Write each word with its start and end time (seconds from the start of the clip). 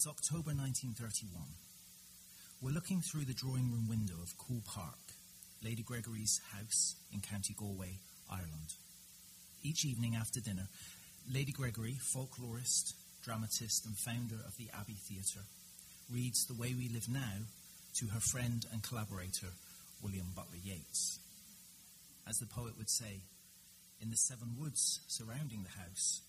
It's 0.00 0.08
October 0.08 0.56
1931. 0.56 1.44
We're 2.62 2.72
looking 2.72 3.02
through 3.02 3.26
the 3.28 3.36
drawing 3.36 3.70
room 3.70 3.86
window 3.86 4.16
of 4.22 4.32
Coole 4.38 4.64
Park, 4.64 4.96
Lady 5.62 5.82
Gregory's 5.82 6.40
house 6.56 6.96
in 7.12 7.20
County 7.20 7.52
Galway, 7.52 8.00
Ireland. 8.30 8.72
Each 9.62 9.84
evening 9.84 10.16
after 10.16 10.40
dinner, 10.40 10.68
Lady 11.30 11.52
Gregory, 11.52 11.98
folklorist, 12.00 12.94
dramatist, 13.22 13.84
and 13.84 13.94
founder 13.94 14.40
of 14.46 14.56
the 14.56 14.70
Abbey 14.72 14.96
Theatre, 14.96 15.44
reads 16.10 16.46
The 16.46 16.56
Way 16.56 16.72
We 16.72 16.88
Live 16.88 17.10
Now 17.10 17.44
to 17.96 18.06
her 18.06 18.20
friend 18.20 18.64
and 18.72 18.82
collaborator, 18.82 19.52
William 20.02 20.32
Butler 20.34 20.64
Yeats. 20.64 21.18
As 22.26 22.38
the 22.38 22.46
poet 22.46 22.78
would 22.78 22.88
say, 22.88 23.20
in 24.00 24.08
the 24.08 24.16
seven 24.16 24.56
woods 24.58 25.00
surrounding 25.08 25.62
the 25.62 25.78
house, 25.78 26.22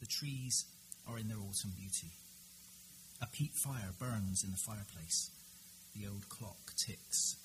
the 0.00 0.10
trees 0.10 0.64
are 1.06 1.20
in 1.20 1.28
their 1.28 1.38
autumn 1.38 1.70
beauty. 1.78 2.10
A 3.22 3.26
peat 3.26 3.52
fire 3.54 3.94
burns 4.00 4.42
in 4.42 4.50
the 4.50 4.56
fireplace. 4.56 5.30
The 5.94 6.08
old 6.08 6.28
clock 6.28 6.74
ticks. 6.76 7.36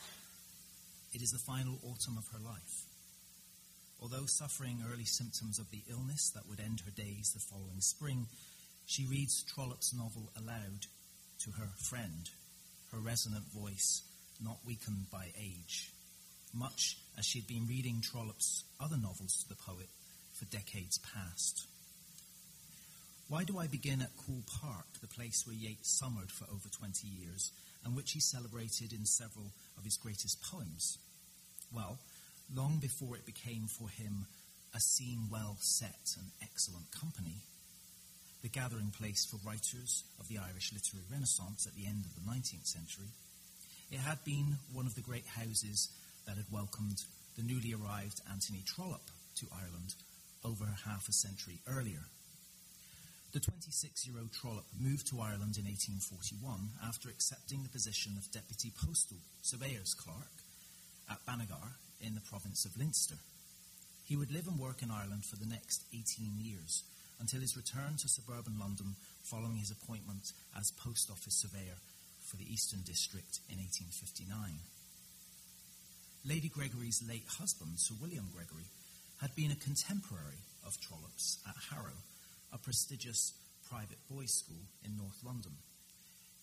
It 1.13 1.21
is 1.21 1.31
the 1.31 1.37
final 1.37 1.77
autumn 1.83 2.17
of 2.17 2.27
her 2.33 2.43
life. 2.43 2.85
Although 4.01 4.25
suffering 4.25 4.83
early 4.91 5.05
symptoms 5.05 5.59
of 5.59 5.69
the 5.69 5.83
illness 5.87 6.31
that 6.31 6.49
would 6.49 6.59
end 6.59 6.81
her 6.81 6.91
days 6.91 7.31
the 7.31 7.39
following 7.39 7.79
spring, 7.79 8.25
she 8.87 9.05
reads 9.05 9.43
Trollope's 9.43 9.93
novel 9.93 10.31
aloud 10.35 10.87
to 11.41 11.51
her 11.51 11.69
friend, 11.77 12.27
her 12.91 12.99
resonant 12.99 13.45
voice 13.53 14.01
not 14.43 14.57
weakened 14.65 15.11
by 15.11 15.27
age, 15.39 15.91
much 16.55 16.97
as 17.19 17.25
she 17.25 17.39
had 17.39 17.47
been 17.47 17.67
reading 17.67 18.01
Trollope's 18.01 18.63
other 18.79 18.97
novels 18.97 19.43
to 19.43 19.49
the 19.49 19.61
poet 19.61 19.89
for 20.33 20.45
decades 20.45 20.97
past. 20.97 21.67
Why 23.29 23.43
do 23.43 23.59
I 23.59 23.67
begin 23.67 24.01
at 24.01 24.15
Coole 24.15 24.45
Park, 24.61 24.85
the 25.01 25.07
place 25.07 25.43
where 25.45 25.55
Yeats 25.55 25.91
summered 25.99 26.31
for 26.31 26.45
over 26.45 26.69
20 26.69 27.07
years 27.07 27.51
and 27.83 27.93
which 27.93 28.13
he 28.13 28.21
celebrated 28.21 28.93
in 28.93 29.05
several 29.05 29.51
of 29.77 29.83
his 29.83 29.97
greatest 29.97 30.41
poems? 30.41 30.97
Well, 31.73 31.99
long 32.55 32.77
before 32.79 33.17
it 33.17 33.25
became 33.25 33.67
for 33.67 33.89
him 33.89 34.27
a 34.73 34.79
scene 34.79 35.27
well 35.29 35.57
set 35.59 36.15
and 36.17 36.31
excellent 36.41 36.89
company, 36.91 37.43
the 38.43 38.47
gathering 38.47 38.93
place 38.97 39.25
for 39.25 39.45
writers 39.45 40.05
of 40.21 40.29
the 40.29 40.37
Irish 40.37 40.71
literary 40.71 41.03
renaissance 41.11 41.67
at 41.67 41.75
the 41.75 41.85
end 41.85 42.05
of 42.05 42.15
the 42.15 42.31
19th 42.31 42.67
century, 42.67 43.11
it 43.91 43.99
had 43.99 44.23
been 44.23 44.55
one 44.71 44.85
of 44.85 44.95
the 44.95 45.01
great 45.01 45.27
houses 45.27 45.89
that 46.25 46.37
had 46.37 46.47
welcomed 46.49 47.03
the 47.35 47.43
newly 47.43 47.73
arrived 47.73 48.21
Anthony 48.31 48.63
Trollope 48.65 49.11
to 49.35 49.47
Ireland 49.51 49.95
over 50.45 50.63
half 50.85 51.09
a 51.09 51.11
century 51.11 51.59
earlier. 51.67 52.07
The 53.33 53.39
26 53.41 54.07
year 54.07 54.17
old 54.19 54.31
Trollope 54.31 54.71
moved 54.79 55.07
to 55.07 55.19
Ireland 55.19 55.59
in 55.59 55.67
1841 55.67 56.79
after 56.81 57.09
accepting 57.09 57.61
the 57.61 57.69
position 57.69 58.15
of 58.17 58.31
Deputy 58.31 58.71
Postal 58.71 59.17
Surveyor's 59.41 59.93
Clerk 59.93 60.31
at 61.11 61.25
Banagher 61.27 61.75
in 61.99 62.15
the 62.15 62.21
province 62.23 62.63
of 62.63 62.77
Leinster. 62.79 63.19
He 64.05 64.15
would 64.15 64.31
live 64.31 64.47
and 64.47 64.57
work 64.57 64.81
in 64.81 64.91
Ireland 64.91 65.25
for 65.25 65.35
the 65.35 65.45
next 65.45 65.83
18 65.91 66.39
years 66.39 66.83
until 67.19 67.41
his 67.41 67.57
return 67.57 67.97
to 67.99 68.07
suburban 68.07 68.57
London 68.59 68.95
following 69.23 69.57
his 69.57 69.71
appointment 69.71 70.31
as 70.57 70.71
Post 70.71 71.11
Office 71.11 71.35
Surveyor 71.35 71.83
for 72.23 72.37
the 72.37 72.47
Eastern 72.47 72.79
District 72.87 73.39
in 73.51 73.59
1859. 73.59 74.63
Lady 76.23 76.47
Gregory's 76.47 77.03
late 77.03 77.27
husband, 77.39 77.75
Sir 77.75 77.95
William 77.99 78.31
Gregory, 78.31 78.71
had 79.19 79.35
been 79.35 79.51
a 79.51 79.59
contemporary 79.59 80.47
of 80.65 80.79
Trollope's 80.79 81.39
at 81.47 81.55
Harrow, 81.71 81.99
a 82.53 82.57
prestigious 82.57 83.33
private 83.69 83.99
boys' 84.09 84.33
school 84.33 84.63
in 84.85 84.97
North 84.97 85.19
London. 85.25 85.51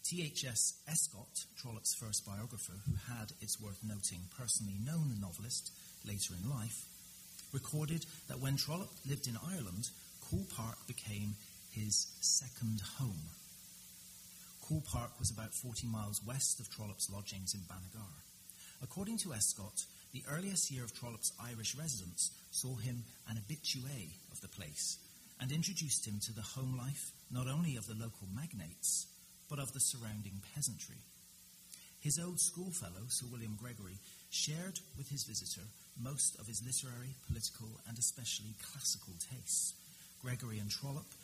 T.H.S. 0.04 0.74
Escott, 0.86 1.46
Trollope's 1.56 1.94
first 1.94 2.26
biographer, 2.26 2.76
who 2.84 2.94
had, 3.08 3.32
it's 3.40 3.60
worth 3.60 3.80
noting, 3.82 4.20
personally 4.36 4.76
known 4.84 5.08
the 5.08 5.20
novelist 5.20 5.72
later 6.06 6.34
in 6.34 6.50
life, 6.50 6.84
recorded 7.52 8.04
that 8.28 8.40
when 8.40 8.56
Trollope 8.56 8.92
lived 9.08 9.26
in 9.26 9.38
Ireland, 9.40 9.88
Coole 10.28 10.46
Park 10.54 10.76
became 10.86 11.36
his 11.72 12.06
second 12.20 12.82
home. 12.98 13.32
Coole 14.62 14.84
Park 14.92 15.18
was 15.18 15.30
about 15.30 15.54
40 15.54 15.86
miles 15.86 16.20
west 16.26 16.60
of 16.60 16.68
Trollope's 16.70 17.10
lodgings 17.10 17.54
in 17.54 17.60
Banagher. 17.60 18.20
According 18.82 19.18
to 19.18 19.32
Escott, 19.32 19.86
the 20.12 20.24
earliest 20.30 20.70
year 20.70 20.84
of 20.84 20.94
Trollope's 20.94 21.32
Irish 21.40 21.74
residence 21.74 22.30
saw 22.50 22.76
him 22.76 23.04
an 23.28 23.36
habitué 23.36 24.12
of 24.32 24.40
the 24.42 24.48
place 24.48 24.98
and 25.40 25.52
introduced 25.52 26.06
him 26.06 26.20
to 26.20 26.32
the 26.32 26.42
home 26.42 26.76
life 26.76 27.12
not 27.30 27.48
only 27.48 27.76
of 27.76 27.86
the 27.86 27.94
local 27.94 28.28
magnates, 28.34 29.06
but 29.48 29.58
of 29.58 29.72
the 29.72 29.80
surrounding 29.80 30.40
peasantry. 30.54 31.02
His 32.00 32.18
old 32.18 32.38
schoolfellow, 32.38 33.08
Sir 33.08 33.26
William 33.32 33.56
Gregory, 33.60 33.98
shared 34.30 34.78
with 34.96 35.08
his 35.08 35.24
visitor 35.24 35.66
most 36.00 36.38
of 36.38 36.46
his 36.46 36.62
literary, 36.64 37.14
political, 37.26 37.80
and 37.88 37.98
especially 37.98 38.54
classical 38.60 39.14
tastes. 39.32 39.74
Gregory 40.20 40.58
and 40.58 40.70
Trollope 40.70 41.14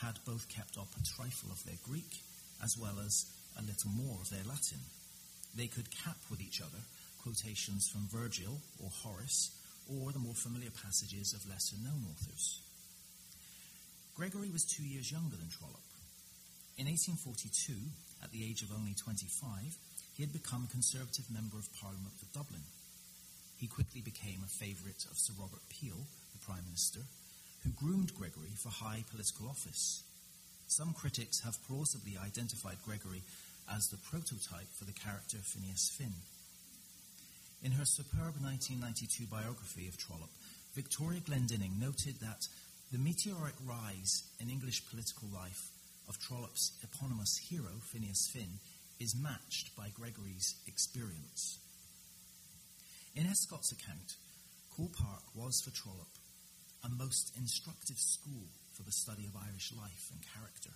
had 0.00 0.16
both 0.24 0.48
kept 0.48 0.78
up 0.78 0.88
a 0.96 1.04
trifle 1.04 1.50
of 1.50 1.64
their 1.64 1.78
Greek, 1.84 2.22
as 2.62 2.76
well 2.78 2.96
as 3.04 3.26
a 3.58 3.62
little 3.62 3.90
more 3.90 4.18
of 4.20 4.30
their 4.30 4.44
Latin. 4.48 4.80
They 5.54 5.66
could 5.66 5.90
cap 5.90 6.16
with 6.30 6.40
each 6.40 6.60
other 6.60 6.82
quotations 7.22 7.88
from 7.88 8.08
Virgil 8.08 8.60
or 8.82 8.88
Horace, 8.90 9.50
or 9.90 10.12
the 10.12 10.18
more 10.18 10.34
familiar 10.34 10.70
passages 10.70 11.34
of 11.34 11.48
lesser 11.48 11.76
known 11.84 12.06
authors. 12.08 12.60
Gregory 14.20 14.52
was 14.52 14.68
two 14.68 14.84
years 14.84 15.08
younger 15.08 15.32
than 15.32 15.48
Trollope. 15.48 15.80
In 16.76 16.84
1842, 16.84 17.72
at 18.20 18.28
the 18.28 18.44
age 18.44 18.60
of 18.60 18.68
only 18.68 18.92
25, 18.92 19.32
he 20.12 20.20
had 20.20 20.28
become 20.28 20.68
a 20.68 20.74
Conservative 20.76 21.24
Member 21.32 21.56
of 21.56 21.72
Parliament 21.80 22.12
for 22.20 22.28
Dublin. 22.36 22.60
He 23.56 23.64
quickly 23.64 24.04
became 24.04 24.44
a 24.44 24.56
favourite 24.60 25.08
of 25.08 25.16
Sir 25.16 25.32
Robert 25.40 25.64
Peel, 25.72 25.96
the 26.36 26.44
Prime 26.44 26.68
Minister, 26.68 27.00
who 27.64 27.72
groomed 27.72 28.12
Gregory 28.12 28.52
for 28.60 28.68
high 28.68 29.08
political 29.08 29.48
office. 29.48 30.04
Some 30.68 30.92
critics 30.92 31.40
have 31.40 31.56
plausibly 31.64 32.20
identified 32.20 32.84
Gregory 32.84 33.24
as 33.72 33.88
the 33.88 34.04
prototype 34.04 34.68
for 34.76 34.84
the 34.84 34.92
character 35.00 35.40
Phineas 35.40 35.96
Finn. 35.96 36.20
In 37.64 37.72
her 37.72 37.88
superb 37.88 38.36
1992 38.36 39.32
biography 39.32 39.88
of 39.88 39.96
Trollope, 39.96 40.36
Victoria 40.76 41.24
Glendinning 41.24 41.80
noted 41.80 42.20
that 42.20 42.52
the 42.90 42.98
meteoric 42.98 43.54
rise 43.64 44.24
in 44.40 44.50
English 44.50 44.82
political 44.90 45.28
life 45.32 45.70
of 46.08 46.18
Trollope's 46.18 46.72
eponymous 46.82 47.36
hero, 47.36 47.70
Phineas 47.92 48.28
Finn, 48.32 48.58
is 48.98 49.14
matched 49.14 49.76
by 49.76 49.88
Gregory's 49.94 50.56
experience. 50.66 51.60
In 53.14 53.26
Escott's 53.26 53.70
account, 53.72 54.16
Coole 54.74 54.90
Park 54.92 55.22
was 55.34 55.60
for 55.60 55.70
Trollope 55.70 56.18
a 56.82 56.88
most 56.88 57.32
instructive 57.36 57.98
school 57.98 58.48
for 58.72 58.82
the 58.82 58.92
study 58.92 59.26
of 59.26 59.36
Irish 59.36 59.72
life 59.76 60.08
and 60.10 60.20
character. 60.34 60.70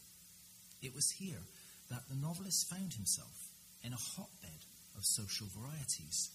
It 0.82 0.94
was 0.94 1.10
here 1.10 1.42
that 1.90 2.08
the 2.08 2.14
novelist 2.14 2.68
found 2.68 2.92
himself 2.92 3.48
in 3.82 3.92
a 3.92 3.96
hotbed 4.16 4.68
of 4.96 5.04
social 5.04 5.48
varieties 5.56 6.30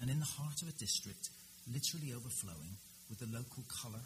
and 0.00 0.10
in 0.10 0.18
the 0.18 0.34
heart 0.38 0.60
of 0.62 0.68
a 0.68 0.78
district 0.78 1.30
literally 1.72 2.12
overflowing 2.12 2.76
with 3.08 3.18
the 3.18 3.30
local 3.30 3.62
colour, 3.82 4.02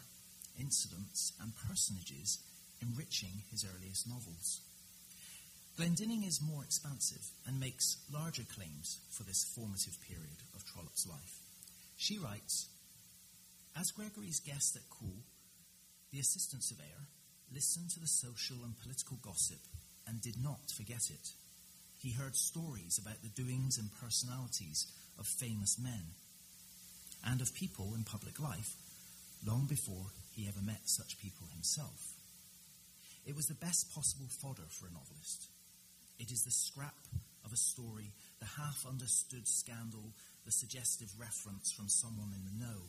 incidents, 0.59 1.33
and 1.41 1.51
personages 1.67 2.39
enriching 2.81 3.43
his 3.51 3.65
earliest 3.65 4.07
novels. 4.07 4.61
Glendinning 5.77 6.27
is 6.27 6.41
more 6.41 6.63
expansive 6.63 7.25
and 7.47 7.59
makes 7.59 7.97
larger 8.11 8.43
claims 8.43 8.99
for 9.09 9.23
this 9.23 9.43
formative 9.55 9.97
period 10.07 10.43
of 10.53 10.65
Trollope's 10.65 11.07
life. 11.07 11.39
She 11.97 12.17
writes 12.17 12.67
As 13.77 13.91
Gregory's 13.91 14.39
guest 14.39 14.75
at 14.75 14.89
Coole, 14.89 15.23
the 16.11 16.19
assistant 16.19 16.63
surveyor 16.63 17.07
listened 17.53 17.89
to 17.91 17.99
the 17.99 18.07
social 18.07 18.57
and 18.63 18.79
political 18.79 19.17
gossip 19.21 19.59
and 20.07 20.21
did 20.21 20.35
not 20.43 20.71
forget 20.75 21.09
it. 21.09 21.29
He 21.99 22.11
heard 22.11 22.35
stories 22.35 22.97
about 22.97 23.21
the 23.21 23.41
doings 23.41 23.77
and 23.77 23.89
personalities 24.01 24.87
of 25.19 25.27
famous 25.27 25.77
men 25.79 26.15
and 27.25 27.41
of 27.41 27.53
people 27.53 27.93
in 27.95 28.03
public 28.03 28.39
life 28.39 28.75
long 29.45 29.65
before 29.65 30.11
he 30.33 30.47
ever 30.47 30.61
met 30.61 30.81
such 30.85 31.19
people 31.19 31.47
himself. 31.53 32.13
It 33.25 33.35
was 33.35 33.47
the 33.47 33.53
best 33.53 33.93
possible 33.93 34.27
fodder 34.41 34.67
for 34.69 34.87
a 34.87 34.93
novelist. 34.93 35.47
It 36.19 36.31
is 36.31 36.43
the 36.43 36.51
scrap 36.51 36.97
of 37.45 37.53
a 37.53 37.57
story, 37.57 38.11
the 38.39 38.61
half 38.61 38.85
understood 38.87 39.47
scandal, 39.47 40.13
the 40.45 40.51
suggestive 40.51 41.09
reference 41.19 41.71
from 41.71 41.89
someone 41.89 42.33
in 42.33 42.45
the 42.45 42.65
know 42.65 42.81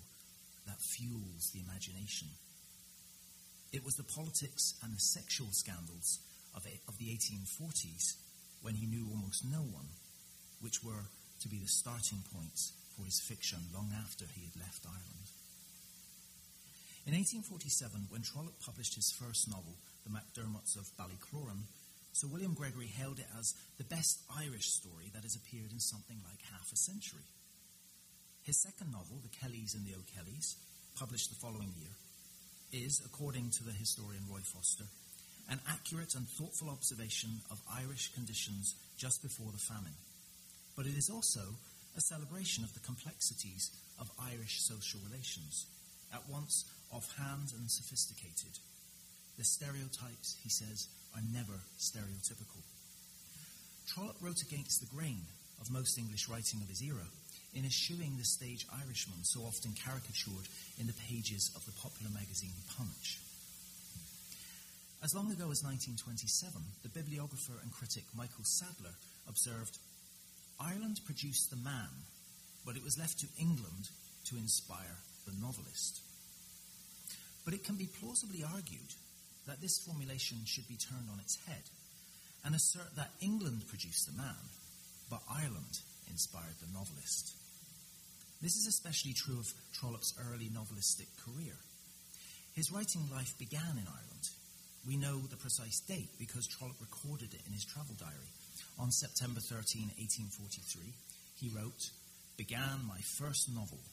that 0.67 0.81
fuels 0.81 1.51
the 1.53 1.61
imagination. 1.61 2.29
It 3.73 3.85
was 3.85 3.97
the 3.97 4.05
politics 4.05 4.75
and 4.83 4.93
the 4.93 5.01
sexual 5.01 5.49
scandals 5.51 6.19
of, 6.55 6.67
of 6.89 6.99
the 6.99 7.09
1840s 7.09 8.17
when 8.61 8.75
he 8.75 8.87
knew 8.87 9.09
almost 9.11 9.45
no 9.45 9.61
one, 9.61 9.89
which 10.61 10.85
were 10.85 11.09
to 11.41 11.49
be 11.49 11.59
the 11.59 11.69
starting 11.69 12.23
points 12.33 12.73
for 12.97 13.05
his 13.05 13.21
fiction 13.21 13.59
long 13.75 13.91
after 13.97 14.25
he 14.27 14.45
had 14.45 14.61
left 14.61 14.87
Ireland. 14.87 15.29
In 17.03 17.19
1847, 17.19 18.15
when 18.15 18.23
Trollope 18.23 18.63
published 18.63 18.95
his 18.95 19.11
first 19.11 19.51
novel, 19.51 19.75
The 20.07 20.15
MacDermots 20.15 20.79
of 20.79 20.87
Ballycloran, 20.95 21.67
Sir 22.13 22.29
William 22.31 22.55
Gregory 22.55 22.87
hailed 22.87 23.19
it 23.19 23.27
as 23.39 23.55
the 23.77 23.91
best 23.91 24.23
Irish 24.31 24.71
story 24.71 25.11
that 25.13 25.27
has 25.27 25.35
appeared 25.35 25.73
in 25.73 25.81
something 25.81 26.23
like 26.23 26.39
half 26.55 26.71
a 26.73 26.77
century. 26.77 27.27
His 28.45 28.63
second 28.63 28.93
novel, 28.93 29.19
The 29.19 29.35
Kellys 29.35 29.75
and 29.75 29.83
the 29.85 29.99
O'Kellys, 29.99 30.55
published 30.95 31.31
the 31.31 31.43
following 31.43 31.75
year, 31.75 31.91
is, 32.71 33.03
according 33.05 33.51
to 33.51 33.65
the 33.65 33.75
historian 33.75 34.23
Roy 34.31 34.47
Foster, 34.47 34.87
an 35.51 35.59
accurate 35.69 36.15
and 36.15 36.29
thoughtful 36.29 36.71
observation 36.71 37.43
of 37.51 37.59
Irish 37.83 38.15
conditions 38.15 38.77
just 38.97 39.23
before 39.23 39.51
the 39.51 39.59
famine. 39.59 39.99
But 40.77 40.87
it 40.87 40.97
is 40.97 41.11
also 41.11 41.59
a 41.97 42.01
celebration 42.01 42.63
of 42.63 42.73
the 42.75 42.87
complexities 42.87 43.75
of 43.99 44.07
Irish 44.23 44.63
social 44.63 45.01
relations, 45.11 45.67
at 46.15 46.23
once 46.31 46.65
offhand 46.93 47.53
and 47.57 47.71
sophisticated. 47.71 48.59
The 49.39 49.45
stereotypes, 49.45 50.37
he 50.43 50.51
says, 50.51 50.89
are 51.17 51.25
never 51.33 51.59
stereotypical. 51.79 52.61
Trollope 53.89 54.21
wrote 54.21 54.43
against 54.43 54.81
the 54.81 54.95
grain 54.95 55.25
of 55.61 55.71
most 55.71 55.99
English 55.99 56.29
writing 56.29 56.61
of 56.63 56.69
his 56.69 56.83
era 56.83 57.09
in 57.55 57.65
eschewing 57.65 58.17
the 58.17 58.25
stage 58.25 58.67
Irishman 58.73 59.25
so 59.25 59.41
often 59.41 59.73
caricatured 59.73 60.49
in 60.79 60.87
the 60.87 60.97
pages 61.09 61.51
of 61.57 61.65
the 61.67 61.77
popular 61.83 62.11
magazine 62.13 62.57
Punch. 62.77 63.21
As 65.03 65.15
long 65.15 65.33
ago 65.33 65.51
as 65.51 65.67
1927, 65.67 66.53
the 66.83 66.95
bibliographer 66.95 67.59
and 67.61 67.73
critic 67.73 68.05
Michael 68.15 68.45
Sadleir 68.45 68.95
observed 69.29 69.79
Ireland 70.61 71.01
produced 71.05 71.51
the 71.51 71.57
man, 71.57 71.91
but 72.65 72.77
it 72.77 72.85
was 72.85 72.99
left 72.99 73.19
to 73.21 73.27
England 73.39 73.91
to 74.31 74.37
inspire 74.37 75.03
the 75.27 75.35
novelist. 75.43 76.01
But 77.53 77.61
it 77.61 77.67
can 77.67 77.77
be 77.77 77.93
plausibly 78.01 78.43
argued 78.43 78.97
that 79.47 79.61
this 79.61 79.77
formulation 79.85 80.39
should 80.47 80.67
be 80.69 80.81
turned 80.81 81.13
on 81.13 81.21
its 81.21 81.37
head 81.45 81.69
and 82.47 82.55
assert 82.55 82.97
that 82.97 83.13
England 83.21 83.69
produced 83.69 84.09
the 84.09 84.17
man, 84.17 84.41
but 85.11 85.21
Ireland 85.29 85.85
inspired 86.09 86.57
the 86.65 86.73
novelist. 86.73 87.37
This 88.41 88.57
is 88.57 88.67
especially 88.67 89.13
true 89.13 89.37
of 89.39 89.53
Trollope's 89.75 90.17
early 90.33 90.49
novelistic 90.49 91.13
career. 91.21 91.53
His 92.57 92.73
writing 92.73 93.05
life 93.13 93.37
began 93.39 93.77
in 93.77 93.85
Ireland. 93.85 94.25
We 94.89 94.97
know 94.97 95.21
the 95.21 95.37
precise 95.37 95.81
date 95.81 96.09
because 96.19 96.49
Trollope 96.49 96.81
recorded 96.81 97.35
it 97.35 97.45
in 97.47 97.53
his 97.53 97.67
travel 97.67 97.95
diary. 98.01 98.33
On 98.79 98.91
September 98.91 99.41
13, 99.45 99.93
1843, 100.01 100.89
he 101.37 101.53
wrote, 101.53 101.91
Began 102.39 102.81
my 102.89 103.05
first 103.21 103.53
novel. 103.53 103.85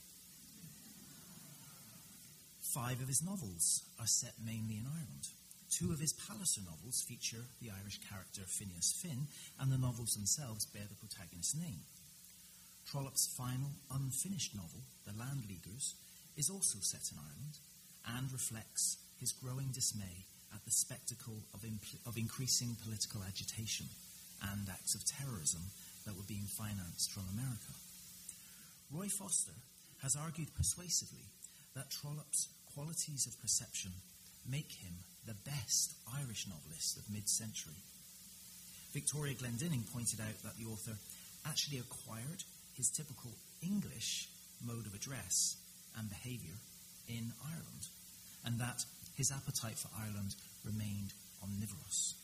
Five 2.70 3.02
of 3.02 3.08
his 3.08 3.26
novels 3.26 3.82
are 4.00 4.06
set 4.06 4.38
mainly 4.46 4.78
in 4.78 4.86
Ireland. 4.86 5.26
Two 5.74 5.90
of 5.92 5.98
his 6.00 6.14
Palliser 6.14 6.62
novels 6.62 7.02
feature 7.02 7.42
the 7.62 7.74
Irish 7.74 7.98
character 8.06 8.46
Phineas 8.46 8.94
Finn, 8.94 9.26
and 9.58 9.72
the 9.72 9.82
novels 9.82 10.14
themselves 10.14 10.70
bear 10.70 10.86
the 10.86 11.02
protagonist's 11.02 11.58
name. 11.58 11.82
Trollope's 12.86 13.26
final 13.34 13.74
unfinished 13.90 14.54
novel, 14.54 14.86
The 15.06 15.18
Landleaguers, 15.18 15.98
is 16.38 16.50
also 16.50 16.78
set 16.82 17.10
in 17.10 17.18
Ireland 17.18 17.58
and 18.06 18.32
reflects 18.32 18.98
his 19.18 19.34
growing 19.34 19.74
dismay 19.74 20.30
at 20.54 20.64
the 20.64 20.72
spectacle 20.72 21.42
of, 21.54 21.62
impl- 21.62 22.06
of 22.06 22.18
increasing 22.18 22.78
political 22.86 23.26
agitation 23.26 23.90
and 24.54 24.70
acts 24.70 24.94
of 24.94 25.02
terrorism 25.06 25.74
that 26.06 26.16
were 26.16 26.30
being 26.30 26.46
financed 26.46 27.12
from 27.12 27.26
America. 27.34 27.74
Roy 28.94 29.10
Foster 29.10 29.58
has 30.02 30.16
argued 30.16 30.54
persuasively 30.54 31.26
that 31.76 31.90
Trollope's 31.90 32.50
qualities 32.74 33.28
of 33.28 33.42
perception 33.42 33.92
make 34.50 34.72
him 34.72 34.94
the 35.26 35.38
best 35.46 35.94
Irish 36.18 36.48
novelist 36.48 36.98
of 36.98 37.10
mid 37.12 37.28
century. 37.30 37.78
Victoria 38.94 39.36
Glendinning 39.36 39.84
pointed 39.94 40.20
out 40.20 40.42
that 40.44 40.58
the 40.58 40.66
author 40.66 40.98
actually 41.46 41.80
acquired 41.80 42.44
his 42.74 42.90
typical 42.90 43.32
English 43.62 44.30
mode 44.66 44.86
of 44.86 44.96
address 44.96 45.58
and 45.98 46.10
behaviour 46.10 46.56
in 47.08 47.32
Ireland, 47.46 47.84
and 48.46 48.60
that 48.60 48.86
his 49.16 49.32
appetite 49.32 49.78
for 49.78 49.90
Ireland 50.00 50.36
remained 50.64 51.14
omnivorous. 51.44 52.16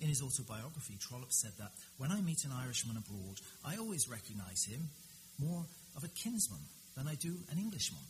In 0.00 0.08
his 0.08 0.22
autobiography, 0.22 0.94
Trollope 1.00 1.32
said 1.32 1.52
that 1.58 1.72
when 1.96 2.12
I 2.12 2.20
meet 2.20 2.44
an 2.44 2.52
Irishman 2.52 2.96
abroad, 2.96 3.40
I 3.64 3.76
always 3.76 4.08
recognise 4.08 4.64
him 4.64 4.90
more 5.38 5.64
of 5.96 6.04
a 6.04 6.08
kinsman 6.08 6.60
than 6.96 7.08
I 7.08 7.14
do 7.14 7.34
an 7.50 7.58
Englishman. 7.58 8.02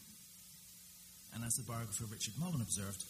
And 1.34 1.44
as 1.44 1.54
the 1.54 1.62
biographer 1.62 2.04
Richard 2.06 2.34
Mullen 2.38 2.60
observed, 2.60 3.04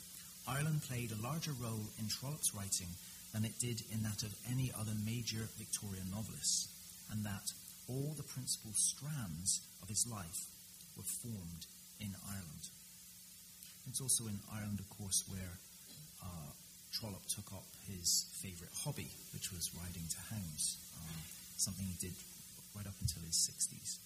Ireland 0.46 0.82
played 0.82 1.12
a 1.12 1.22
larger 1.22 1.52
role 1.60 1.86
in 1.98 2.08
Trollope's 2.08 2.54
writing 2.54 2.88
than 3.32 3.44
it 3.44 3.58
did 3.60 3.82
in 3.92 4.02
that 4.02 4.22
of 4.22 4.34
any 4.50 4.72
other 4.78 4.96
major 5.04 5.48
Victorian 5.58 6.10
novelist, 6.10 6.68
and 7.12 7.24
that 7.24 7.52
all 7.88 8.14
the 8.16 8.22
principal 8.22 8.72
strands 8.74 9.60
of 9.82 9.88
his 9.88 10.06
life 10.08 10.48
were 10.96 11.08
formed 11.22 11.66
in 12.00 12.12
Ireland. 12.28 12.64
It's 13.88 14.00
also 14.00 14.26
in 14.28 14.40
Ireland, 14.52 14.80
of 14.80 14.88
course, 14.90 15.24
where 15.28 15.54
uh, 16.24 16.50
Trollope 16.92 17.26
took 17.28 17.52
up 17.52 17.64
his 17.88 18.26
favourite 18.42 18.72
hobby, 18.84 19.08
which 19.32 19.52
was 19.52 19.72
riding 19.76 20.04
to 20.08 20.20
hounds, 20.34 20.76
uh, 20.96 21.20
something 21.56 21.86
he 21.86 21.96
did 22.00 22.16
right 22.76 22.86
up 22.86 22.96
until 23.00 23.22
his 23.24 23.36
60s. 23.36 23.98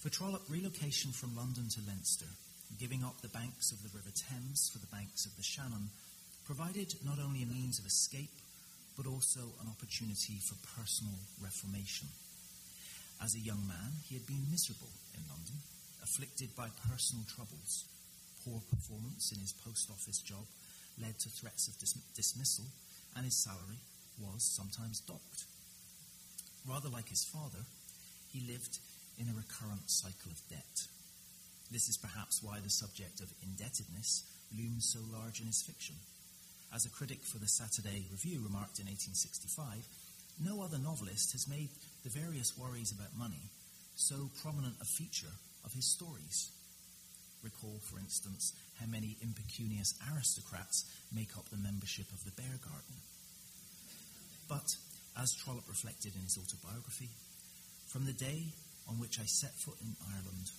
For 0.00 0.08
Trollope, 0.08 0.44
relocation 0.48 1.12
from 1.12 1.36
London 1.36 1.68
to 1.68 1.80
Leinster 1.86 2.28
giving 2.78 3.04
up 3.04 3.20
the 3.20 3.32
banks 3.32 3.72
of 3.72 3.82
the 3.82 3.92
River 3.96 4.10
Thames 4.10 4.70
for 4.72 4.78
the 4.78 4.90
banks 4.90 5.26
of 5.26 5.36
the 5.36 5.42
Shannon, 5.42 5.90
provided 6.44 6.94
not 7.04 7.18
only 7.18 7.42
a 7.42 7.46
means 7.46 7.78
of 7.78 7.86
escape, 7.86 8.34
but 8.96 9.06
also 9.06 9.40
an 9.62 9.68
opportunity 9.68 10.38
for 10.44 10.54
personal 10.76 11.14
reformation. 11.42 12.08
As 13.22 13.34
a 13.34 13.46
young 13.46 13.66
man, 13.66 14.04
he 14.06 14.14
had 14.14 14.26
been 14.26 14.50
miserable 14.50 14.90
in 15.14 15.22
London, 15.30 15.58
afflicted 16.02 16.54
by 16.56 16.68
personal 16.90 17.24
troubles. 17.24 17.86
Poor 18.44 18.60
performance 18.68 19.32
in 19.32 19.40
his 19.40 19.54
post 19.64 19.88
office 19.90 20.20
job 20.20 20.44
led 21.00 21.18
to 21.18 21.28
threats 21.30 21.68
of 21.68 21.78
dis- 21.78 21.98
dismissal, 22.14 22.66
and 23.16 23.24
his 23.24 23.42
salary 23.42 23.80
was 24.20 24.44
sometimes 24.54 25.00
docked. 25.00 25.44
Rather 26.68 26.88
like 26.88 27.08
his 27.08 27.24
father, 27.24 27.64
he 28.32 28.40
lived 28.46 28.78
in 29.18 29.28
a 29.28 29.36
recurrent 29.36 29.90
cycle 29.90 30.30
of 30.30 30.40
debt. 30.48 30.86
This 31.70 31.88
is 31.88 31.96
perhaps 31.96 32.42
why 32.42 32.60
the 32.60 32.70
subject 32.70 33.20
of 33.20 33.32
indebtedness 33.42 34.24
looms 34.56 34.84
so 34.92 35.00
large 35.10 35.40
in 35.40 35.46
his 35.46 35.62
fiction. 35.62 35.96
As 36.74 36.84
a 36.86 36.90
critic 36.90 37.24
for 37.24 37.38
the 37.38 37.48
Saturday 37.48 38.06
Review 38.10 38.42
remarked 38.42 38.78
in 38.78 38.86
1865, 38.86 39.86
no 40.42 40.62
other 40.62 40.78
novelist 40.78 41.32
has 41.32 41.48
made 41.48 41.70
the 42.02 42.10
various 42.10 42.58
worries 42.58 42.92
about 42.92 43.16
money 43.16 43.50
so 43.94 44.30
prominent 44.42 44.74
a 44.80 44.84
feature 44.84 45.34
of 45.64 45.72
his 45.72 45.86
stories. 45.86 46.50
Recall, 47.42 47.78
for 47.84 47.98
instance, 47.98 48.52
how 48.80 48.86
many 48.86 49.16
impecunious 49.22 49.94
aristocrats 50.10 50.84
make 51.12 51.36
up 51.36 51.48
the 51.50 51.62
membership 51.62 52.10
of 52.12 52.24
the 52.24 52.32
Bear 52.32 52.58
Garden. 52.58 52.98
But, 54.48 54.76
as 55.20 55.34
Trollope 55.34 55.68
reflected 55.68 56.14
in 56.16 56.22
his 56.22 56.38
autobiography, 56.38 57.10
from 57.86 58.06
the 58.06 58.12
day 58.12 58.50
on 58.88 58.98
which 58.98 59.20
I 59.20 59.24
set 59.24 59.54
foot 59.54 59.78
in 59.80 59.94
Ireland, 60.10 60.50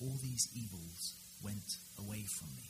all 0.00 0.16
these 0.22 0.48
evils 0.56 1.14
went 1.44 1.76
away 1.98 2.24
from 2.24 2.48
me. 2.56 2.68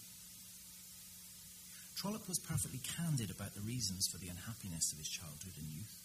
Trollope 1.96 2.28
was 2.28 2.38
perfectly 2.38 2.80
candid 2.96 3.30
about 3.30 3.54
the 3.54 3.60
reasons 3.60 4.08
for 4.08 4.18
the 4.18 4.28
unhappiness 4.28 4.92
of 4.92 4.98
his 4.98 5.08
childhood 5.08 5.52
and 5.58 5.68
youth. 5.68 6.00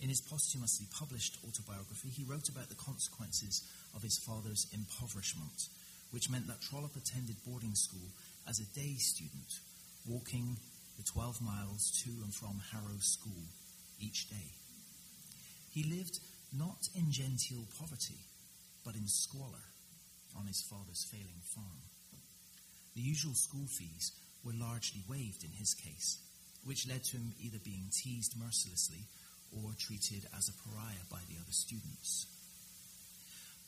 In 0.00 0.08
his 0.08 0.20
posthumously 0.20 0.86
published 0.92 1.38
autobiography, 1.46 2.08
he 2.08 2.24
wrote 2.24 2.48
about 2.48 2.68
the 2.68 2.80
consequences 2.80 3.62
of 3.94 4.02
his 4.02 4.18
father's 4.18 4.66
impoverishment, 4.72 5.68
which 6.10 6.30
meant 6.30 6.46
that 6.48 6.60
Trollope 6.62 6.96
attended 6.96 7.36
boarding 7.46 7.74
school 7.74 8.08
as 8.48 8.60
a 8.60 8.74
day 8.74 8.94
student, 8.96 9.60
walking 10.06 10.56
the 10.96 11.04
12 11.04 11.42
miles 11.42 11.90
to 12.04 12.10
and 12.24 12.32
from 12.34 12.60
Harrow 12.72 12.98
School 13.00 13.44
each 14.00 14.28
day. 14.30 14.50
He 15.70 15.84
lived 15.84 16.18
not 16.56 16.88
in 16.94 17.12
genteel 17.12 17.68
poverty, 17.78 18.24
but 18.84 18.96
in 18.96 19.06
squalor 19.06 19.68
on 20.38 20.46
his 20.46 20.62
father's 20.62 21.06
failing 21.10 21.42
farm. 21.54 21.82
The 22.94 23.02
usual 23.02 23.34
school 23.34 23.66
fees 23.66 24.12
were 24.44 24.56
largely 24.56 25.02
waived 25.08 25.44
in 25.44 25.50
his 25.50 25.74
case, 25.74 26.18
which 26.64 26.88
led 26.88 27.04
to 27.04 27.16
him 27.16 27.34
either 27.40 27.58
being 27.64 27.90
teased 27.92 28.38
mercilessly 28.38 29.04
or 29.52 29.72
treated 29.78 30.26
as 30.36 30.48
a 30.48 30.56
pariah 30.64 31.06
by 31.10 31.20
the 31.28 31.36
other 31.36 31.52
students. 31.52 32.26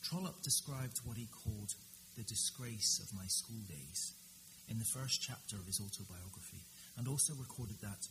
Trollope 0.03 0.41
described 0.41 0.99
what 1.03 1.17
he 1.17 1.27
called 1.27 1.73
the 2.17 2.23
disgrace 2.23 2.99
of 3.03 3.15
my 3.15 3.25
school 3.27 3.61
days 3.67 4.13
in 4.67 4.79
the 4.79 4.91
first 4.93 5.21
chapter 5.21 5.55
of 5.57 5.65
his 5.65 5.79
autobiography, 5.79 6.63
and 6.97 7.07
also 7.07 7.33
recorded 7.35 7.77
that 7.81 8.07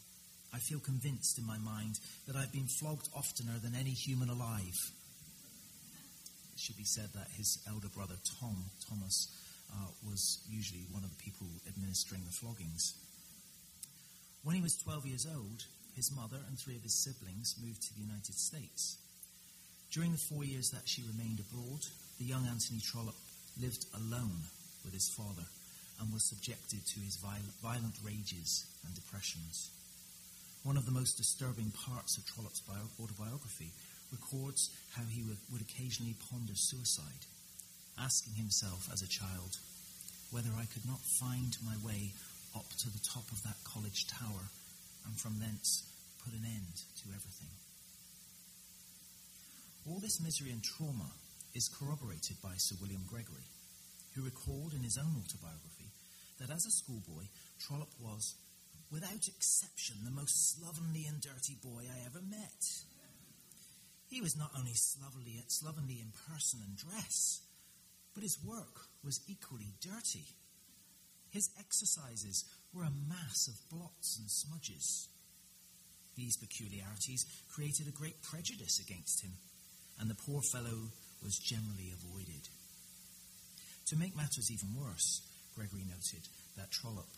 I 0.52 0.58
feel 0.58 0.80
convinced 0.80 1.38
in 1.38 1.46
my 1.46 1.58
mind 1.58 2.00
that 2.26 2.36
I've 2.36 2.52
been 2.52 2.68
flogged 2.80 3.08
oftener 3.14 3.58
than 3.62 3.74
any 3.74 3.90
human 3.92 4.30
alive 4.30 4.78
it 6.58 6.66
should 6.66 6.76
be 6.76 6.82
said 6.82 7.14
that 7.14 7.30
his 7.38 7.62
elder 7.70 7.86
brother 7.86 8.18
Tom, 8.42 8.66
Thomas, 8.82 9.30
uh, 9.70 9.94
was 10.02 10.42
usually 10.50 10.90
one 10.90 11.04
of 11.06 11.10
the 11.14 11.22
people 11.22 11.46
administering 11.70 12.26
the 12.26 12.34
floggings. 12.34 12.98
When 14.42 14.56
he 14.56 14.62
was 14.62 14.74
12 14.82 15.06
years 15.06 15.26
old, 15.30 15.62
his 15.94 16.10
mother 16.10 16.42
and 16.48 16.58
three 16.58 16.74
of 16.74 16.82
his 16.82 16.98
siblings 16.98 17.54
moved 17.62 17.86
to 17.86 17.94
the 17.94 18.02
United 18.02 18.34
States. 18.34 18.98
During 19.94 20.10
the 20.10 20.18
four 20.18 20.42
years 20.42 20.74
that 20.74 20.82
she 20.90 21.06
remained 21.06 21.38
abroad, 21.38 21.86
the 22.18 22.26
young 22.26 22.42
Anthony 22.50 22.82
Trollope 22.82 23.22
lived 23.62 23.86
alone 23.94 24.42
with 24.82 24.94
his 24.94 25.08
father 25.14 25.46
and 26.02 26.12
was 26.12 26.26
subjected 26.26 26.82
to 26.90 26.98
his 26.98 27.22
violent 27.22 27.94
rages 28.02 28.66
and 28.84 28.94
depressions. 28.98 29.70
One 30.64 30.76
of 30.76 30.86
the 30.86 30.98
most 30.98 31.22
disturbing 31.22 31.70
parts 31.86 32.18
of 32.18 32.26
Trollope's 32.26 32.62
autobiography 32.98 33.70
records 34.12 34.70
how 34.96 35.04
he 35.04 35.22
would, 35.22 35.60
occasionally 35.60 36.16
ponder 36.30 36.54
suicide, 36.54 37.26
asking 37.98 38.34
himself 38.34 38.88
as 38.92 39.02
a 39.02 39.08
child 39.08 39.58
whether 40.30 40.50
I 40.56 40.68
could 40.72 40.86
not 40.86 41.00
find 41.20 41.56
my 41.64 41.76
way 41.84 42.12
up 42.54 42.68
to 42.84 42.90
the 42.90 43.00
top 43.00 43.24
of 43.32 43.42
that 43.44 43.56
college 43.64 44.06
tower 44.08 44.48
and 45.06 45.16
from 45.16 45.40
thence 45.40 45.84
put 46.24 46.34
an 46.34 46.44
end 46.44 46.76
to 47.02 47.08
everything. 47.14 47.52
All 49.88 50.00
this 50.00 50.20
misery 50.20 50.52
and 50.52 50.62
trauma 50.62 51.10
is 51.54 51.72
corroborated 51.80 52.36
by 52.42 52.52
Sir 52.56 52.76
William 52.80 53.04
Gregory, 53.08 53.48
who 54.14 54.24
recalled 54.24 54.74
in 54.74 54.84
his 54.84 54.98
own 54.98 55.16
autobiography 55.16 55.88
that 56.38 56.50
as 56.50 56.66
a 56.66 56.70
schoolboy, 56.70 57.24
Trollope 57.58 57.96
was, 57.98 58.36
without 58.92 59.26
exception, 59.26 59.96
the 60.04 60.10
most 60.10 60.54
slovenly 60.54 61.06
and 61.08 61.20
dirty 61.20 61.56
boy 61.62 61.88
I 61.88 62.04
ever 62.06 62.20
met. 62.20 62.62
He 64.08 64.20
was 64.20 64.36
not 64.36 64.50
only 64.58 64.72
slovenly, 64.74 65.42
slovenly 65.48 66.00
in 66.00 66.12
person 66.32 66.60
and 66.64 66.76
dress, 66.76 67.40
but 68.14 68.22
his 68.22 68.42
work 68.42 68.88
was 69.04 69.20
equally 69.28 69.74
dirty. 69.80 70.24
His 71.30 71.50
exercises 71.58 72.44
were 72.72 72.84
a 72.84 73.08
mass 73.08 73.48
of 73.48 73.68
blots 73.70 74.18
and 74.18 74.30
smudges. 74.30 75.08
These 76.16 76.38
peculiarities 76.38 77.26
created 77.52 77.86
a 77.86 77.92
great 77.92 78.22
prejudice 78.22 78.80
against 78.80 79.22
him, 79.22 79.32
and 80.00 80.10
the 80.10 80.14
poor 80.14 80.40
fellow 80.40 80.90
was 81.22 81.38
generally 81.38 81.92
avoided. 81.92 82.48
To 83.86 83.96
make 83.96 84.16
matters 84.16 84.50
even 84.50 84.74
worse, 84.74 85.22
Gregory 85.54 85.84
noted 85.84 86.28
that 86.56 86.70
Trollope 86.70 87.16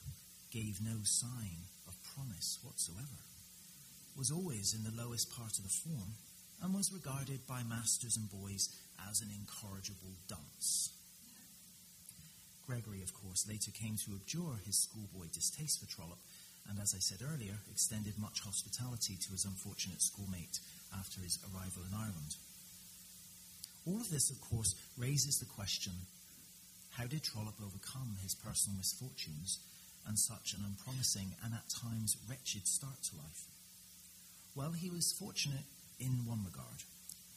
gave 0.51 0.81
no 0.83 0.99
sign 1.05 1.71
of 1.87 1.95
promise 2.15 2.59
whatsoever, 2.63 3.21
was 4.17 4.31
always 4.31 4.75
in 4.75 4.83
the 4.83 5.03
lowest 5.03 5.31
part 5.31 5.59
of 5.59 5.65
the 5.65 5.71
form, 5.71 6.15
and 6.63 6.75
was 6.75 6.93
regarded 6.93 7.47
by 7.47 7.63
masters 7.63 8.17
and 8.17 8.31
boys 8.31 8.69
as 9.09 9.21
an 9.21 9.29
incorrigible 9.33 10.13
dunce. 10.29 10.91
Gregory, 12.67 13.03
of 13.03 13.13
course, 13.15 13.49
later 13.49 13.73
came 13.73 13.97
to 13.97 14.15
abjure 14.15 14.61
his 14.65 14.79
schoolboy 14.79 15.27
distaste 15.33 15.81
for 15.81 15.91
Trollope, 15.91 16.23
and 16.69 16.79
as 16.79 16.95
I 16.95 17.01
said 17.01 17.25
earlier, 17.25 17.59
extended 17.71 18.15
much 18.19 18.41
hospitality 18.41 19.17
to 19.17 19.33
his 19.33 19.45
unfortunate 19.45 20.03
schoolmate 20.03 20.61
after 20.97 21.21
his 21.21 21.39
arrival 21.51 21.83
in 21.89 21.97
Ireland. 21.97 22.37
All 23.87 23.97
of 23.97 24.11
this, 24.11 24.31
of 24.31 24.41
course, 24.41 24.75
raises 24.99 25.39
the 25.39 25.51
question 25.51 25.93
how 26.99 27.07
did 27.07 27.23
Trollope 27.23 27.63
overcome 27.63 28.17
his 28.23 28.35
personal 28.35 28.77
misfortunes 28.77 29.59
and 30.07 30.19
such 30.19 30.53
an 30.53 30.65
unpromising 30.67 31.35
and 31.43 31.55
at 31.55 31.69
times 31.71 32.17
wretched 32.29 32.67
start 32.67 33.03
to 33.05 33.17
life? 33.17 33.47
Well, 34.55 34.73
he 34.73 34.91
was 34.91 35.17
fortunate 35.19 35.65
in 36.01 36.27
one 36.27 36.43
regard. 36.45 36.83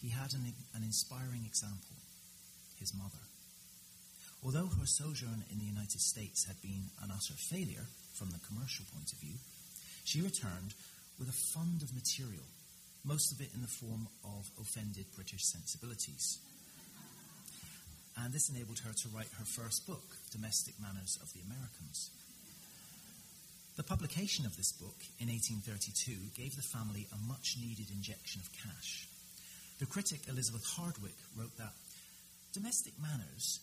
He 0.02 0.10
had 0.10 0.34
an, 0.34 0.48
an 0.74 0.84
inspiring 0.84 1.46
example 1.46 1.96
his 2.80 2.94
mother. 2.96 3.24
Although 4.44 4.68
her 4.80 4.86
sojourn 4.86 5.44
in 5.52 5.60
the 5.60 5.70
United 5.70 6.02
States 6.02 6.46
had 6.48 6.60
been 6.62 6.92
an 7.04 7.12
utter 7.12 7.36
failure 7.36 7.88
from 8.14 8.32
the 8.32 8.44
commercial 8.48 8.86
point 8.92 9.12
of 9.14 9.20
view, 9.20 9.36
she 10.04 10.22
returned 10.22 10.74
with 11.20 11.30
a 11.30 11.40
fund 11.54 11.82
of 11.82 11.94
material 11.94 12.44
most 13.06 13.32
of 13.34 13.42
it 13.42 13.52
in 13.54 13.62
the 13.62 13.68
form 13.68 14.08
of 14.24 14.50
offended 14.60 15.06
British 15.16 15.44
sensibilities. 15.44 16.40
And 18.16 18.32
this 18.32 18.50
enabled 18.50 18.80
her 18.80 18.94
to 18.94 19.10
write 19.10 19.28
her 19.38 19.46
first 19.46 19.86
book, 19.86 20.16
Domestic 20.32 20.76
Manners 20.80 21.20
of 21.22 21.34
the 21.34 21.42
Americans. 21.42 22.12
The 23.76 23.84
publication 23.84 24.46
of 24.46 24.56
this 24.56 24.72
book 24.72 25.02
in 25.20 25.30
1832 25.30 26.40
gave 26.40 26.56
the 26.56 26.62
family 26.62 27.08
a 27.12 27.28
much 27.28 27.58
needed 27.60 27.90
injection 27.90 28.42
of 28.42 28.54
cash. 28.54 29.08
The 29.80 29.86
critic 29.86 30.22
Elizabeth 30.30 30.66
Hardwick 30.66 31.18
wrote 31.36 31.58
that 31.58 31.74
domestic 32.54 32.94
manners 33.02 33.60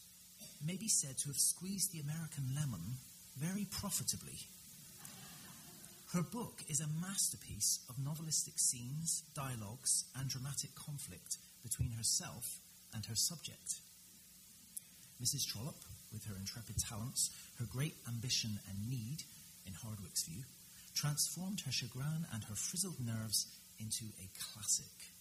may 0.67 0.77
be 0.77 0.89
said 0.89 1.17
to 1.19 1.29
have 1.29 1.39
squeezed 1.39 1.93
the 1.93 2.01
American 2.01 2.55
lemon 2.55 2.99
very 3.39 3.67
profitably 3.71 4.49
her 6.13 6.23
book 6.23 6.65
is 6.69 6.81
a 6.81 6.89
masterpiece 7.01 7.79
of 7.89 7.95
novelistic 7.95 8.59
scenes, 8.59 9.23
dialogues, 9.33 10.07
and 10.19 10.29
dramatic 10.29 10.75
conflict 10.75 11.39
between 11.63 11.93
herself 11.93 12.59
and 12.93 13.07
her 13.07 13.15
subject. 13.15 13.79
Mrs. 15.23 15.47
Trollope, 15.47 15.85
with 16.13 16.25
her 16.25 16.35
intrepid 16.35 16.79
talents, 16.79 17.31
her 17.61 17.65
great 17.65 17.95
ambition 18.09 18.59
and 18.69 18.91
need, 18.91 19.23
in 19.67 19.75
Hardwick's 19.75 20.25
view, 20.25 20.45
transformed 20.95 21.61
her 21.65 21.73
chagrin 21.73 22.27
and 22.33 22.45
her 22.45 22.55
frizzled 22.55 23.01
nerves 23.01 23.47
into 23.79 24.05
a 24.21 24.29
classic. 24.37 25.13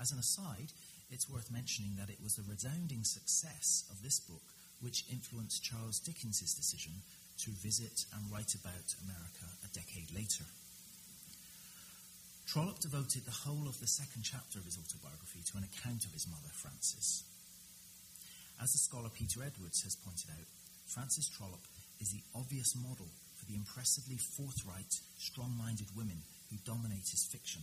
As 0.00 0.12
an 0.12 0.18
aside, 0.18 0.72
it's 1.10 1.28
worth 1.28 1.50
mentioning 1.50 1.96
that 1.98 2.10
it 2.10 2.22
was 2.22 2.36
the 2.36 2.46
resounding 2.46 3.02
success 3.02 3.84
of 3.90 4.02
this 4.02 4.20
book 4.20 4.44
which 4.80 5.04
influenced 5.10 5.64
Charles 5.64 5.98
Dickens's 5.98 6.54
decision 6.54 7.02
to 7.42 7.50
visit 7.50 8.04
and 8.14 8.30
write 8.30 8.54
about 8.54 8.94
America 9.02 9.46
a 9.64 9.68
decade 9.74 10.14
later. 10.14 10.46
Trollope 12.46 12.80
devoted 12.80 13.26
the 13.26 13.42
whole 13.44 13.68
of 13.68 13.78
the 13.80 13.86
second 13.86 14.22
chapter 14.22 14.58
of 14.58 14.64
his 14.64 14.78
autobiography 14.78 15.42
to 15.50 15.58
an 15.58 15.68
account 15.68 16.06
of 16.06 16.12
his 16.12 16.26
mother, 16.26 16.48
Frances. 16.52 17.24
As 18.62 18.72
the 18.72 18.78
scholar 18.78 19.10
Peter 19.10 19.42
Edwards 19.44 19.82
has 19.82 19.94
pointed 19.96 20.30
out, 20.30 20.48
Frances 20.86 21.28
Trollope 21.28 21.68
is 22.00 22.10
the 22.10 22.24
obvious 22.34 22.74
model 22.74 23.10
the 23.48 23.56
impressively 23.56 24.16
forthright, 24.16 25.00
strong 25.18 25.56
minded 25.56 25.88
women 25.96 26.22
who 26.50 26.56
dominate 26.64 27.08
his 27.08 27.26
fiction. 27.32 27.62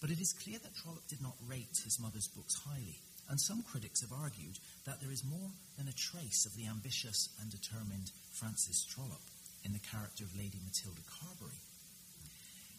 But 0.00 0.10
it 0.10 0.20
is 0.20 0.32
clear 0.32 0.58
that 0.58 0.76
Trollope 0.76 1.06
did 1.08 1.22
not 1.22 1.36
rate 1.46 1.84
his 1.84 2.00
mother's 2.00 2.28
books 2.28 2.60
highly 2.66 2.98
and 3.28 3.40
some 3.40 3.62
critics 3.62 4.02
have 4.02 4.12
argued 4.12 4.58
that 4.84 5.00
there 5.00 5.12
is 5.12 5.24
more 5.24 5.50
than 5.78 5.88
a 5.88 5.96
trace 5.96 6.44
of 6.46 6.56
the 6.56 6.66
ambitious 6.66 7.28
and 7.40 7.50
determined 7.50 8.10
Frances 8.32 8.84
Trollope 8.84 9.30
in 9.64 9.72
the 9.72 9.80
character 9.80 10.24
of 10.24 10.36
Lady 10.36 10.60
Matilda 10.60 11.00
Carbury. 11.08 11.56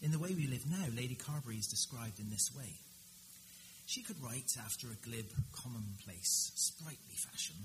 In 0.02 0.12
The 0.12 0.18
Way 0.18 0.34
We 0.36 0.46
Live 0.46 0.68
Now, 0.70 0.86
Lady 0.94 1.16
Carbury 1.16 1.56
is 1.56 1.66
described 1.66 2.20
in 2.20 2.30
this 2.30 2.54
way. 2.54 2.78
She 3.86 4.02
could 4.02 4.22
write 4.22 4.54
after 4.58 4.88
a 4.88 5.02
glib, 5.02 5.30
commonplace, 5.52 6.52
sprightly 6.54 7.16
fashion, 7.16 7.56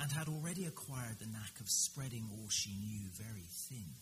and 0.00 0.10
had 0.12 0.28
already 0.28 0.64
acquired 0.64 1.18
the 1.20 1.26
knack 1.28 1.60
of 1.60 1.68
spreading 1.68 2.24
all 2.32 2.48
she 2.48 2.70
knew 2.70 3.08
very 3.12 3.46
thin, 3.68 3.92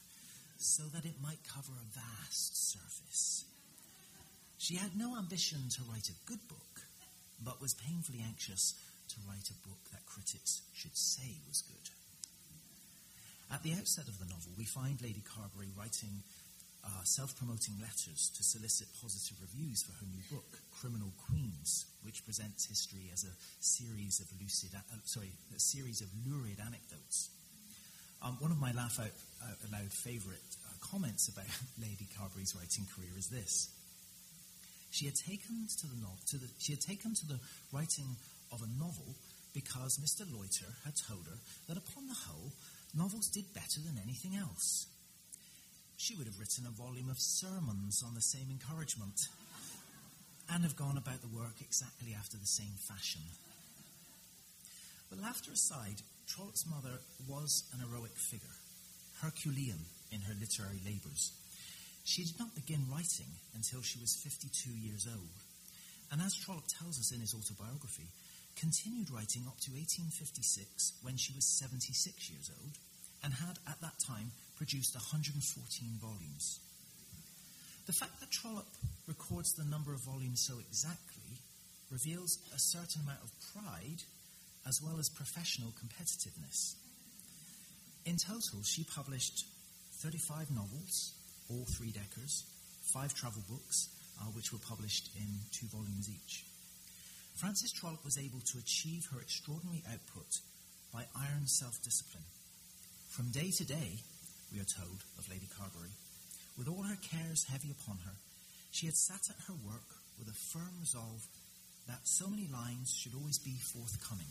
so 0.58 0.84
that 0.94 1.04
it 1.04 1.22
might 1.22 1.42
cover 1.42 1.72
a 1.74 1.98
vast 1.98 2.70
surface. 2.70 3.44
She 4.58 4.76
had 4.76 4.96
no 4.96 5.16
ambition 5.16 5.58
to 5.74 5.82
write 5.90 6.08
a 6.08 6.20
good 6.26 6.42
book, 6.48 6.82
but 7.44 7.60
was 7.60 7.74
painfully 7.74 8.22
anxious 8.26 8.74
to 9.08 9.16
write 9.28 9.50
a 9.50 9.68
book 9.68 9.78
that 9.92 10.06
critics 10.06 10.62
should 10.74 10.96
say 10.96 11.38
was 11.48 11.62
good. 11.62 11.90
At 13.50 13.62
the 13.62 13.72
outset 13.72 14.08
of 14.08 14.18
the 14.18 14.26
novel, 14.26 14.52
we 14.58 14.64
find 14.64 15.00
Lady 15.00 15.22
Carbury 15.24 15.72
writing 15.76 16.22
uh, 16.88 17.04
self 17.04 17.36
promoting 17.36 17.76
letters 17.80 18.32
to 18.32 18.42
solicit 18.42 18.88
positive 19.00 19.36
reviews 19.44 19.84
for 19.84 19.92
her 20.00 20.08
new 20.08 20.24
book, 20.32 20.48
Criminal 20.80 21.12
Queens, 21.28 21.84
which 22.02 22.24
presents 22.24 22.64
history 22.64 23.12
as 23.12 23.24
a 23.28 23.36
series 23.60 24.20
of 24.20 24.26
lucid, 24.40 24.72
uh, 24.72 24.96
sorry, 25.04 25.32
a 25.54 25.60
series 25.60 26.00
of 26.00 26.08
lurid 26.24 26.56
anecdotes. 26.58 27.28
Um, 28.22 28.36
one 28.40 28.50
of 28.50 28.58
my 28.58 28.72
laugh 28.72 28.98
out 28.98 29.12
uh, 29.44 29.78
favourite 29.90 30.48
comments 30.80 31.28
about 31.28 31.46
Lady 31.78 32.08
Carbury's 32.16 32.56
writing 32.56 32.86
career 32.94 33.12
is 33.16 33.28
this. 33.28 33.68
She 34.90 35.04
had 35.04 35.14
taken 35.14 35.68
to 35.68 35.86
the, 35.86 36.00
no- 36.00 36.18
to 36.32 36.36
the, 36.38 36.48
she 36.58 36.72
had 36.72 36.80
taken 36.80 37.14
to 37.14 37.26
the 37.26 37.38
writing 37.72 38.16
of 38.50 38.62
a 38.62 38.70
novel 38.80 39.14
because 39.52 39.98
Mr. 39.98 40.24
Loiter 40.32 40.72
had 40.84 40.94
told 40.96 41.26
her 41.26 41.38
that 41.68 41.76
upon 41.76 42.06
the 42.06 42.16
whole, 42.26 42.52
novels 42.94 43.28
did 43.28 43.52
better 43.54 43.80
than 43.80 44.00
anything 44.02 44.36
else. 44.36 44.86
She 45.98 46.14
would 46.14 46.30
have 46.30 46.38
written 46.38 46.62
a 46.64 46.70
volume 46.70 47.10
of 47.10 47.18
sermons 47.18 48.04
on 48.06 48.14
the 48.14 48.22
same 48.22 48.46
encouragement 48.54 49.26
and 50.48 50.62
have 50.62 50.78
gone 50.78 50.96
about 50.96 51.20
the 51.22 51.36
work 51.36 51.58
exactly 51.60 52.14
after 52.14 52.38
the 52.38 52.46
same 52.46 52.78
fashion. 52.78 53.20
But 55.10 55.18
laughter 55.18 55.50
aside, 55.50 55.98
Trollope's 56.30 56.70
mother 56.70 57.02
was 57.26 57.64
an 57.74 57.82
heroic 57.82 58.14
figure, 58.14 58.56
Herculean 59.20 59.90
in 60.14 60.22
her 60.22 60.38
literary 60.38 60.78
labours. 60.86 61.34
She 62.04 62.22
did 62.22 62.38
not 62.38 62.54
begin 62.54 62.86
writing 62.86 63.34
until 63.58 63.82
she 63.82 63.98
was 63.98 64.14
52 64.22 64.70
years 64.70 65.08
old, 65.10 65.42
and 66.12 66.22
as 66.22 66.38
Trollope 66.38 66.70
tells 66.78 67.00
us 67.02 67.10
in 67.10 67.20
his 67.20 67.34
autobiography, 67.34 68.06
continued 68.54 69.10
writing 69.10 69.50
up 69.50 69.58
to 69.66 69.74
1856 69.74 71.02
when 71.02 71.18
she 71.18 71.34
was 71.34 71.58
76 71.58 72.30
years 72.30 72.54
old 72.54 72.78
and 73.22 73.32
had 73.34 73.58
at 73.66 73.80
that 73.80 73.98
time 74.06 74.30
produced 74.56 74.94
114 74.94 75.40
volumes. 76.00 76.60
The 77.86 77.92
fact 77.92 78.20
that 78.20 78.30
Trollope 78.30 78.76
records 79.06 79.54
the 79.54 79.64
number 79.64 79.92
of 79.92 80.00
volumes 80.00 80.44
so 80.44 80.58
exactly 80.60 81.40
reveals 81.90 82.38
a 82.54 82.58
certain 82.58 83.02
amount 83.02 83.24
of 83.24 83.32
pride 83.54 84.02
as 84.66 84.82
well 84.82 84.98
as 84.98 85.08
professional 85.08 85.72
competitiveness. 85.72 86.76
In 88.04 88.16
total, 88.16 88.62
she 88.62 88.84
published 88.84 89.46
35 90.02 90.50
novels, 90.50 91.14
all 91.48 91.64
three 91.76 91.90
deckers, 91.90 92.44
five 92.92 93.14
travel 93.14 93.42
books, 93.48 93.88
uh, 94.20 94.24
which 94.36 94.52
were 94.52 94.58
published 94.58 95.08
in 95.16 95.28
two 95.52 95.66
volumes 95.66 96.08
each. 96.08 96.44
Frances 97.36 97.72
Trollope 97.72 98.04
was 98.04 98.18
able 98.18 98.40
to 98.40 98.58
achieve 98.58 99.06
her 99.12 99.20
extraordinary 99.20 99.82
output 99.90 100.40
by 100.92 101.04
iron 101.16 101.46
self 101.46 101.80
discipline. 101.82 102.24
From 103.18 103.34
day 103.34 103.50
to 103.50 103.66
day, 103.66 103.98
we 104.54 104.62
are 104.62 104.74
told 104.78 105.02
of 105.18 105.26
Lady 105.26 105.50
Carbury, 105.50 105.90
with 106.54 106.70
all 106.70 106.86
her 106.86 107.02
cares 107.02 107.50
heavy 107.50 107.74
upon 107.74 107.98
her, 108.06 108.14
she 108.70 108.86
had 108.86 108.94
sat 108.94 109.26
at 109.26 109.42
her 109.50 109.58
work 109.66 109.90
with 110.22 110.30
a 110.30 110.42
firm 110.54 110.70
resolve 110.78 111.26
that 111.90 112.06
so 112.06 112.30
many 112.30 112.46
lines 112.46 112.94
should 112.94 113.18
always 113.18 113.42
be 113.42 113.58
forthcoming, 113.74 114.30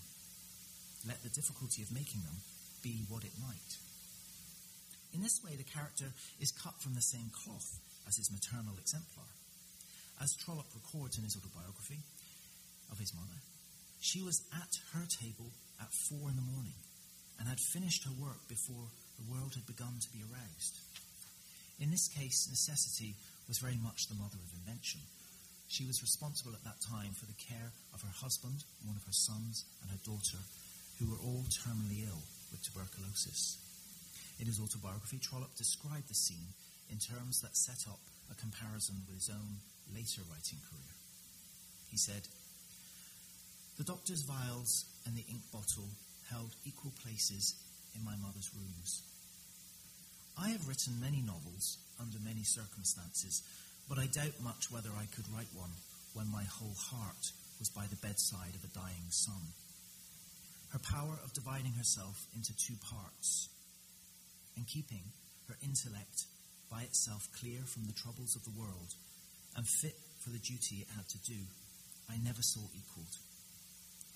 let 1.03 1.19
the 1.19 1.35
difficulty 1.35 1.83
of 1.83 1.91
making 1.91 2.23
them 2.23 2.39
be 2.79 3.03
what 3.11 3.27
it 3.27 3.35
might. 3.43 3.75
In 5.11 5.19
this 5.19 5.43
way, 5.43 5.59
the 5.59 5.67
character 5.67 6.07
is 6.39 6.55
cut 6.55 6.79
from 6.79 6.95
the 6.95 7.03
same 7.03 7.27
cloth 7.43 7.83
as 8.07 8.15
his 8.15 8.31
maternal 8.31 8.79
exemplar. 8.79 9.27
As 10.23 10.31
Trollope 10.39 10.71
records 10.71 11.19
in 11.19 11.27
his 11.27 11.35
autobiography, 11.35 11.99
of 12.87 13.03
his 13.03 13.11
mother. 13.11 13.43
She 13.99 14.23
was 14.23 14.47
at 14.55 14.79
her 14.95 15.03
table 15.11 15.51
at 15.75 15.91
four 15.91 16.31
in 16.31 16.39
the 16.39 16.51
morning 16.55 16.79
and 17.39 17.47
had 17.47 17.59
finished 17.59 18.03
her 18.03 18.15
work 18.17 18.41
before 18.47 18.89
the 19.17 19.29
world 19.29 19.53
had 19.53 19.65
begun 19.65 19.97
to 20.01 20.13
be 20.13 20.25
aroused. 20.25 20.75
In 21.79 21.91
this 21.91 22.07
case, 22.07 22.49
necessity 22.49 23.15
was 23.47 23.61
very 23.61 23.77
much 23.77 24.07
the 24.07 24.17
mother 24.17 24.37
of 24.41 24.57
invention. 24.61 25.01
She 25.67 25.85
was 25.85 26.01
responsible 26.01 26.53
at 26.53 26.63
that 26.63 26.81
time 26.81 27.13
for 27.13 27.25
the 27.25 27.37
care 27.37 27.71
of 27.93 28.01
her 28.01 28.15
husband, 28.23 28.63
one 28.85 28.95
of 28.95 29.05
her 29.05 29.13
sons, 29.13 29.65
and 29.81 29.91
her 29.91 30.01
daughter, 30.01 30.41
who 30.97 31.09
were 31.09 31.21
all 31.21 31.45
terminally 31.51 32.07
ill 32.07 32.23
with 32.51 32.63
tuberculosis. 32.63 33.57
In 34.39 34.47
his 34.47 34.59
autobiography, 34.59 35.19
Trollope 35.19 35.55
described 35.57 36.09
the 36.09 36.17
scene 36.17 36.55
in 36.89 36.97
terms 36.97 37.41
that 37.41 37.57
set 37.57 37.85
up 37.89 37.99
a 38.31 38.35
comparison 38.35 39.03
with 39.05 39.17
his 39.17 39.29
own 39.29 39.61
later 39.93 40.21
writing 40.29 40.59
career. 40.65 40.93
He 41.91 41.97
said, 41.97 42.27
the 43.77 43.83
doctor's 43.83 44.23
vials 44.23 44.85
and 45.05 45.15
the 45.15 45.25
ink 45.29 45.45
bottle 45.53 45.85
held 46.29 46.55
equal 46.65 46.91
places 47.03 47.55
in 47.95 48.03
my 48.03 48.15
mother's 48.21 48.51
rooms. 48.55 49.03
I 50.37 50.49
have 50.49 50.67
written 50.67 51.01
many 51.01 51.21
novels 51.21 51.77
under 51.99 52.19
many 52.19 52.43
circumstances, 52.43 53.41
but 53.89 53.97
I 53.97 54.05
doubt 54.05 54.37
much 54.43 54.69
whether 54.69 54.89
I 54.93 55.09
could 55.15 55.25
write 55.33 55.49
one 55.55 55.73
when 56.13 56.27
my 56.27 56.43
whole 56.43 56.75
heart 56.77 57.31
was 57.59 57.69
by 57.69 57.85
the 57.89 58.01
bedside 58.05 58.53
of 58.53 58.63
a 58.63 58.73
dying 58.73 59.09
son. 59.09 59.53
Her 60.73 60.79
power 60.79 61.17
of 61.23 61.33
dividing 61.33 61.73
herself 61.73 62.27
into 62.35 62.55
two 62.55 62.75
parts 62.85 63.49
and 64.55 64.67
keeping 64.67 65.13
her 65.47 65.55
intellect 65.63 66.25
by 66.69 66.81
itself 66.83 67.29
clear 67.39 67.61
from 67.65 67.85
the 67.85 67.93
troubles 67.97 68.35
of 68.35 68.43
the 68.43 68.59
world 68.59 68.93
and 69.55 69.65
fit 69.65 69.95
for 70.19 70.29
the 70.29 70.39
duty 70.39 70.83
it 70.83 70.87
had 70.95 71.07
to 71.09 71.17
do, 71.19 71.39
I 72.09 72.17
never 72.23 72.41
saw 72.41 72.61
equaled. 72.75 73.17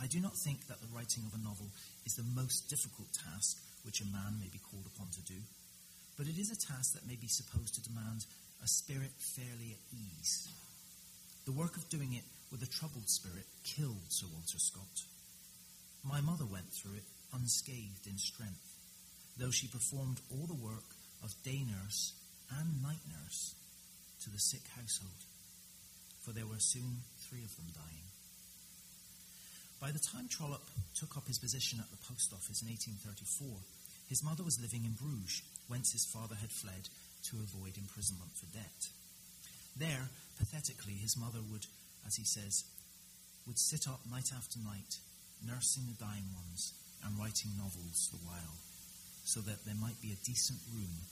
I 0.02 0.08
do 0.08 0.20
not 0.20 0.34
think 0.34 0.66
that 0.66 0.82
the 0.82 0.90
writing 0.90 1.22
of 1.30 1.38
a 1.38 1.44
novel 1.46 1.70
is 2.10 2.18
the 2.18 2.26
most 2.34 2.70
difficult 2.74 3.14
task 3.14 3.62
which 3.86 4.02
a 4.02 4.10
man 4.10 4.42
may 4.42 4.50
be 4.50 4.58
called 4.58 4.90
upon 4.90 5.14
to 5.14 5.22
do, 5.22 5.38
but 6.18 6.26
it 6.26 6.42
is 6.42 6.50
a 6.50 6.58
task 6.58 6.94
that 6.94 7.06
may 7.06 7.22
be 7.22 7.30
supposed 7.30 7.76
to 7.76 7.86
demand 7.86 8.26
a 8.64 8.68
spirit 8.68 9.14
fairly 9.38 9.78
at 9.78 9.86
ease. 9.94 10.50
The 11.46 11.54
work 11.54 11.78
of 11.78 11.90
doing 11.90 12.14
it 12.14 12.26
with 12.52 12.64
a 12.66 12.74
troubled 12.74 13.10
spirit 13.10 13.46
killed 13.64 14.10
Sir 14.10 14.26
Walter 14.34 14.58
Scott. 14.58 15.06
My 16.04 16.20
mother 16.20 16.50
went 16.50 16.74
through 16.74 16.98
it 16.98 17.06
unscathed 17.34 18.10
in 18.10 18.18
strength, 18.18 18.74
though 19.38 19.54
she 19.54 19.68
performed 19.68 20.18
all 20.34 20.48
the 20.50 20.66
work 20.66 20.98
of 21.22 21.30
day 21.46 21.62
nurse 21.62 22.14
and 22.58 22.82
night 22.82 23.06
nurse 23.06 23.54
to 24.26 24.32
the 24.32 24.42
sick 24.42 24.66
household, 24.76 25.22
for 26.26 26.34
there 26.34 26.50
were 26.50 26.60
soon 26.60 27.06
three 27.30 27.46
of 27.46 27.56
them 27.56 27.70
dying. 27.74 28.10
By 29.82 29.90
the 29.90 29.98
time 29.98 30.30
Trollope 30.30 30.70
took 30.94 31.18
up 31.18 31.26
his 31.26 31.42
position 31.42 31.82
at 31.82 31.90
the 31.90 32.06
post 32.06 32.30
office 32.38 32.62
in 32.62 32.70
1834, 32.70 33.50
his 34.14 34.22
mother 34.22 34.46
was 34.46 34.62
living 34.62 34.86
in 34.86 34.94
Bruges, 34.94 35.42
whence 35.68 35.90
his 35.92 36.06
father 36.06 36.38
had 36.38 36.54
fled 36.54 36.86
to 37.34 37.42
avoid 37.42 37.82
imprisonment 37.82 38.30
for 38.38 38.46
debt. 38.54 38.94
There, 39.74 40.14
pathetically, 40.38 41.02
his 41.02 41.18
mother 41.18 41.42
would, 41.50 41.66
as 42.06 42.14
he 42.14 42.26
says, 42.30 42.62
would 43.50 43.58
sit 43.58 43.90
up 43.90 44.06
night 44.06 44.30
after 44.30 44.62
night, 44.62 45.02
nursing 45.42 45.90
the 45.90 45.98
dying 45.98 46.30
ones 46.38 46.78
and 47.02 47.18
writing 47.18 47.50
novels 47.58 48.14
the 48.14 48.22
while, 48.22 48.62
so 49.26 49.42
that 49.42 49.66
there 49.66 49.82
might 49.82 49.98
be 49.98 50.14
a 50.14 50.26
decent 50.30 50.62
room 50.70 51.10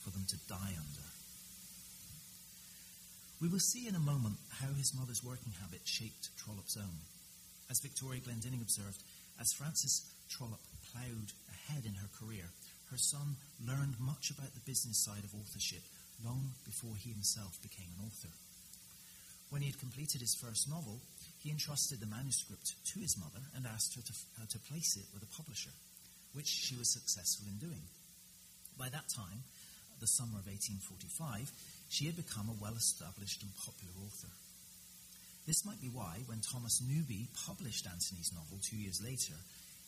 for 0.00 0.08
them 0.08 0.24
to 0.32 0.40
die 0.48 0.72
under. 0.72 1.08
We 3.44 3.52
will 3.52 3.60
see 3.60 3.84
in 3.84 3.94
a 3.94 4.00
moment 4.00 4.40
how 4.64 4.72
his 4.72 4.96
mother's 4.96 5.20
working 5.20 5.52
habit 5.60 5.84
shaped 5.84 6.32
Trollope's 6.40 6.80
own. 6.80 7.04
As 7.70 7.80
Victoria 7.80 8.20
Glendinning 8.20 8.62
observed, 8.62 9.02
as 9.40 9.52
Frances 9.52 10.06
Trollope 10.28 10.62
ploughed 10.92 11.32
ahead 11.50 11.84
in 11.84 11.94
her 11.94 12.08
career, 12.18 12.46
her 12.90 12.98
son 12.98 13.36
learned 13.66 13.98
much 13.98 14.30
about 14.30 14.54
the 14.54 14.66
business 14.68 14.98
side 14.98 15.24
of 15.24 15.34
authorship 15.34 15.82
long 16.24 16.54
before 16.64 16.94
he 16.96 17.10
himself 17.10 17.60
became 17.62 17.90
an 17.98 18.06
author. 18.06 18.30
When 19.50 19.62
he 19.62 19.68
had 19.68 19.80
completed 19.80 20.20
his 20.20 20.34
first 20.34 20.68
novel, 20.68 21.00
he 21.42 21.50
entrusted 21.50 22.00
the 22.00 22.06
manuscript 22.06 22.74
to 22.94 23.00
his 23.00 23.18
mother 23.18 23.42
and 23.54 23.66
asked 23.66 23.94
her 23.94 24.02
to, 24.02 24.14
to 24.48 24.66
place 24.70 24.96
it 24.96 25.06
with 25.12 25.22
a 25.22 25.34
publisher, 25.36 25.70
which 26.32 26.46
she 26.46 26.76
was 26.76 26.90
successful 26.90 27.46
in 27.46 27.58
doing. 27.58 27.82
By 28.78 28.88
that 28.88 29.08
time, 29.08 29.42
the 30.00 30.06
summer 30.06 30.38
of 30.38 30.46
1845, 30.46 31.50
she 31.88 32.06
had 32.06 32.16
become 32.16 32.48
a 32.48 32.60
well 32.60 32.74
established 32.74 33.42
and 33.42 33.50
popular 33.56 33.94
author. 34.04 34.30
This 35.46 35.64
might 35.64 35.80
be 35.80 35.88
why, 35.88 36.18
when 36.26 36.40
Thomas 36.40 36.82
Newby 36.82 37.28
published 37.46 37.86
Anthony's 37.86 38.32
novel 38.34 38.58
two 38.68 38.76
years 38.76 39.00
later, 39.02 39.38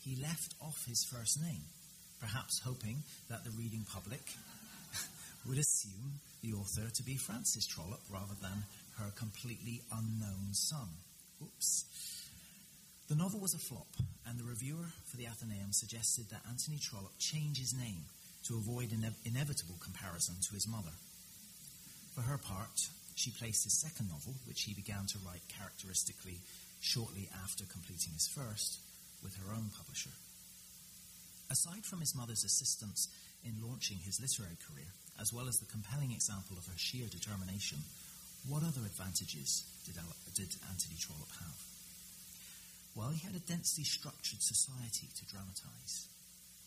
he 0.01 0.15
left 0.15 0.55
off 0.61 0.85
his 0.87 1.03
first 1.03 1.41
name, 1.41 1.63
perhaps 2.21 2.61
hoping 2.63 3.03
that 3.29 3.43
the 3.43 3.51
reading 3.51 3.85
public 3.91 4.23
would 5.45 5.57
assume 5.57 6.23
the 6.41 6.53
author 6.53 6.89
to 6.89 7.03
be 7.03 7.17
Frances 7.17 7.67
Trollope 7.67 8.07
rather 8.09 8.39
than 8.41 8.63
her 8.99 9.11
completely 9.17 9.81
unknown 9.91 10.53
son. 10.53 10.87
Oops. 11.43 11.85
The 13.09 13.15
novel 13.15 13.41
was 13.41 13.53
a 13.53 13.57
flop, 13.57 13.91
and 14.27 14.39
the 14.39 14.47
reviewer 14.47 14.87
for 15.11 15.17
the 15.17 15.27
Athenaeum 15.27 15.73
suggested 15.73 16.29
that 16.29 16.47
Anthony 16.47 16.77
Trollope 16.79 17.19
change 17.19 17.59
his 17.59 17.73
name 17.73 18.05
to 18.47 18.55
avoid 18.55 18.93
ine- 18.93 19.15
inevitable 19.25 19.75
comparison 19.83 20.35
to 20.47 20.53
his 20.53 20.67
mother. 20.67 20.95
For 22.15 22.21
her 22.21 22.37
part, 22.37 22.87
she 23.19 23.35
placed 23.35 23.67
his 23.67 23.75
second 23.75 24.07
novel, 24.07 24.31
which 24.47 24.63
he 24.63 24.73
began 24.73 25.03
to 25.11 25.19
write 25.27 25.43
characteristically 25.51 26.39
shortly 26.79 27.27
after 27.43 27.67
completing 27.67 28.15
his 28.15 28.31
first, 28.31 28.79
with 29.19 29.35
her 29.43 29.51
own 29.51 29.67
publisher. 29.75 30.15
Aside 31.51 31.83
from 31.83 31.99
his 31.99 32.15
mother's 32.15 32.47
assistance 32.47 33.11
in 33.43 33.59
launching 33.59 33.99
his 33.99 34.23
literary 34.23 34.55
career, 34.63 34.87
as 35.19 35.33
well 35.35 35.51
as 35.51 35.59
the 35.59 35.67
compelling 35.67 36.15
example 36.15 36.55
of 36.55 36.65
her 36.71 36.79
sheer 36.79 37.11
determination, 37.11 37.83
what 38.47 38.63
other 38.63 38.87
advantages 38.87 39.67
did, 39.83 39.99
did 40.39 40.55
Anthony 40.71 40.95
Trollope 40.95 41.35
have? 41.43 41.59
Well, 42.95 43.11
he 43.11 43.19
had 43.19 43.35
a 43.35 43.43
densely 43.43 43.83
structured 43.83 44.39
society 44.39 45.11
to 45.11 45.27
dramatize. 45.27 46.07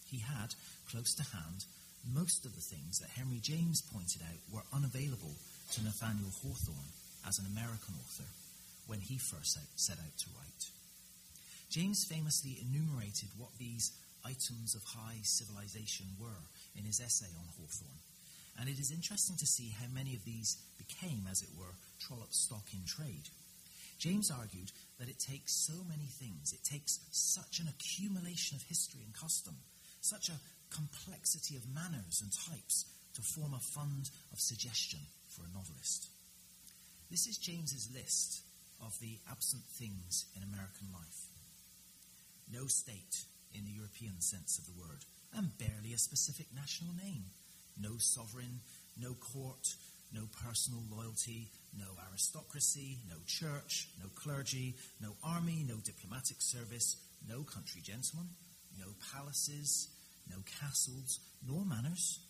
He 0.04 0.20
had, 0.20 0.52
close 0.92 1.16
to 1.16 1.24
hand, 1.32 1.64
most 2.04 2.44
of 2.44 2.52
the 2.52 2.60
things 2.60 3.00
that 3.00 3.16
Henry 3.16 3.40
James 3.40 3.80
pointed 3.80 4.20
out 4.20 4.40
were 4.52 4.68
unavailable 4.76 5.32
to 5.72 5.84
Nathaniel 5.84 6.28
Hawthorne 6.44 6.92
as 7.24 7.38
an 7.40 7.48
American 7.48 7.96
author 7.96 8.28
when 8.86 9.00
he 9.00 9.16
first 9.16 9.56
set 9.56 9.96
out 9.96 10.16
to 10.20 10.28
write. 10.36 10.64
James 11.70 12.04
famously 12.04 12.60
enumerated 12.60 13.32
what 13.40 13.56
these 13.56 13.88
items 14.20 14.76
of 14.76 14.84
high 14.84 15.16
civilization 15.24 16.12
were 16.20 16.44
in 16.76 16.84
his 16.84 17.00
essay 17.00 17.32
on 17.40 17.48
Hawthorne, 17.56 18.04
and 18.60 18.68
it 18.68 18.76
is 18.76 18.92
interesting 18.92 19.36
to 19.40 19.48
see 19.48 19.72
how 19.80 19.88
many 19.88 20.12
of 20.12 20.28
these 20.28 20.60
became, 20.76 21.24
as 21.24 21.40
it 21.40 21.56
were, 21.56 21.72
Trollope's 22.04 22.44
stock 22.44 22.68
in 22.76 22.84
trade. 22.84 23.32
James 23.96 24.28
argued 24.28 24.68
that 25.00 25.08
it 25.08 25.24
takes 25.24 25.64
so 25.64 25.80
many 25.88 26.12
things, 26.20 26.52
it 26.52 26.68
takes 26.68 27.00
such 27.16 27.64
an 27.64 27.72
accumulation 27.72 28.60
of 28.60 28.68
history 28.68 29.00
and 29.08 29.16
custom, 29.16 29.56
such 30.04 30.28
a 30.28 30.40
complexity 30.68 31.56
of 31.56 31.64
manners 31.72 32.20
and 32.20 32.28
types 32.52 32.84
to 33.16 33.22
form 33.22 33.56
a 33.56 33.66
fund 33.72 34.12
of 34.32 34.38
suggestion 34.38 35.00
for 35.32 35.44
a 35.44 35.56
novelist. 35.56 36.08
This 37.10 37.26
is 37.26 37.36
James's 37.38 37.88
list 37.92 38.42
of 38.84 38.98
the 39.00 39.18
absent 39.30 39.62
things 39.64 40.26
in 40.36 40.42
American 40.42 40.88
life. 40.92 41.28
No 42.52 42.66
state 42.66 43.24
in 43.54 43.64
the 43.64 43.72
European 43.72 44.20
sense 44.20 44.58
of 44.58 44.66
the 44.66 44.78
word, 44.80 45.04
and 45.34 45.56
barely 45.58 45.92
a 45.92 45.98
specific 45.98 46.46
national 46.54 46.92
name. 47.02 47.24
No 47.80 47.96
sovereign, 47.98 48.60
no 49.00 49.14
court, 49.14 49.74
no 50.12 50.28
personal 50.44 50.82
loyalty, 50.90 51.48
no 51.78 51.86
aristocracy, 52.08 52.98
no 53.08 53.16
church, 53.26 53.88
no 54.02 54.08
clergy, 54.14 54.74
no 55.00 55.12
army, 55.24 55.64
no 55.66 55.76
diplomatic 55.76 56.36
service, 56.40 56.96
no 57.28 57.42
country 57.42 57.80
gentlemen, 57.80 58.28
no 58.78 58.92
palaces, 59.12 59.88
no 60.28 60.36
castles, 60.60 61.20
nor 61.46 61.64
manors, 61.64 62.20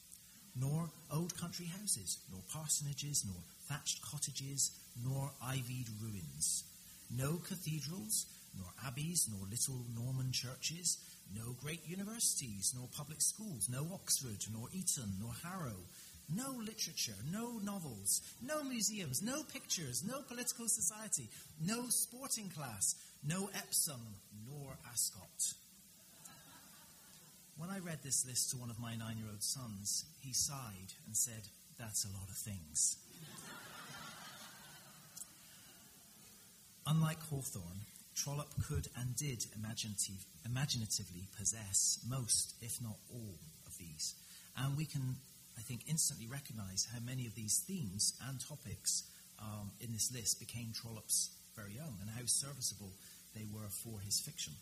nor 0.54 0.90
old 1.12 1.36
country 1.38 1.66
houses, 1.66 2.18
nor 2.30 2.42
parsonages, 2.52 3.24
nor 3.24 3.42
thatched 3.68 4.02
cottages, 4.02 4.70
nor 5.04 5.30
ivied 5.42 5.88
ruins, 6.02 6.64
no 7.10 7.38
cathedrals, 7.48 8.26
nor 8.58 8.68
abbeys, 8.86 9.28
nor 9.30 9.46
little 9.48 9.84
Norman 9.94 10.30
churches, 10.32 10.98
no 11.34 11.56
great 11.62 11.80
universities, 11.86 12.74
nor 12.76 12.88
public 12.96 13.20
schools, 13.20 13.68
no 13.70 13.88
Oxford, 13.94 14.44
nor 14.52 14.68
Eton, 14.72 15.16
nor 15.20 15.32
Harrow, 15.42 15.80
no 16.34 16.52
literature, 16.58 17.16
no 17.30 17.58
novels, 17.62 18.20
no 18.40 18.62
museums, 18.62 19.22
no 19.22 19.42
pictures, 19.42 20.02
no 20.06 20.22
political 20.22 20.68
society, 20.68 21.28
no 21.60 21.88
sporting 21.88 22.50
class, 22.50 22.94
no 23.26 23.48
Epsom, 23.54 24.00
nor 24.48 24.76
Ascot. 24.90 25.54
When 27.56 27.70
I 27.70 27.78
read 27.78 27.98
this 28.02 28.26
list 28.26 28.50
to 28.50 28.56
one 28.56 28.70
of 28.70 28.80
my 28.80 28.96
nine 28.96 29.18
year 29.18 29.28
old 29.30 29.42
sons, 29.42 30.04
he 30.20 30.32
sighed 30.32 30.94
and 31.06 31.16
said, 31.16 31.48
That's 31.78 32.04
a 32.04 32.08
lot 32.08 32.28
of 32.28 32.36
things. 32.36 32.96
Unlike 36.86 37.22
Hawthorne, 37.30 37.86
Trollope 38.16 38.52
could 38.68 38.88
and 38.96 39.14
did 39.16 39.46
imaginative, 39.56 40.26
imaginatively 40.44 41.28
possess 41.38 42.00
most, 42.08 42.54
if 42.60 42.80
not 42.82 42.96
all, 43.12 43.38
of 43.66 43.78
these. 43.78 44.14
And 44.56 44.76
we 44.76 44.84
can, 44.84 45.16
I 45.56 45.62
think, 45.62 45.82
instantly 45.88 46.26
recognize 46.26 46.88
how 46.92 46.98
many 47.00 47.26
of 47.26 47.34
these 47.34 47.62
themes 47.66 48.14
and 48.28 48.40
topics 48.40 49.04
um, 49.40 49.70
in 49.80 49.92
this 49.92 50.12
list 50.12 50.40
became 50.40 50.72
Trollope's 50.74 51.30
very 51.56 51.78
own 51.80 51.94
and 52.00 52.10
how 52.10 52.26
serviceable 52.26 52.90
they 53.34 53.46
were 53.52 53.68
for 53.70 54.00
his 54.00 54.20
fiction. 54.20 54.52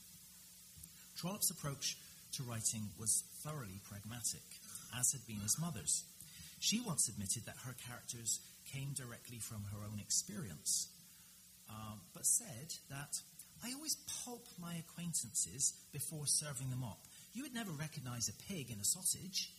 Trollope's 1.16 1.50
approach 1.50 1.96
to 2.32 2.42
writing 2.42 2.90
was 2.98 3.24
thoroughly 3.42 3.80
pragmatic, 3.88 4.44
as 4.98 5.12
had 5.12 5.26
been 5.26 5.40
his 5.40 5.58
mother's. 5.60 6.04
She 6.60 6.80
once 6.80 7.08
admitted 7.08 7.46
that 7.46 7.64
her 7.64 7.74
characters 7.88 8.40
came 8.72 8.92
directly 8.94 9.38
from 9.38 9.64
her 9.72 9.84
own 9.84 9.98
experience, 9.98 10.88
um, 11.68 12.00
but 12.14 12.26
said 12.26 12.74
that 12.90 13.16
I 13.64 13.72
always 13.74 13.96
pulp 14.24 14.46
my 14.60 14.74
acquaintances 14.74 15.74
before 15.92 16.26
serving 16.26 16.70
them 16.70 16.84
up. 16.84 16.98
You 17.32 17.42
would 17.42 17.54
never 17.54 17.70
recognize 17.72 18.28
a 18.28 18.52
pig 18.52 18.70
in 18.70 18.78
a 18.80 18.84
sausage. 18.84 19.50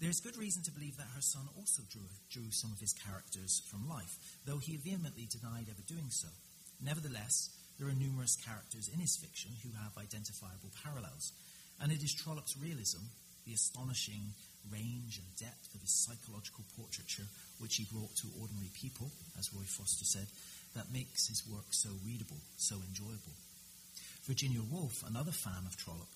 There's 0.00 0.20
good 0.20 0.36
reason 0.36 0.62
to 0.62 0.70
believe 0.70 0.96
that 0.96 1.10
her 1.14 1.20
son 1.20 1.48
also 1.56 1.82
drew, 1.90 2.06
drew 2.30 2.50
some 2.50 2.70
of 2.70 2.78
his 2.78 2.92
characters 2.92 3.62
from 3.66 3.88
life, 3.88 4.18
though 4.46 4.58
he 4.58 4.76
vehemently 4.76 5.26
denied 5.26 5.66
ever 5.68 5.82
doing 5.86 6.10
so. 6.10 6.28
Nevertheless, 6.80 7.50
there 7.78 7.88
are 7.88 7.94
numerous 7.94 8.36
characters 8.36 8.90
in 8.92 8.98
his 8.98 9.16
fiction 9.16 9.52
who 9.62 9.70
have 9.78 9.94
identifiable 9.96 10.74
parallels, 10.82 11.32
and 11.80 11.92
it 11.92 12.02
is 12.02 12.12
Trollope's 12.12 12.58
realism, 12.58 13.06
the 13.46 13.54
astonishing 13.54 14.34
range 14.70 15.22
and 15.22 15.30
depth 15.38 15.74
of 15.74 15.80
his 15.80 15.94
psychological 16.04 16.66
portraiture, 16.76 17.30
which 17.62 17.76
he 17.76 17.86
brought 17.86 18.14
to 18.16 18.34
ordinary 18.40 18.70
people, 18.74 19.10
as 19.38 19.54
Roy 19.54 19.64
Foster 19.64 20.04
said, 20.04 20.26
that 20.74 20.92
makes 20.92 21.28
his 21.28 21.46
work 21.46 21.70
so 21.70 21.88
readable, 22.04 22.36
so 22.56 22.76
enjoyable. 22.86 23.38
Virginia 24.26 24.60
Woolf, 24.60 25.02
another 25.06 25.32
fan 25.32 25.64
of 25.64 25.76
Trollope, 25.76 26.12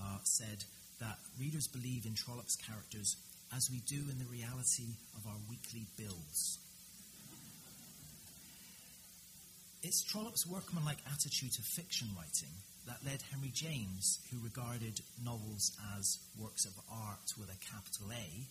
uh, 0.00 0.18
said 0.24 0.64
that 0.98 1.18
readers 1.38 1.68
believe 1.68 2.06
in 2.06 2.14
Trollope's 2.14 2.56
characters 2.56 3.16
as 3.54 3.70
we 3.70 3.78
do 3.86 4.08
in 4.10 4.18
the 4.18 4.30
reality 4.32 4.96
of 5.14 5.26
our 5.26 5.38
weekly 5.48 5.86
bills. 5.96 6.58
It's 9.82 10.04
Trollope's 10.04 10.46
workmanlike 10.46 11.02
attitude 11.10 11.50
to 11.54 11.62
fiction 11.62 12.06
writing 12.16 12.54
that 12.86 13.04
led 13.04 13.20
Henry 13.32 13.50
James, 13.52 14.20
who 14.30 14.38
regarded 14.38 15.00
novels 15.24 15.72
as 15.98 16.20
works 16.38 16.64
of 16.64 16.78
art 16.88 17.34
with 17.36 17.50
a 17.50 17.58
capital 17.66 18.06
A, 18.12 18.46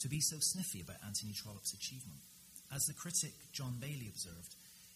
to 0.00 0.08
be 0.08 0.20
so 0.20 0.36
sniffy 0.40 0.82
about 0.82 1.00
Anthony 1.06 1.32
Trollope's 1.32 1.72
achievement. 1.72 2.20
As 2.70 2.86
the 2.86 2.92
critic 2.92 3.32
John 3.52 3.78
Bailey 3.80 4.08
observed, 4.12 4.54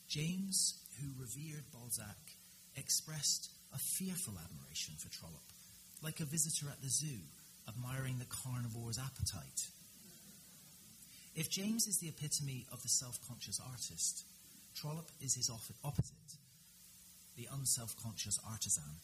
James, 0.08 0.74
who 1.00 1.08
revered 1.18 1.64
Balzac, 1.72 2.36
expressed 2.76 3.48
a 3.74 3.78
fearful 3.78 4.34
admiration 4.36 4.92
for 4.98 5.08
Trollope, 5.08 5.52
like 6.02 6.20
a 6.20 6.28
visitor 6.28 6.66
at 6.68 6.82
the 6.82 6.90
zoo 6.90 7.24
admiring 7.66 8.18
the 8.18 8.28
carnivore's 8.28 8.98
appetite. 8.98 9.68
If 11.34 11.48
James 11.48 11.86
is 11.86 11.96
the 11.96 12.08
epitome 12.08 12.66
of 12.70 12.82
the 12.82 12.88
self 12.88 13.18
conscious 13.26 13.58
artist, 13.72 14.24
Trollope 14.76 15.10
is 15.22 15.34
his 15.34 15.50
opposite, 15.50 16.36
the 17.36 17.48
unself 17.52 17.96
conscious 18.02 18.38
artisan. 18.48 19.00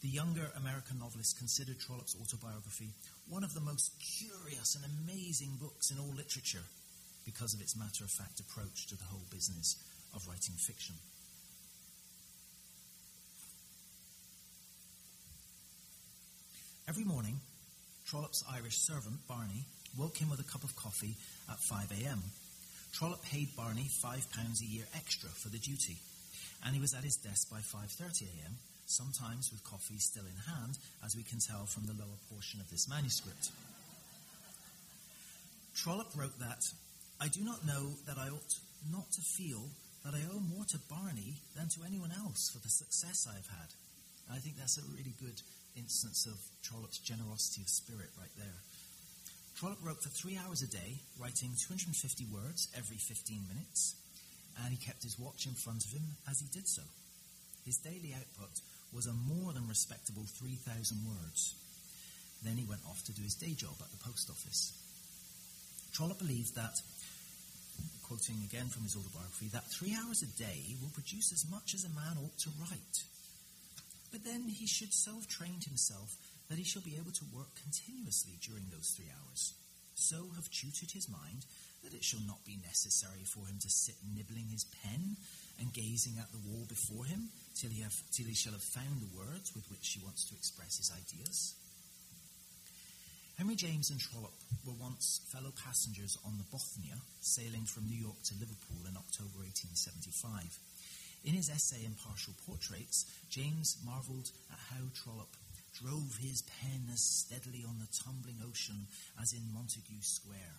The 0.00 0.08
younger 0.08 0.50
American 0.56 1.00
novelist 1.00 1.38
considered 1.38 1.80
Trollope's 1.80 2.16
autobiography 2.20 2.90
one 3.28 3.42
of 3.42 3.54
the 3.54 3.60
most 3.60 3.92
curious 3.98 4.76
and 4.76 4.84
amazing 4.84 5.56
books 5.60 5.90
in 5.90 5.98
all 5.98 6.14
literature 6.14 6.62
because 7.24 7.54
of 7.54 7.60
its 7.60 7.76
matter 7.76 8.04
of 8.04 8.10
fact 8.10 8.38
approach 8.38 8.86
to 8.86 8.96
the 8.96 9.04
whole 9.04 9.24
business 9.30 9.76
of 10.14 10.26
writing 10.28 10.54
fiction. 10.54 10.94
Every 16.86 17.04
morning, 17.04 17.40
Trollope's 18.06 18.44
Irish 18.52 18.78
servant, 18.78 19.26
Barney, 19.26 19.64
woke 19.96 20.18
him 20.18 20.28
with 20.28 20.38
a 20.38 20.44
cup 20.44 20.62
of 20.64 20.76
coffee 20.76 21.16
at 21.50 21.58
5 21.58 21.90
a.m. 22.02 22.22
Trollope 22.94 23.24
paid 23.26 23.50
Barney 23.56 23.90
five 23.90 24.22
pounds 24.30 24.62
a 24.62 24.70
year 24.70 24.86
extra 24.94 25.28
for 25.28 25.48
the 25.48 25.58
duty, 25.58 25.98
and 26.64 26.74
he 26.74 26.80
was 26.80 26.94
at 26.94 27.02
his 27.02 27.16
desk 27.16 27.50
by 27.50 27.58
5.30 27.58 28.22
a.m., 28.22 28.54
sometimes 28.86 29.50
with 29.50 29.66
coffee 29.66 29.98
still 29.98 30.22
in 30.22 30.54
hand, 30.54 30.78
as 31.04 31.16
we 31.16 31.24
can 31.24 31.40
tell 31.42 31.66
from 31.66 31.86
the 31.86 31.98
lower 31.98 32.18
portion 32.30 32.60
of 32.60 32.70
this 32.70 32.88
manuscript. 32.88 33.50
Trollope 35.74 36.14
wrote 36.14 36.38
that 36.38 36.62
I 37.20 37.26
do 37.26 37.42
not 37.42 37.66
know 37.66 37.98
that 38.06 38.16
I 38.16 38.30
ought 38.30 38.54
not 38.92 39.10
to 39.18 39.22
feel 39.22 39.66
that 40.04 40.14
I 40.14 40.22
owe 40.30 40.38
more 40.54 40.64
to 40.70 40.78
Barney 40.86 41.34
than 41.56 41.66
to 41.74 41.82
anyone 41.82 42.12
else 42.14 42.50
for 42.54 42.62
the 42.62 42.70
success 42.70 43.26
I've 43.26 43.50
had. 43.50 43.74
I 44.30 44.38
think 44.38 44.56
that's 44.56 44.78
a 44.78 44.86
really 44.94 45.18
good 45.18 45.42
instance 45.74 46.26
of 46.30 46.38
Trollope's 46.62 46.98
generosity 46.98 47.62
of 47.62 47.68
spirit 47.68 48.10
right 48.14 48.34
there. 48.38 48.62
Trollope 49.56 49.84
wrote 49.84 50.02
for 50.02 50.08
three 50.08 50.36
hours 50.36 50.62
a 50.62 50.66
day, 50.66 50.98
writing 51.18 51.54
250 51.54 52.26
words 52.26 52.68
every 52.76 52.96
15 52.96 53.46
minutes, 53.48 53.94
and 54.62 54.74
he 54.74 54.84
kept 54.84 55.02
his 55.02 55.18
watch 55.18 55.46
in 55.46 55.54
front 55.54 55.84
of 55.84 55.92
him 55.92 56.18
as 56.28 56.40
he 56.40 56.46
did 56.52 56.66
so. 56.66 56.82
His 57.64 57.78
daily 57.78 58.14
output 58.14 58.60
was 58.92 59.06
a 59.06 59.12
more 59.12 59.52
than 59.52 59.68
respectable 59.68 60.24
3,000 60.26 60.98
words. 61.06 61.54
Then 62.42 62.56
he 62.56 62.66
went 62.66 62.82
off 62.86 63.02
to 63.04 63.12
do 63.12 63.22
his 63.22 63.34
day 63.34 63.54
job 63.54 63.74
at 63.80 63.90
the 63.90 64.04
post 64.04 64.28
office. 64.28 64.72
Trollope 65.92 66.18
believed 66.18 66.54
that 66.56 66.74
quoting 68.04 68.42
again 68.44 68.68
from 68.68 68.82
his 68.82 68.96
autobiography, 68.96 69.48
that 69.48 69.64
three 69.70 69.96
hours 69.96 70.22
a 70.22 70.30
day 70.38 70.76
will 70.80 70.92
produce 70.92 71.32
as 71.32 71.48
much 71.50 71.74
as 71.74 71.84
a 71.84 71.96
man 71.96 72.18
ought 72.22 72.36
to 72.38 72.50
write. 72.60 72.96
But 74.12 74.24
then 74.24 74.44
he 74.48 74.66
should 74.66 74.92
so 74.92 75.14
have 75.14 75.26
trained 75.26 75.64
himself 75.64 76.14
that 76.48 76.58
he 76.58 76.64
shall 76.64 76.82
be 76.82 76.96
able 76.96 77.12
to 77.12 77.32
work 77.32 77.54
continuously 77.56 78.36
during 78.40 78.68
those 78.70 78.92
three 78.96 79.08
hours. 79.08 79.54
So 79.94 80.34
have 80.34 80.50
tutored 80.50 80.90
his 80.90 81.08
mind 81.08 81.46
that 81.82 81.94
it 81.94 82.02
shall 82.02 82.22
not 82.26 82.44
be 82.44 82.58
necessary 82.64 83.24
for 83.24 83.46
him 83.46 83.58
to 83.60 83.70
sit 83.70 83.94
nibbling 84.02 84.48
his 84.50 84.64
pen 84.82 85.16
and 85.60 85.72
gazing 85.72 86.18
at 86.18 86.32
the 86.32 86.42
wall 86.48 86.66
before 86.68 87.04
him 87.04 87.30
till 87.54 87.70
he, 87.70 87.82
have, 87.82 87.94
till 88.10 88.26
he 88.26 88.34
shall 88.34 88.52
have 88.52 88.64
found 88.74 89.00
the 89.00 89.14
words 89.16 89.54
with 89.54 89.70
which 89.70 89.94
he 89.94 90.02
wants 90.02 90.26
to 90.28 90.34
express 90.34 90.78
his 90.78 90.90
ideas. 90.90 91.54
Henry 93.38 93.56
James 93.56 93.90
and 93.90 93.98
Trollope 93.98 94.38
were 94.64 94.78
once 94.78 95.20
fellow 95.30 95.52
passengers 95.58 96.16
on 96.24 96.38
the 96.38 96.46
Bothnia, 96.54 96.98
sailing 97.20 97.66
from 97.66 97.86
New 97.86 97.98
York 97.98 98.18
to 98.30 98.38
Liverpool 98.38 98.86
in 98.86 98.96
October 98.96 99.42
1875. 99.42 100.58
In 101.24 101.34
his 101.34 101.50
essay 101.50 101.84
Impartial 101.84 102.34
Portraits, 102.46 103.06
James 103.30 103.76
marvelled 103.84 104.30
at 104.52 104.60
how 104.70 104.86
Trollope 104.94 105.34
drove 105.74 106.18
his 106.22 106.42
pen 106.62 106.86
as 106.92 107.02
steadily 107.02 107.64
on 107.66 107.78
the 107.78 107.90
tumbling 108.04 108.38
ocean 108.46 108.86
as 109.20 109.32
in 109.32 109.42
Montagu 109.50 109.98
Square. 110.02 110.58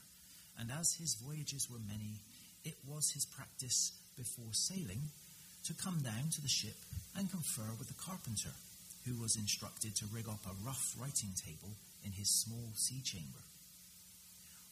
And 0.60 0.72
as 0.72 0.96
his 1.00 1.16
voyages 1.16 1.70
were 1.72 1.84
many, 1.88 2.20
it 2.64 2.76
was 2.88 3.12
his 3.12 3.26
practice 3.26 3.92
before 4.18 4.54
sailing 4.54 5.12
to 5.66 5.74
come 5.74 6.00
down 6.04 6.30
to 6.32 6.42
the 6.42 6.52
ship 6.52 6.78
and 7.18 7.32
confer 7.32 7.68
with 7.80 7.88
the 7.88 8.02
carpenter, 8.02 8.52
who 9.06 9.16
was 9.22 9.36
instructed 9.36 9.96
to 9.96 10.06
rig 10.14 10.28
up 10.28 10.42
a 10.46 10.66
rough 10.66 10.96
writing 11.00 11.32
table 11.38 11.74
in 12.04 12.12
his 12.12 12.30
small 12.42 12.72
sea 12.76 13.02
chamber. 13.04 13.44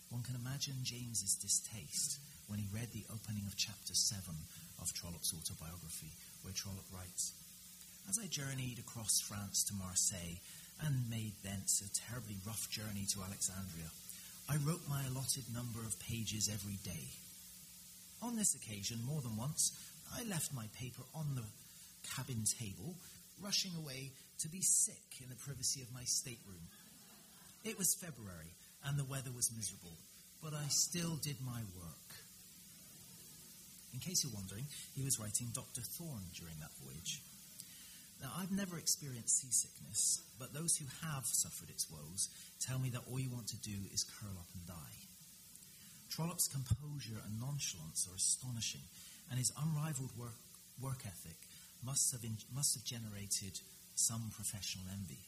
One 0.09 0.23
can 0.23 0.35
imagine 0.35 0.83
James's 0.83 1.35
distaste 1.41 2.19
when 2.47 2.59
he 2.59 2.67
read 2.73 2.91
the 2.91 3.05
opening 3.09 3.45
of 3.47 3.57
chapter 3.57 3.93
7 3.93 4.21
of 4.81 4.93
Trollope's 4.93 5.33
autobiography, 5.33 6.13
where 6.41 6.53
Trollope 6.53 6.89
writes 6.93 7.33
As 8.09 8.19
I 8.19 8.27
journeyed 8.27 8.79
across 8.79 9.21
France 9.21 9.63
to 9.65 9.73
Marseille 9.73 10.39
and 10.81 11.09
made 11.09 11.33
thence 11.43 11.81
a 11.81 12.09
terribly 12.09 12.35
rough 12.45 12.69
journey 12.69 13.05
to 13.13 13.23
Alexandria, 13.23 13.89
I 14.49 14.57
wrote 14.57 14.81
my 14.89 15.03
allotted 15.07 15.45
number 15.53 15.79
of 15.79 15.99
pages 15.99 16.49
every 16.51 16.77
day. 16.83 17.07
On 18.21 18.35
this 18.35 18.55
occasion, 18.55 18.99
more 19.05 19.21
than 19.21 19.37
once, 19.37 19.71
I 20.13 20.23
left 20.23 20.53
my 20.53 20.65
paper 20.79 21.03
on 21.15 21.35
the 21.35 21.43
cabin 22.15 22.43
table, 22.59 22.95
rushing 23.41 23.71
away 23.77 24.11
to 24.39 24.49
be 24.49 24.61
sick 24.61 25.21
in 25.21 25.29
the 25.29 25.35
privacy 25.35 25.81
of 25.81 25.93
my 25.93 26.03
stateroom. 26.03 26.67
It 27.63 27.77
was 27.77 27.95
February, 27.95 28.51
and 28.85 28.99
the 28.99 29.05
weather 29.05 29.31
was 29.31 29.55
miserable, 29.55 29.95
but 30.43 30.53
I 30.53 30.67
still 30.67 31.15
did 31.23 31.37
my 31.39 31.61
work. 31.79 32.09
In 33.93 33.99
case 33.99 34.23
you're 34.23 34.35
wondering, 34.35 34.65
he 34.95 35.03
was 35.03 35.19
writing 35.19 35.47
Dr. 35.53 35.81
Thorne 35.81 36.27
during 36.35 36.59
that 36.59 36.75
voyage. 36.83 37.21
Now, 38.23 38.31
I've 38.39 38.55
never 38.55 38.77
experienced 38.79 39.43
seasickness, 39.43 40.23
but 40.39 40.53
those 40.55 40.77
who 40.77 40.87
have 41.03 41.27
suffered 41.27 41.69
its 41.69 41.91
woes 41.91 42.29
tell 42.63 42.79
me 42.79 42.87
that 42.95 43.03
all 43.11 43.19
you 43.19 43.29
want 43.29 43.51
to 43.51 43.59
do 43.59 43.75
is 43.91 44.07
curl 44.07 44.31
up 44.39 44.47
and 44.55 44.65
die. 44.65 44.95
Trollope's 46.09 46.47
composure 46.47 47.19
and 47.19 47.41
nonchalance 47.43 48.07
are 48.07 48.15
astonishing, 48.15 48.87
and 49.29 49.37
his 49.37 49.51
unrivaled 49.59 50.15
work, 50.17 50.39
work 50.79 51.03
ethic 51.05 51.35
must 51.83 52.13
have, 52.13 52.23
in, 52.23 52.39
must 52.55 52.79
have 52.79 52.87
generated 52.87 53.59
some 53.95 54.31
professional 54.31 54.87
envy. 54.95 55.19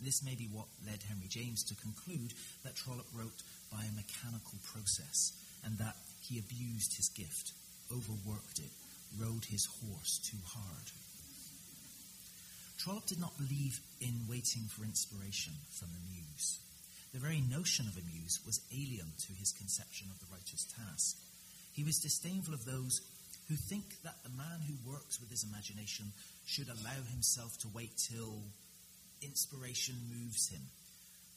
This 0.00 0.22
may 0.22 0.36
be 0.38 0.46
what 0.46 0.70
led 0.86 1.02
Henry 1.02 1.26
James 1.26 1.64
to 1.66 1.82
conclude 1.82 2.32
that 2.62 2.76
Trollope 2.76 3.10
wrote 3.12 3.42
by 3.74 3.82
a 3.82 3.98
mechanical 3.98 4.62
process 4.70 5.34
and 5.66 5.76
that 5.78 5.98
he 6.22 6.38
abused 6.38 6.94
his 6.94 7.10
gift, 7.10 7.52
overworked 7.90 8.62
it, 8.62 8.70
rode 9.18 9.44
his 9.50 9.66
horse 9.82 10.22
too 10.22 10.38
hard. 10.46 10.86
Trollope 12.80 13.06
did 13.06 13.20
not 13.20 13.36
believe 13.36 13.78
in 14.00 14.24
waiting 14.26 14.64
for 14.64 14.84
inspiration 14.84 15.52
from 15.68 15.88
the 15.92 16.00
muse. 16.16 16.60
The 17.12 17.20
very 17.20 17.44
notion 17.44 17.84
of 17.84 17.92
a 18.00 18.08
muse 18.08 18.40
was 18.46 18.64
alien 18.72 19.12
to 19.28 19.36
his 19.36 19.52
conception 19.52 20.08
of 20.08 20.16
the 20.16 20.32
writer's 20.32 20.64
task. 20.64 21.20
He 21.76 21.84
was 21.84 22.00
disdainful 22.00 22.54
of 22.54 22.64
those 22.64 23.04
who 23.52 23.56
think 23.56 24.00
that 24.02 24.16
the 24.24 24.32
man 24.32 24.64
who 24.64 24.90
works 24.90 25.20
with 25.20 25.28
his 25.28 25.44
imagination 25.44 26.06
should 26.46 26.68
allow 26.72 27.04
himself 27.12 27.58
to 27.60 27.68
wait 27.74 27.92
till 28.00 28.40
inspiration 29.20 29.96
moves 30.08 30.48
him. 30.48 30.62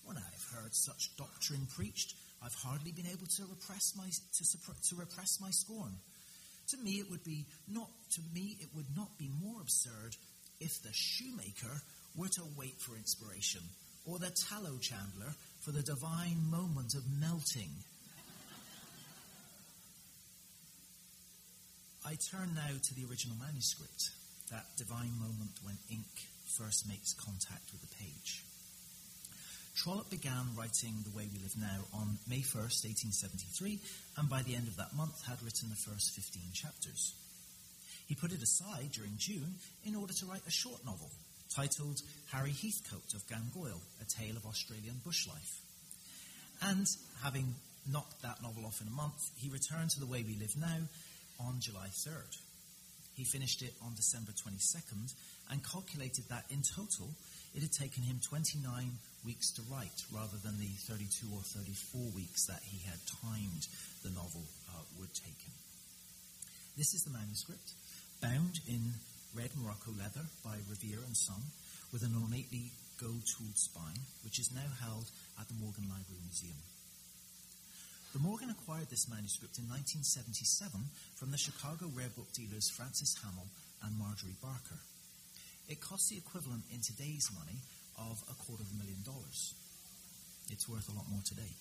When 0.06 0.16
I've 0.16 0.48
heard 0.56 0.74
such 0.74 1.12
doctrine 1.18 1.68
preached, 1.76 2.16
I've 2.40 2.56
hardly 2.56 2.94
been 2.94 3.12
able 3.12 3.28
to 3.36 3.44
repress 3.52 3.92
my 3.98 4.08
to, 4.08 4.44
to 4.48 4.96
repress 4.96 5.42
my 5.42 5.52
scorn. 5.52 5.92
To 6.70 6.78
me, 6.78 7.04
it 7.04 7.12
would 7.12 7.24
be 7.26 7.48
not 7.68 7.90
to 8.16 8.22
me 8.34 8.56
it 8.62 8.70
would 8.74 8.96
not 8.96 9.18
be 9.18 9.30
more 9.44 9.60
absurd 9.60 10.16
if 10.64 10.82
the 10.82 10.94
shoemaker 10.94 11.84
were 12.16 12.30
to 12.30 12.42
wait 12.58 12.80
for 12.80 12.96
inspiration, 12.96 13.62
or 14.06 14.18
the 14.18 14.32
tallow 14.32 14.78
chandler 14.80 15.36
for 15.60 15.72
the 15.72 15.84
divine 15.84 16.40
moment 16.50 16.96
of 16.96 17.04
melting. 17.20 17.70
I 22.06 22.16
turn 22.16 22.56
now 22.56 22.72
to 22.82 22.96
the 22.96 23.06
original 23.10 23.36
manuscript, 23.40 24.12
that 24.52 24.66
divine 24.78 25.12
moment 25.20 25.52
when 25.64 25.76
ink 25.92 26.08
first 26.48 26.88
makes 26.88 27.14
contact 27.14 27.72
with 27.72 27.82
the 27.82 27.96
page. 27.96 28.44
Trollope 29.76 30.12
began 30.12 30.56
writing 30.56 30.94
The 31.04 31.18
Way 31.18 31.28
We 31.34 31.40
Live 31.40 31.58
Now 31.58 31.84
on 31.94 32.20
May 32.30 32.46
1st, 32.46 32.86
1873, 33.12 33.80
and 34.18 34.30
by 34.30 34.44
the 34.44 34.56
end 34.56 34.68
of 34.68 34.78
that 34.78 34.96
month 34.96 35.26
had 35.26 35.42
written 35.42 35.70
the 35.70 35.76
first 35.76 36.14
15 36.14 36.42
chapters. 36.54 37.16
He 38.14 38.22
put 38.22 38.32
it 38.32 38.44
aside 38.44 38.92
during 38.94 39.18
June 39.18 39.58
in 39.90 39.96
order 39.96 40.14
to 40.14 40.28
write 40.28 40.46
a 40.46 40.52
short 40.52 40.86
novel 40.86 41.10
titled 41.50 41.98
Harry 42.32 42.54
Heathcote 42.54 43.18
of 43.18 43.26
Gangoil, 43.26 43.82
A 43.98 44.06
Tale 44.06 44.38
of 44.38 44.46
Australian 44.46 45.02
Bush 45.04 45.26
Life. 45.28 45.58
And 46.62 46.86
having 47.24 47.56
knocked 47.90 48.22
that 48.22 48.38
novel 48.44 48.68
off 48.68 48.82
in 48.82 48.88
a 48.88 48.92
month, 48.94 49.18
he 49.42 49.50
returned 49.50 49.90
to 49.98 50.00
The 50.00 50.06
Way 50.06 50.22
We 50.22 50.38
Live 50.38 50.54
Now 50.62 50.78
on 51.42 51.58
July 51.58 51.90
3rd. 51.90 52.38
He 53.16 53.26
finished 53.26 53.64
it 53.64 53.74
on 53.82 53.96
December 53.96 54.30
22nd 54.30 55.10
and 55.50 55.66
calculated 55.66 56.30
that 56.30 56.46
in 56.52 56.62
total 56.62 57.10
it 57.56 57.64
had 57.64 57.74
taken 57.74 58.04
him 58.04 58.22
29 58.30 58.62
weeks 59.26 59.50
to 59.54 59.64
write 59.74 60.06
rather 60.14 60.38
than 60.46 60.60
the 60.60 60.70
32 60.86 61.34
or 61.34 61.42
34 61.42 62.14
weeks 62.14 62.46
that 62.46 62.62
he 62.62 62.78
had 62.86 63.02
timed 63.26 63.66
the 64.06 64.14
novel 64.14 64.46
uh, 64.70 64.86
would 65.00 65.14
take 65.16 65.42
him. 65.42 65.58
This 66.78 66.94
is 66.94 67.02
the 67.06 67.14
manuscript 67.18 67.74
bound 68.24 68.64
in 68.72 68.96
red 69.36 69.52
Morocco 69.60 69.92
leather 70.00 70.24
by 70.48 70.56
Rivière 70.72 71.04
and 71.04 71.18
Son, 71.18 71.44
with 71.92 72.08
an 72.08 72.16
ornately 72.16 72.72
gold-tooled 72.96 73.60
spine, 73.60 74.00
which 74.24 74.40
is 74.40 74.56
now 74.56 74.72
held 74.80 75.12
at 75.36 75.52
the 75.52 75.60
Morgan 75.60 75.92
Library 75.92 76.24
Museum. 76.24 76.56
The 78.16 78.24
Morgan 78.24 78.48
acquired 78.48 78.88
this 78.88 79.12
manuscript 79.12 79.60
in 79.60 79.68
1977 79.68 80.72
from 81.20 81.36
the 81.36 81.42
Chicago 81.42 81.92
rare 81.92 82.14
book 82.16 82.32
dealers 82.32 82.72
Frances 82.72 83.20
Hamill 83.20 83.52
and 83.84 84.00
Marjorie 84.00 84.40
Barker. 84.40 84.80
It 85.68 85.84
cost 85.84 86.08
the 86.08 86.16
equivalent 86.16 86.64
in 86.72 86.80
today's 86.80 87.28
money 87.36 87.60
of 88.00 88.24
a 88.32 88.40
quarter 88.48 88.64
of 88.64 88.72
a 88.72 88.80
million 88.80 89.04
dollars. 89.04 89.52
It's 90.48 90.70
worth 90.72 90.88
a 90.88 90.96
lot 90.96 91.12
more 91.12 91.26
today. 91.28 91.60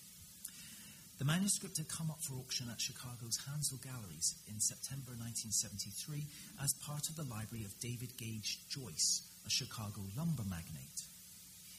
The 1.19 1.25
manuscript 1.25 1.77
had 1.77 1.87
come 1.87 2.09
up 2.09 2.21
for 2.21 2.33
auction 2.35 2.67
at 2.71 2.81
Chicago's 2.81 3.37
Hanzel 3.45 3.77
Galleries 3.85 4.33
in 4.49 4.59
September 4.59 5.13
1973 5.13 6.25
as 6.63 6.73
part 6.81 7.07
of 7.07 7.15
the 7.15 7.29
library 7.29 7.65
of 7.65 7.79
David 7.79 8.17
Gage 8.17 8.59
Joyce, 8.67 9.21
a 9.45 9.49
Chicago 9.49 10.01
lumber 10.17 10.43
magnate. 10.49 11.05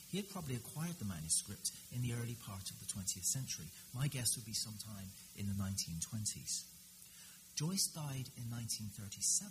He 0.08 0.22
had 0.22 0.30
probably 0.30 0.54
acquired 0.54 0.94
the 1.02 1.10
manuscript 1.10 1.72
in 1.90 2.00
the 2.00 2.14
early 2.14 2.38
part 2.46 2.70
of 2.70 2.78
the 2.78 2.86
20th 2.86 3.26
century. 3.26 3.66
My 3.92 4.06
guess 4.06 4.36
would 4.36 4.46
be 4.46 4.54
sometime 4.54 5.10
in 5.34 5.50
the 5.50 5.58
1920s. 5.58 6.62
Joyce 7.58 7.90
died 7.90 8.30
in 8.38 8.46
1937, 8.54 9.50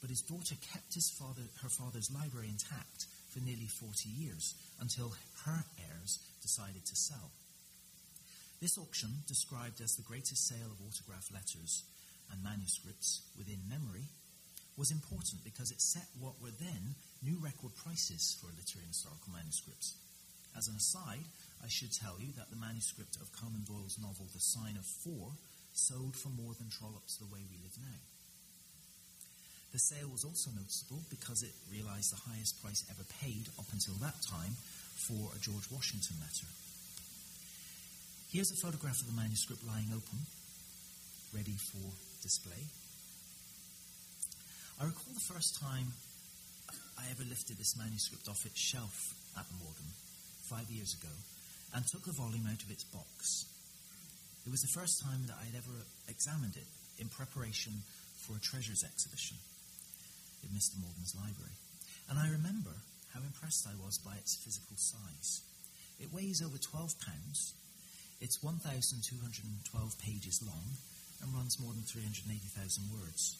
but 0.00 0.12
his 0.12 0.20
daughter 0.20 0.56
kept 0.60 0.92
his 0.92 1.08
father, 1.08 1.48
her 1.64 1.72
father's 1.72 2.12
library 2.12 2.52
intact 2.52 3.08
for 3.32 3.40
nearly 3.40 3.66
40 3.66 4.08
years 4.08 4.54
until 4.80 5.16
her 5.48 5.64
heirs 5.88 6.20
decided 6.42 6.84
to 6.84 6.96
sell. 6.96 7.32
This 8.62 8.78
auction, 8.78 9.26
described 9.26 9.82
as 9.82 9.98
the 9.98 10.06
greatest 10.06 10.46
sale 10.46 10.70
of 10.70 10.78
autograph 10.86 11.26
letters 11.34 11.82
and 12.30 12.38
manuscripts 12.46 13.26
within 13.34 13.58
memory, 13.66 14.06
was 14.78 14.94
important 14.94 15.42
because 15.42 15.74
it 15.74 15.82
set 15.82 16.06
what 16.22 16.38
were 16.38 16.54
then 16.62 16.94
new 17.26 17.42
record 17.42 17.74
prices 17.74 18.38
for 18.38 18.54
literary 18.54 18.86
and 18.86 18.94
historical 18.94 19.34
manuscripts. 19.34 19.98
As 20.54 20.70
an 20.70 20.78
aside, 20.78 21.26
I 21.58 21.66
should 21.66 21.90
tell 21.90 22.22
you 22.22 22.30
that 22.38 22.54
the 22.54 22.62
manuscript 22.62 23.18
of 23.18 23.34
Conan 23.34 23.66
Doyle's 23.66 23.98
novel 23.98 24.30
The 24.30 24.38
Sign 24.38 24.78
of 24.78 24.86
Four 24.86 25.34
sold 25.74 26.14
for 26.14 26.30
more 26.30 26.54
than 26.54 26.70
Trollope's 26.70 27.18
The 27.18 27.26
Way 27.34 27.42
We 27.50 27.58
Live 27.66 27.74
Now. 27.82 27.98
The 29.74 29.82
sale 29.82 30.06
was 30.14 30.22
also 30.22 30.54
noticeable 30.54 31.02
because 31.10 31.42
it 31.42 31.58
realized 31.66 32.14
the 32.14 32.30
highest 32.30 32.62
price 32.62 32.86
ever 32.86 33.02
paid 33.18 33.50
up 33.58 33.66
until 33.74 33.98
that 33.98 34.22
time 34.22 34.54
for 34.94 35.34
a 35.34 35.42
George 35.42 35.66
Washington 35.66 36.22
letter. 36.22 36.46
Here's 38.32 38.48
a 38.48 38.56
photograph 38.56 38.96
of 38.96 39.12
the 39.12 39.20
manuscript 39.20 39.60
lying 39.60 39.92
open, 39.92 40.16
ready 41.36 41.52
for 41.52 41.84
display. 42.24 42.64
I 44.80 44.88
recall 44.88 45.12
the 45.12 45.28
first 45.28 45.60
time 45.60 45.92
I 46.96 47.12
ever 47.12 47.28
lifted 47.28 47.60
this 47.60 47.76
manuscript 47.76 48.32
off 48.32 48.48
its 48.48 48.56
shelf 48.56 49.12
at 49.36 49.44
Morgan, 49.60 49.92
five 50.48 50.64
years 50.72 50.96
ago, 50.96 51.12
and 51.76 51.84
took 51.84 52.08
the 52.08 52.16
volume 52.16 52.48
out 52.48 52.64
of 52.64 52.72
its 52.72 52.88
box. 52.88 53.44
It 54.48 54.50
was 54.50 54.64
the 54.64 54.80
first 54.80 55.04
time 55.04 55.28
that 55.28 55.36
I 55.36 55.52
had 55.52 55.60
ever 55.60 55.84
examined 56.08 56.56
it 56.56 56.72
in 57.04 57.12
preparation 57.12 57.84
for 58.16 58.40
a 58.40 58.40
treasures 58.40 58.80
exhibition 58.80 59.36
in 60.40 60.56
Mr. 60.56 60.80
Morgan's 60.80 61.12
library. 61.20 61.60
And 62.08 62.16
I 62.16 62.32
remember 62.32 62.72
how 63.12 63.20
impressed 63.20 63.68
I 63.68 63.76
was 63.76 64.00
by 64.00 64.16
its 64.16 64.40
physical 64.40 64.80
size. 64.80 65.44
It 66.00 66.16
weighs 66.16 66.40
over 66.40 66.56
12 66.56 66.96
pounds 67.04 67.60
it's 68.22 68.38
1,212 68.38 69.98
pages 69.98 70.38
long 70.46 70.78
and 71.18 71.34
runs 71.34 71.58
more 71.58 71.74
than 71.74 71.82
380,000 71.82 72.30
words. 72.94 73.34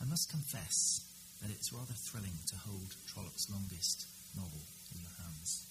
I 0.00 0.08
must 0.08 0.32
confess 0.32 1.04
that 1.44 1.52
it's 1.52 1.68
rather 1.68 1.92
thrilling 2.08 2.40
to 2.48 2.56
hold 2.64 2.96
Trollope's 3.12 3.52
longest 3.52 4.08
novel 4.32 4.64
in 4.88 5.04
your 5.04 5.12
hands. 5.20 5.68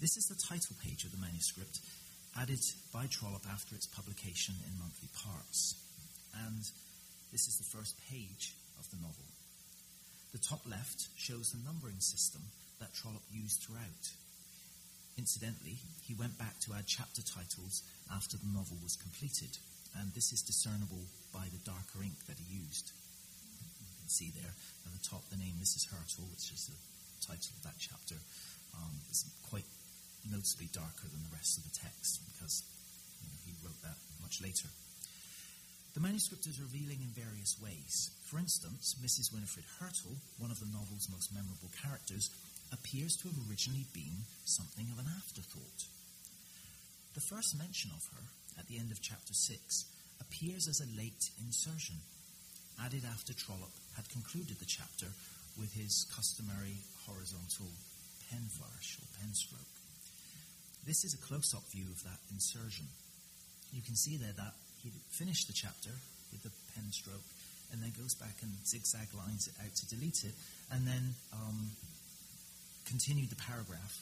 This 0.00 0.16
is 0.16 0.32
the 0.32 0.40
title 0.48 0.72
page 0.80 1.04
of 1.04 1.12
the 1.12 1.20
manuscript, 1.20 1.76
added 2.40 2.64
by 2.88 3.04
Trollope 3.12 3.44
after 3.52 3.76
its 3.76 3.92
publication 3.92 4.56
in 4.64 4.80
monthly 4.80 5.12
parts. 5.12 5.76
And 6.48 6.64
this 7.36 7.44
is 7.52 7.60
the 7.60 7.68
first 7.76 8.00
page 8.08 8.56
of 8.80 8.88
the 8.88 8.96
novel. 9.04 9.28
The 10.32 10.40
top 10.40 10.64
left 10.64 11.12
shows 11.20 11.52
the 11.52 11.60
numbering 11.68 12.00
system 12.00 12.48
that 12.80 12.96
Trollope 12.96 13.28
used 13.28 13.60
throughout. 13.60 14.04
Incidentally, 15.18 15.76
he 16.00 16.14
went 16.14 16.38
back 16.38 16.58
to 16.60 16.72
add 16.72 16.88
chapter 16.88 17.20
titles 17.20 17.82
after 18.08 18.36
the 18.36 18.48
novel 18.48 18.80
was 18.82 18.96
completed, 18.96 19.58
and 20.00 20.08
this 20.14 20.32
is 20.32 20.40
discernible 20.40 21.04
by 21.32 21.44
the 21.52 21.60
darker 21.68 22.00
ink 22.00 22.16
that 22.28 22.40
he 22.40 22.64
used. 22.64 22.92
You 23.80 23.92
can 24.00 24.08
see 24.08 24.32
there 24.32 24.52
at 24.52 24.92
the 24.92 25.04
top 25.04 25.28
the 25.28 25.36
name 25.36 25.60
Mrs. 25.60 25.88
Hurtle, 25.92 26.28
which 26.32 26.48
is 26.48 26.64
the 26.68 26.78
title 27.20 27.52
of 27.60 27.62
that 27.68 27.76
chapter. 27.78 28.16
Um, 28.72 29.04
it's 29.12 29.28
quite 29.48 29.68
noticeably 30.30 30.72
darker 30.72 31.08
than 31.10 31.22
the 31.28 31.34
rest 31.36 31.58
of 31.58 31.64
the 31.68 31.76
text 31.76 32.24
because 32.32 32.64
you 33.20 33.28
know, 33.28 33.38
he 33.44 33.52
wrote 33.60 33.80
that 33.84 33.98
much 34.22 34.40
later. 34.40 34.68
The 35.92 36.00
manuscript 36.00 36.48
is 36.48 36.56
revealing 36.56 37.04
in 37.04 37.12
various 37.12 37.60
ways. 37.60 38.16
For 38.24 38.40
instance, 38.40 38.96
Mrs. 38.96 39.28
Winifred 39.28 39.68
Hurtle, 39.76 40.16
one 40.40 40.50
of 40.50 40.56
the 40.56 40.72
novel's 40.72 41.12
most 41.12 41.34
memorable 41.36 41.68
characters, 41.84 42.32
appears 42.72 43.16
to 43.16 43.28
have 43.28 43.38
originally 43.48 43.86
been 43.92 44.24
something 44.44 44.88
of 44.90 44.98
an 44.98 45.10
afterthought. 45.12 45.86
The 47.14 47.20
first 47.20 47.58
mention 47.58 47.90
of 47.92 48.08
her, 48.16 48.24
at 48.58 48.68
the 48.68 48.78
end 48.78 48.90
of 48.90 49.04
chapter 49.04 49.34
6, 49.34 49.84
appears 50.20 50.66
as 50.66 50.80
a 50.80 50.96
late 50.96 51.30
insertion, 51.44 52.00
added 52.80 53.04
after 53.04 53.34
Trollope 53.36 53.76
had 53.96 54.08
concluded 54.08 54.56
the 54.58 54.68
chapter 54.68 55.12
with 55.60 55.72
his 55.76 56.08
customary 56.16 56.80
horizontal 57.04 57.68
pen 58.30 58.48
flourish 58.48 58.96
or 58.96 59.06
pen 59.20 59.34
stroke. 59.34 59.76
This 60.86 61.04
is 61.04 61.12
a 61.14 61.24
close 61.28 61.54
up 61.54 61.68
view 61.70 61.84
of 61.92 62.02
that 62.04 62.18
insertion. 62.32 62.88
You 63.72 63.82
can 63.82 63.94
see 63.94 64.16
there 64.16 64.32
that 64.36 64.56
he 64.82 64.90
finished 65.10 65.46
the 65.46 65.52
chapter 65.52 65.92
with 66.32 66.42
the 66.42 66.50
pen 66.74 66.90
stroke 66.90 67.28
and 67.70 67.82
then 67.82 67.92
goes 67.96 68.14
back 68.14 68.36
and 68.40 68.50
zigzag 68.66 69.08
lines 69.14 69.48
it 69.48 69.54
out 69.60 69.74
to 69.76 69.88
delete 69.88 70.24
it 70.24 70.34
and 70.72 70.86
then 70.86 71.14
um, 71.32 71.70
continued 72.86 73.30
the 73.30 73.40
paragraph 73.40 73.94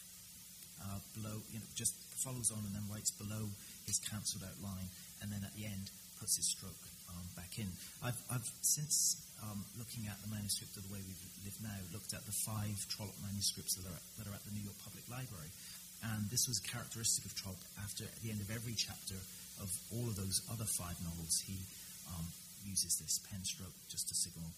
uh, 0.80 1.00
below, 1.16 1.36
you 1.52 1.60
know, 1.60 1.68
just 1.76 1.92
follows 2.20 2.52
on 2.52 2.60
and 2.64 2.72
then 2.76 2.84
writes 2.88 3.10
below 3.12 3.48
his 3.86 4.00
cancelled 4.08 4.44
out 4.44 4.56
line 4.60 4.88
and 5.20 5.32
then 5.32 5.40
at 5.44 5.52
the 5.56 5.64
end 5.64 5.90
puts 6.20 6.36
his 6.36 6.48
stroke 6.48 6.84
um, 7.08 7.26
back 7.36 7.56
in. 7.56 7.68
I've, 8.04 8.16
I've 8.28 8.48
since 8.60 9.20
um, 9.44 9.64
looking 9.76 10.04
at 10.08 10.20
the 10.20 10.28
manuscript 10.28 10.76
of 10.76 10.84
the 10.84 10.92
way 10.92 11.00
we 11.00 11.16
live 11.44 11.56
now, 11.64 11.80
looked 11.92 12.12
at 12.12 12.24
the 12.28 12.36
five 12.44 12.76
Trollope 12.92 13.16
manuscripts 13.24 13.76
that 13.80 13.88
are, 13.88 14.02
that 14.20 14.28
are 14.28 14.36
at 14.36 14.44
the 14.44 14.52
New 14.52 14.64
York 14.64 14.76
Public 14.84 15.04
Library. 15.08 15.52
And 16.00 16.28
this 16.32 16.48
was 16.48 16.60
characteristic 16.60 17.28
of 17.28 17.36
Trollope. 17.36 17.60
After 17.84 18.04
at 18.04 18.20
the 18.24 18.32
end 18.32 18.40
of 18.40 18.48
every 18.48 18.72
chapter 18.76 19.16
of 19.60 19.68
all 19.92 20.08
of 20.08 20.16
those 20.16 20.40
other 20.48 20.64
five 20.64 20.96
novels, 21.04 21.44
he 21.44 21.60
um, 22.08 22.24
uses 22.64 22.96
this 23.00 23.20
pen 23.28 23.44
stroke 23.44 23.76
just 23.92 24.08
to 24.08 24.14
signal 24.16 24.48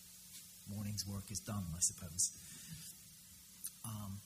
morning's 0.70 1.06
work 1.06 1.24
is 1.30 1.40
done, 1.40 1.64
I 1.74 1.80
suppose. 1.80 2.32
Um, 3.84 4.20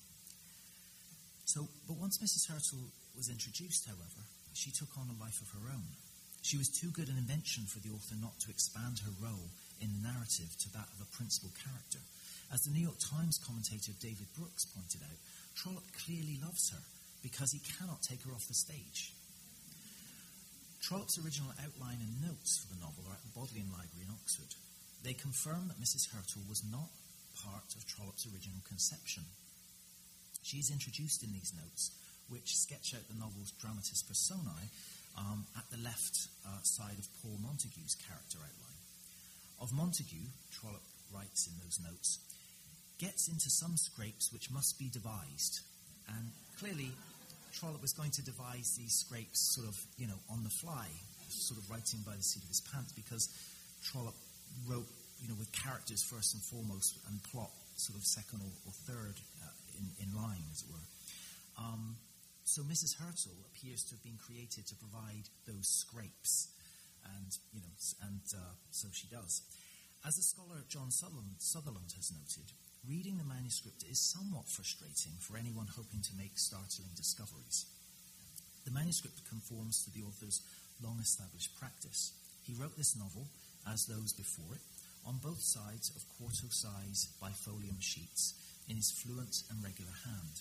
so, 1.57 1.64
but 1.88 1.97
once 1.97 2.21
Mrs. 2.21 2.53
Hurtle 2.53 2.92
was 3.16 3.33
introduced, 3.33 3.88
however, 3.88 4.29
she 4.53 4.69
took 4.69 4.92
on 5.01 5.09
a 5.09 5.16
life 5.16 5.40
of 5.40 5.49
her 5.57 5.73
own. 5.73 5.88
She 6.45 6.61
was 6.61 6.69
too 6.69 6.92
good 6.92 7.09
an 7.09 7.16
invention 7.16 7.64
for 7.64 7.81
the 7.81 7.97
author 7.97 8.12
not 8.21 8.37
to 8.45 8.53
expand 8.53 9.01
her 9.01 9.25
role 9.25 9.49
in 9.81 9.88
the 9.97 10.05
narrative 10.05 10.53
to 10.53 10.69
that 10.77 10.85
of 10.92 11.01
a 11.01 11.14
principal 11.16 11.49
character. 11.57 12.05
As 12.53 12.61
the 12.69 12.77
New 12.77 12.85
York 12.85 13.01
Times 13.01 13.40
commentator 13.40 13.97
David 14.05 14.29
Brooks 14.37 14.69
pointed 14.69 15.01
out, 15.01 15.16
Trollope 15.57 15.88
clearly 16.05 16.37
loves 16.45 16.69
her 16.77 16.83
because 17.25 17.57
he 17.57 17.64
cannot 17.81 18.05
take 18.05 18.21
her 18.29 18.37
off 18.37 18.53
the 18.53 18.55
stage. 18.55 19.16
Trollope's 20.85 21.16
original 21.16 21.57
outline 21.64 22.05
and 22.05 22.21
notes 22.21 22.61
for 22.61 22.69
the 22.69 22.85
novel 22.85 23.09
are 23.09 23.16
at 23.16 23.25
the 23.25 23.33
Bodleian 23.33 23.73
Library 23.73 24.05
in 24.05 24.12
Oxford. 24.12 24.53
They 25.01 25.16
confirm 25.16 25.73
that 25.73 25.81
Mrs. 25.81 26.12
Hurtle 26.12 26.45
was 26.53 26.61
not 26.69 26.92
part 27.40 27.73
of 27.73 27.88
Trollope's 27.88 28.29
original 28.29 28.61
conception. 28.69 29.25
She 30.46 30.62
is 30.62 30.70
introduced 30.70 31.26
in 31.26 31.35
these 31.35 31.50
notes, 31.59 31.90
which 32.30 32.54
sketch 32.54 32.94
out 32.94 33.02
the 33.11 33.18
novel's 33.18 33.50
dramatis 33.59 34.06
personae 34.06 34.70
um, 35.18 35.42
at 35.59 35.66
the 35.74 35.82
left 35.82 36.30
uh, 36.46 36.62
side 36.62 36.94
of 37.02 37.11
Paul 37.18 37.35
Montague's 37.42 37.98
character 37.98 38.38
outline. 38.38 38.78
Of 39.59 39.74
Montague, 39.74 40.30
Trollope 40.54 40.87
writes 41.11 41.50
in 41.50 41.59
those 41.59 41.82
notes, 41.82 42.22
gets 43.02 43.26
into 43.26 43.50
some 43.50 43.74
scrapes 43.76 44.30
which 44.32 44.46
must 44.54 44.78
be 44.78 44.87
devised. 44.87 45.66
And 46.14 46.30
clearly, 46.62 46.94
Trollope 47.50 47.82
was 47.82 47.92
going 47.92 48.14
to 48.14 48.22
devise 48.22 48.78
these 48.78 49.02
scrapes 49.02 49.50
sort 49.59 49.66
of, 49.66 49.74
you 49.98 50.06
know, 50.06 50.20
on 50.30 50.44
the 50.44 50.54
fly, 50.62 50.87
sort 51.26 51.59
of 51.59 51.66
writing 51.66 52.06
by 52.06 52.14
the 52.14 52.22
seat 52.22 52.46
of 52.46 52.54
his 52.54 52.62
pants, 52.70 52.94
because 52.94 53.26
Trollope 53.82 54.14
wrote, 54.70 54.87
you 55.18 55.26
know, 55.26 55.35
with 55.42 55.50
characters 55.50 56.06
first 56.06 56.38
and 56.38 56.42
foremost, 56.46 57.02
and 57.11 57.18
plot 57.35 57.50
sort 57.74 57.98
of 57.98 58.04
second 58.04 58.46
or, 58.46 58.52
or 58.70 58.72
third 58.87 59.18
uh, 59.42 59.56
in, 59.78 59.86
in 60.02 60.10
line, 60.16 60.44
as 60.52 60.62
it 60.62 60.68
were. 60.72 60.88
Um, 61.58 61.96
so 62.44 62.62
Mrs. 62.62 62.96
Hurtle 62.96 63.36
appears 63.50 63.82
to 63.84 63.94
have 63.94 64.04
been 64.04 64.18
created 64.18 64.66
to 64.66 64.76
provide 64.76 65.28
those 65.46 65.66
scrapes, 65.66 66.48
and 67.04 67.30
you 67.52 67.60
know, 67.60 67.74
and 68.06 68.22
uh, 68.34 68.54
so 68.70 68.88
she 68.92 69.08
does. 69.08 69.42
As 70.06 70.16
the 70.16 70.22
scholar 70.22 70.62
John 70.68 70.90
Sutherland, 70.90 71.42
Sutherland 71.42 71.90
has 71.96 72.12
noted, 72.14 72.52
reading 72.86 73.18
the 73.18 73.26
manuscript 73.26 73.82
is 73.90 73.98
somewhat 73.98 74.46
frustrating 74.46 75.18
for 75.18 75.36
anyone 75.36 75.66
hoping 75.66 76.00
to 76.06 76.14
make 76.14 76.38
startling 76.38 76.94
discoveries. 76.94 77.66
The 78.64 78.70
manuscript 78.70 79.26
conforms 79.28 79.82
to 79.82 79.90
the 79.90 80.06
author's 80.06 80.42
long 80.82 80.98
established 81.00 81.58
practice. 81.58 82.12
He 82.46 82.54
wrote 82.54 82.76
this 82.76 82.94
novel, 82.94 83.26
as 83.66 83.86
those 83.86 84.12
before 84.12 84.54
it, 84.54 84.62
on 85.06 85.18
both 85.18 85.40
sides 85.40 85.90
of 85.94 86.06
quarto 86.18 86.46
size 86.50 87.10
bifolium 87.22 87.82
sheets 87.82 88.34
in 88.68 88.76
his 88.76 88.90
fluent 88.90 89.42
and 89.50 89.62
regular 89.62 89.92
hand. 90.05 90.35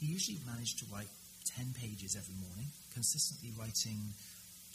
He 0.00 0.06
usually 0.06 0.38
managed 0.46 0.78
to 0.80 0.86
write 0.92 1.10
10 1.56 1.74
pages 1.74 2.16
every 2.16 2.36
morning, 2.38 2.68
consistently 2.94 3.50
writing 3.58 4.14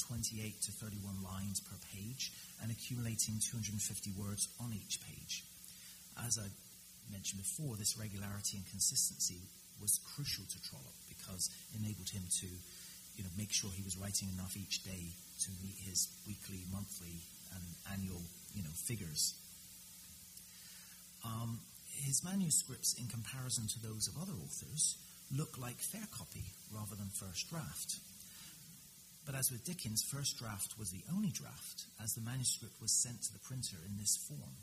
28 0.08 0.62
to 0.62 0.72
31 0.72 1.24
lines 1.24 1.60
per 1.62 1.78
page 1.94 2.32
and 2.62 2.72
accumulating 2.72 3.40
250 3.40 3.80
words 4.20 4.50
on 4.60 4.74
each 4.74 5.00
page. 5.06 5.44
As 6.26 6.38
I 6.38 6.48
mentioned 7.12 7.42
before, 7.42 7.76
this 7.76 7.98
regularity 7.98 8.58
and 8.58 8.66
consistency 8.70 9.42
was 9.82 10.00
crucial 10.16 10.46
to 10.46 10.58
Trollope 10.62 11.02
because 11.10 11.50
it 11.72 11.80
enabled 11.80 12.10
him 12.10 12.24
to 12.42 12.48
you 13.16 13.24
know, 13.24 13.30
make 13.38 13.52
sure 13.52 13.70
he 13.72 13.84
was 13.84 13.98
writing 13.98 14.30
enough 14.34 14.58
each 14.58 14.84
day 14.84 15.14
to 15.46 15.50
meet 15.62 15.78
his 15.78 16.10
weekly, 16.28 16.66
monthly, 16.72 17.22
and 17.54 17.64
annual 17.94 18.22
you 18.54 18.64
know, 18.64 18.74
figures. 18.74 19.34
Um, 21.26 21.60
his 22.02 22.24
manuscripts, 22.24 22.94
in 23.00 23.08
comparison 23.08 23.68
to 23.68 23.80
those 23.80 24.08
of 24.08 24.18
other 24.18 24.34
authors, 24.44 24.98
look 25.36 25.58
like 25.58 25.78
fair 25.78 26.08
copy 26.12 26.46
rather 26.74 26.96
than 26.96 27.10
first 27.10 27.50
draft. 27.50 28.00
But 29.26 29.36
as 29.36 29.52
with 29.52 29.64
Dickens, 29.64 30.04
first 30.04 30.38
draft 30.38 30.76
was 30.78 30.92
the 30.92 31.04
only 31.14 31.32
draft, 31.32 31.86
as 32.04 32.14
the 32.14 32.28
manuscript 32.28 32.82
was 32.82 32.92
sent 32.92 33.24
to 33.24 33.34
the 33.34 33.40
printer 33.40 33.78
in 33.88 33.98
this 33.98 34.18
form. 34.18 34.58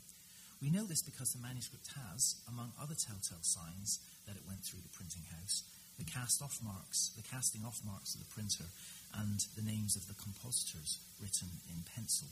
We 0.61 0.69
know 0.69 0.85
this 0.85 1.01
because 1.01 1.33
the 1.33 1.41
manuscript 1.41 1.89
has, 1.97 2.35
among 2.47 2.71
other 2.77 2.93
telltale 2.93 3.41
signs 3.41 3.97
that 4.27 4.37
it 4.37 4.45
went 4.45 4.61
through 4.61 4.85
the 4.85 4.93
printing 4.93 5.25
house, 5.41 5.65
the 5.97 6.05
cast 6.05 6.41
off 6.41 6.61
marks, 6.61 7.09
the 7.17 7.25
casting 7.25 7.65
off 7.65 7.81
marks 7.83 8.13
of 8.13 8.21
the 8.21 8.33
printer, 8.33 8.69
and 9.17 9.41
the 9.57 9.65
names 9.65 9.97
of 9.97 10.05
the 10.05 10.17
compositors 10.21 11.01
written 11.19 11.49
in 11.73 11.81
pencil. 11.95 12.29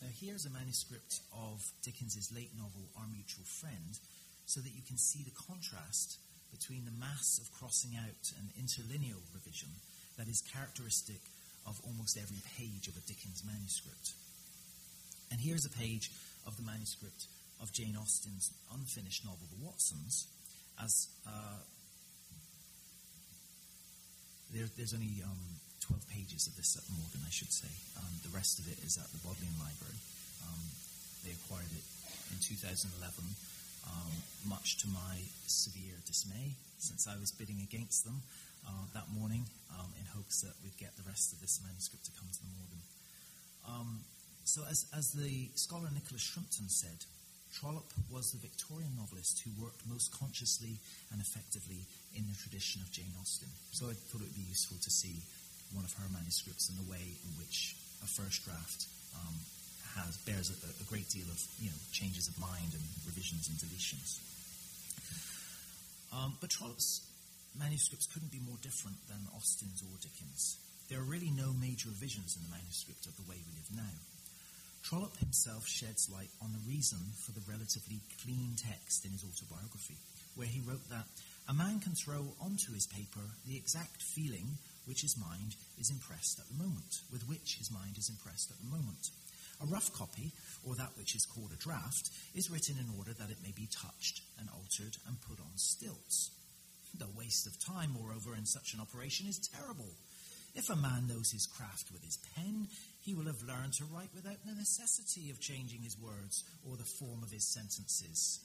Now, 0.00 0.08
here's 0.16 0.46
a 0.46 0.50
manuscript 0.50 1.20
of 1.36 1.60
Dickens's 1.84 2.32
late 2.32 2.56
novel, 2.56 2.88
Our 2.96 3.06
Mutual 3.12 3.44
Friend, 3.44 3.92
so 4.46 4.60
that 4.60 4.72
you 4.72 4.80
can 4.82 4.96
see 4.96 5.22
the 5.22 5.36
contrast 5.36 6.16
between 6.50 6.84
the 6.88 6.96
mass 6.98 7.38
of 7.38 7.52
crossing 7.52 7.92
out 8.00 8.32
and 8.40 8.48
interlineal 8.56 9.20
revision 9.36 9.68
that 10.16 10.26
is 10.26 10.40
characteristic 10.40 11.20
of 11.66 11.78
almost 11.84 12.16
every 12.16 12.40
page 12.56 12.88
of 12.88 12.96
a 12.96 13.04
Dickens 13.04 13.44
manuscript. 13.44 14.16
And 15.30 15.38
here's 15.38 15.64
a 15.64 15.70
page 15.70 16.10
of 16.46 16.56
the 16.56 16.64
manuscript 16.64 17.28
of 17.60 17.72
Jane 17.72 17.94
Austen's 17.94 18.50
unfinished 18.72 19.24
novel, 19.24 19.46
The 19.52 19.64
Watsons, 19.64 20.26
as 20.82 21.08
uh, 21.28 21.60
there, 24.52 24.66
there's 24.76 24.94
only 24.94 25.22
um, 25.22 25.60
12 25.80 26.08
pages 26.08 26.46
of 26.46 26.56
this 26.56 26.76
at 26.76 26.84
Morgan, 26.92 27.24
I 27.24 27.32
should 27.32 27.52
say. 27.52 27.70
Um, 27.96 28.12
the 28.22 28.32
rest 28.32 28.58
of 28.60 28.68
it 28.68 28.78
is 28.84 29.00
at 29.00 29.08
the 29.12 29.20
Bodleian 29.24 29.56
Library. 29.60 29.98
Um, 30.44 30.60
they 31.24 31.32
acquired 31.32 31.72
it 31.72 31.86
in 32.32 32.38
2011, 32.40 32.92
um, 33.88 34.12
much 34.46 34.78
to 34.84 34.86
my 34.88 35.20
severe 35.48 35.96
dismay, 36.06 36.56
since 36.78 37.08
I 37.08 37.16
was 37.16 37.32
bidding 37.32 37.60
against 37.64 38.04
them 38.04 38.22
uh, 38.68 38.86
that 38.94 39.08
morning 39.12 39.48
um, 39.72 39.90
in 39.98 40.04
hopes 40.12 40.40
that 40.44 40.54
we'd 40.62 40.76
get 40.76 40.96
the 40.96 41.06
rest 41.08 41.32
of 41.32 41.40
this 41.40 41.60
manuscript 41.64 42.04
to 42.08 42.12
come 42.16 42.28
to 42.28 42.40
the 42.40 42.52
Morgan. 42.56 42.82
Um, 43.64 43.90
so, 44.44 44.62
as, 44.68 44.86
as 44.96 45.12
the 45.12 45.48
scholar 45.54 45.88
Nicholas 45.92 46.24
Shrimpton 46.24 46.68
said, 46.68 47.04
Trollope 47.52 47.92
was 48.10 48.30
the 48.30 48.38
Victorian 48.38 48.94
novelist 48.96 49.42
who 49.42 49.50
worked 49.60 49.82
most 49.86 50.14
consciously 50.14 50.78
and 51.10 51.20
effectively 51.20 51.82
in 52.14 52.22
the 52.30 52.38
tradition 52.38 52.80
of 52.80 52.92
Jane 52.92 53.10
Austen. 53.20 53.48
So 53.72 53.90
I 53.90 53.94
thought 53.94 54.22
it 54.22 54.30
would 54.30 54.38
be 54.38 54.46
useful 54.48 54.78
to 54.78 54.90
see 54.90 55.18
one 55.72 55.84
of 55.84 55.92
her 55.94 56.08
manuscripts 56.12 56.68
and 56.68 56.78
the 56.78 56.88
way 56.90 57.02
in 57.02 57.30
which 57.38 57.76
a 58.02 58.08
first 58.08 58.44
draft 58.44 58.86
um, 59.14 59.34
has 59.96 60.16
bears 60.24 60.50
a, 60.50 60.56
a, 60.82 60.86
great 60.86 61.08
deal 61.10 61.26
of 61.30 61.38
you 61.58 61.70
know 61.70 61.80
changes 61.92 62.28
of 62.28 62.38
mind 62.38 62.72
and 62.72 62.84
revisions 63.06 63.50
and 63.50 63.58
deletions. 63.58 64.18
Um, 66.10 66.34
but 66.40 66.50
Trollope's 66.50 67.06
manuscripts 67.58 68.06
couldn't 68.06 68.30
be 68.30 68.42
more 68.42 68.58
different 68.62 68.98
than 69.06 69.18
Austen's 69.34 69.82
or 69.82 69.94
Dickens. 70.02 70.58
There 70.90 70.98
are 70.98 71.06
really 71.06 71.30
no 71.30 71.54
major 71.54 71.88
revisions 71.88 72.34
in 72.34 72.42
the 72.42 72.54
manuscript 72.54 73.06
of 73.06 73.14
the 73.14 73.26
way 73.30 73.38
we 73.38 73.52
live 73.54 73.70
now. 73.74 73.96
Trollope 74.82 75.16
himself 75.18 75.68
sheds 75.68 76.10
light 76.10 76.30
on 76.42 76.50
the 76.50 76.66
reason 76.66 76.98
for 77.14 77.30
the 77.30 77.44
relatively 77.46 78.00
clean 78.22 78.56
text 78.58 79.04
in 79.04 79.12
his 79.12 79.22
autobiography, 79.22 79.98
where 80.34 80.50
he 80.50 80.62
wrote 80.66 80.82
that 80.90 81.06
a 81.48 81.54
man 81.54 81.78
can 81.80 81.94
throw 81.94 82.26
onto 82.40 82.72
his 82.72 82.86
paper 82.86 83.22
the 83.46 83.56
exact 83.56 84.02
feeling 84.02 84.58
which 84.86 85.02
his 85.02 85.16
mind 85.16 85.56
is 85.78 85.90
impressed 85.90 86.38
at 86.38 86.48
the 86.48 86.62
moment, 86.62 87.00
with 87.12 87.28
which 87.28 87.56
his 87.58 87.70
mind 87.70 87.98
is 87.98 88.08
impressed 88.08 88.50
at 88.50 88.58
the 88.58 88.70
moment. 88.70 89.10
A 89.62 89.66
rough 89.66 89.92
copy, 89.92 90.32
or 90.64 90.74
that 90.74 90.96
which 90.96 91.14
is 91.14 91.26
called 91.26 91.52
a 91.52 91.62
draft, 91.62 92.10
is 92.34 92.50
written 92.50 92.76
in 92.78 92.88
order 92.96 93.12
that 93.12 93.30
it 93.30 93.42
may 93.42 93.52
be 93.52 93.68
touched 93.68 94.22
and 94.38 94.48
altered 94.48 94.96
and 95.06 95.20
put 95.20 95.38
on 95.38 95.52
stilts. 95.56 96.30
The 96.98 97.08
waste 97.16 97.46
of 97.46 97.60
time, 97.60 97.92
moreover, 97.92 98.34
in 98.34 98.46
such 98.46 98.74
an 98.74 98.80
operation 98.80 99.26
is 99.28 99.38
terrible. 99.38 99.92
If 100.54 100.70
a 100.70 100.76
man 100.76 101.06
knows 101.06 101.30
his 101.30 101.46
craft 101.46 101.92
with 101.92 102.02
his 102.02 102.18
pen, 102.34 102.66
he 103.00 103.14
will 103.14 103.26
have 103.26 103.42
learned 103.42 103.74
to 103.74 103.84
write 103.84 104.10
without 104.14 104.44
the 104.44 104.54
necessity 104.54 105.30
of 105.30 105.40
changing 105.40 105.82
his 105.82 105.96
words 105.98 106.42
or 106.68 106.76
the 106.76 106.82
form 106.84 107.22
of 107.22 107.30
his 107.30 107.44
sentences. 107.44 108.40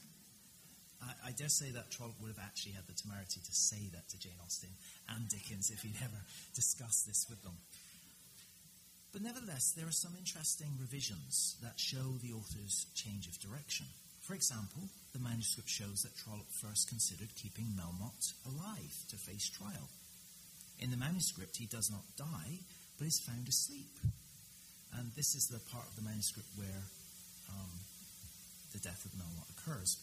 I, 1.02 1.30
I 1.30 1.32
dare 1.32 1.50
say 1.50 1.72
that 1.72 1.92
Trollope 1.92 2.20
would 2.22 2.30
have 2.30 2.44
actually 2.44 2.74
had 2.74 2.88
the 2.88 2.94
temerity 2.94 3.40
to 3.40 3.54
say 3.54 3.90
that 3.94 4.08
to 4.10 4.20
Jane 4.20 4.40
Austen 4.44 4.70
and 5.10 5.28
Dickens 5.30 5.70
if 5.70 5.82
he'd 5.82 6.00
ever 6.04 6.22
discussed 6.54 7.08
this 7.08 7.26
with 7.30 7.42
them. 7.44 7.58
But 9.16 9.24
nevertheless, 9.24 9.72
there 9.72 9.88
are 9.88 9.96
some 9.96 10.12
interesting 10.20 10.76
revisions 10.80 11.56
that 11.64 11.80
show 11.80 12.20
the 12.20 12.34
author's 12.34 12.88
change 12.96 13.28
of 13.28 13.40
direction. 13.40 13.88
For 14.22 14.34
example, 14.34 14.90
the 15.14 15.24
manuscript 15.24 15.70
shows 15.70 16.04
that 16.04 16.18
Trollope 16.18 16.52
first 16.52 16.90
considered 16.90 17.30
keeping 17.40 17.72
Melmotte 17.80 18.34
alive 18.44 18.92
to 19.10 19.16
face 19.16 19.48
trial. 19.48 19.88
In 20.80 20.92
the 20.92 20.98
manuscript, 20.98 21.56
he 21.56 21.66
does 21.66 21.90
not 21.90 22.04
die, 22.18 22.60
but 22.98 23.08
is 23.08 23.22
found 23.24 23.48
asleep. 23.48 23.96
And 25.00 25.12
this 25.16 25.36
is 25.36 25.48
the 25.48 25.64
part 25.72 25.88
of 25.88 25.96
the 25.96 26.02
manuscript 26.02 26.50
where 26.58 26.84
um, 27.50 27.72
the 28.74 28.80
death 28.80 29.06
of 29.06 29.12
Melmotte 29.16 29.52
occurs. 29.56 29.96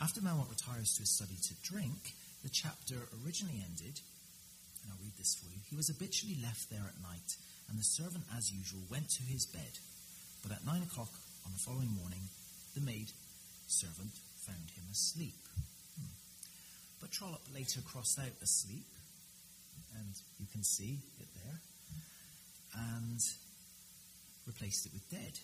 After 0.00 0.20
Melmotte 0.20 0.50
retires 0.50 0.94
to 0.94 1.02
his 1.02 1.14
study 1.14 1.36
to 1.36 1.54
drink, 1.62 2.14
the 2.42 2.50
chapter 2.50 2.96
originally 3.24 3.62
ended, 3.62 4.00
and 4.82 4.90
I'll 4.90 5.02
read 5.02 5.16
this 5.18 5.34
for 5.34 5.46
you. 5.50 5.58
He 5.68 5.76
was 5.76 5.88
habitually 5.88 6.36
left 6.42 6.70
there 6.70 6.86
at 6.88 7.02
night 7.02 7.36
and 7.72 7.80
the 7.80 7.84
servant, 7.84 8.24
as 8.36 8.52
usual, 8.52 8.84
went 8.90 9.08
to 9.08 9.22
his 9.22 9.46
bed. 9.46 9.80
But 10.42 10.52
at 10.52 10.66
nine 10.66 10.82
o'clock 10.82 11.08
on 11.46 11.52
the 11.52 11.64
following 11.64 11.88
morning, 11.88 12.28
the 12.74 12.84
maid 12.84 13.08
servant 13.66 14.12
found 14.44 14.68
him 14.76 14.84
asleep. 14.92 15.40
Hmm. 15.96 16.12
But 17.00 17.12
Trollope 17.12 17.48
later 17.54 17.80
crossed 17.80 18.18
out 18.18 18.36
asleep, 18.42 18.84
and 19.96 20.12
you 20.38 20.46
can 20.52 20.62
see 20.62 20.98
it 21.18 21.28
there, 21.32 21.60
and 22.76 23.20
replaced 24.46 24.84
it 24.84 24.92
with 24.92 25.08
dead. 25.10 25.38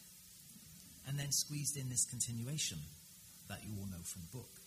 And 1.08 1.18
then 1.18 1.32
squeezed 1.32 1.78
in 1.78 1.88
this 1.88 2.04
continuation 2.04 2.76
that 3.48 3.64
you 3.64 3.72
all 3.78 3.86
know 3.90 4.04
from 4.04 4.22
the 4.22 4.36
book. 4.36 4.60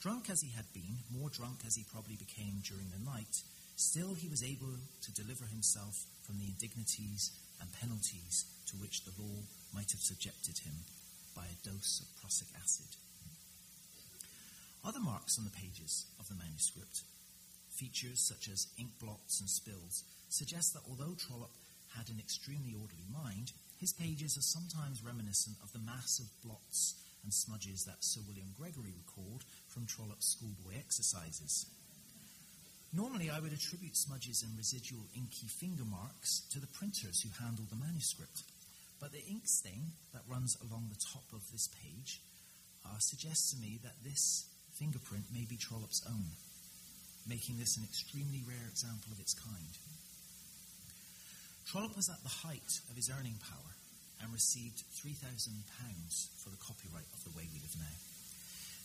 Drunk 0.00 0.30
as 0.30 0.40
he 0.40 0.50
had 0.56 0.72
been, 0.72 1.04
more 1.10 1.28
drunk 1.28 1.60
as 1.66 1.76
he 1.76 1.84
probably 1.84 2.16
became 2.16 2.62
during 2.64 2.88
the 2.90 3.04
night, 3.04 3.42
Still, 3.80 4.12
he 4.12 4.28
was 4.28 4.44
able 4.44 4.76
to 5.00 5.12
deliver 5.12 5.46
himself 5.46 6.04
from 6.20 6.38
the 6.38 6.44
indignities 6.44 7.32
and 7.62 7.72
penalties 7.72 8.44
to 8.66 8.76
which 8.76 9.04
the 9.04 9.16
law 9.16 9.40
might 9.72 9.90
have 9.92 10.04
subjected 10.04 10.58
him 10.58 10.84
by 11.34 11.46
a 11.48 11.66
dose 11.66 12.04
of 12.04 12.20
prussic 12.20 12.48
acid. 12.62 12.92
Other 14.84 15.00
marks 15.00 15.38
on 15.38 15.46
the 15.46 15.56
pages 15.56 16.04
of 16.20 16.28
the 16.28 16.34
manuscript, 16.34 17.04
features 17.70 18.20
such 18.20 18.52
as 18.52 18.68
ink 18.76 18.90
blots 19.00 19.40
and 19.40 19.48
spills, 19.48 20.04
suggest 20.28 20.74
that 20.74 20.84
although 20.86 21.16
Trollope 21.16 21.56
had 21.96 22.10
an 22.10 22.20
extremely 22.20 22.76
orderly 22.76 23.08
mind, 23.08 23.52
his 23.80 23.94
pages 23.94 24.36
are 24.36 24.44
sometimes 24.44 25.02
reminiscent 25.02 25.56
of 25.62 25.72
the 25.72 25.80
mass 25.80 26.18
of 26.20 26.28
blots 26.44 27.00
and 27.22 27.32
smudges 27.32 27.84
that 27.84 28.00
Sir 28.00 28.20
William 28.26 28.54
Gregory 28.56 28.92
recalled 28.96 29.44
from 29.68 29.86
Trollope's 29.86 30.36
schoolboy 30.36 30.78
exercises. 30.78 31.66
Normally, 32.92 33.30
I 33.30 33.38
would 33.38 33.52
attribute 33.52 33.96
smudges 33.96 34.42
and 34.42 34.56
residual 34.58 35.06
inky 35.14 35.46
finger 35.46 35.84
marks 35.86 36.42
to 36.50 36.58
the 36.58 36.72
printers 36.74 37.22
who 37.22 37.30
handled 37.38 37.70
the 37.70 37.78
manuscript. 37.78 38.42
But 38.98 39.12
the 39.12 39.24
ink 39.30 39.46
stain 39.46 39.94
that 40.12 40.26
runs 40.28 40.58
along 40.60 40.90
the 40.90 41.04
top 41.14 41.24
of 41.32 41.46
this 41.52 41.68
page 41.80 42.20
uh, 42.84 42.98
suggests 42.98 43.54
to 43.54 43.62
me 43.62 43.78
that 43.82 44.02
this 44.02 44.50
fingerprint 44.74 45.24
may 45.32 45.46
be 45.46 45.56
Trollope's 45.56 46.02
own, 46.08 46.34
making 47.28 47.58
this 47.58 47.76
an 47.76 47.84
extremely 47.84 48.42
rare 48.42 48.68
example 48.68 49.12
of 49.12 49.20
its 49.20 49.34
kind. 49.38 49.72
Trollope 51.70 51.96
was 51.96 52.10
at 52.10 52.22
the 52.26 52.36
height 52.42 52.82
of 52.90 52.96
his 52.96 53.08
earning 53.08 53.38
power 53.38 53.70
and 54.22 54.32
received 54.32 54.84
£3,000 55.00 55.16
for 56.40 56.50
the 56.52 56.60
copyright 56.60 57.08
of 57.12 57.24
The 57.24 57.32
Way 57.36 57.48
We 57.48 57.60
Live 57.60 57.76
Now. 57.80 57.96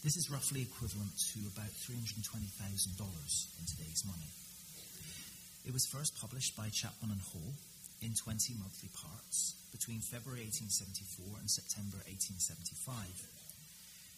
This 0.03 0.17
is 0.17 0.31
roughly 0.31 0.61
equivalent 0.61 1.11
to 1.33 1.39
about 1.51 1.71
$320,000 1.83 2.23
in 2.23 3.65
today's 3.65 4.03
money. 4.05 4.31
It 5.65 5.73
was 5.73 5.89
first 5.89 6.15
published 6.21 6.55
by 6.55 6.69
Chapman 6.69 7.11
and 7.11 7.21
Hall 7.33 7.57
in 8.01 8.13
20 8.13 8.53
monthly 8.61 8.89
parts 8.93 9.57
between 9.73 9.99
February 9.99 10.45
1874 10.45 11.41
and 11.41 11.49
September 11.49 11.97
1875. 12.05 12.93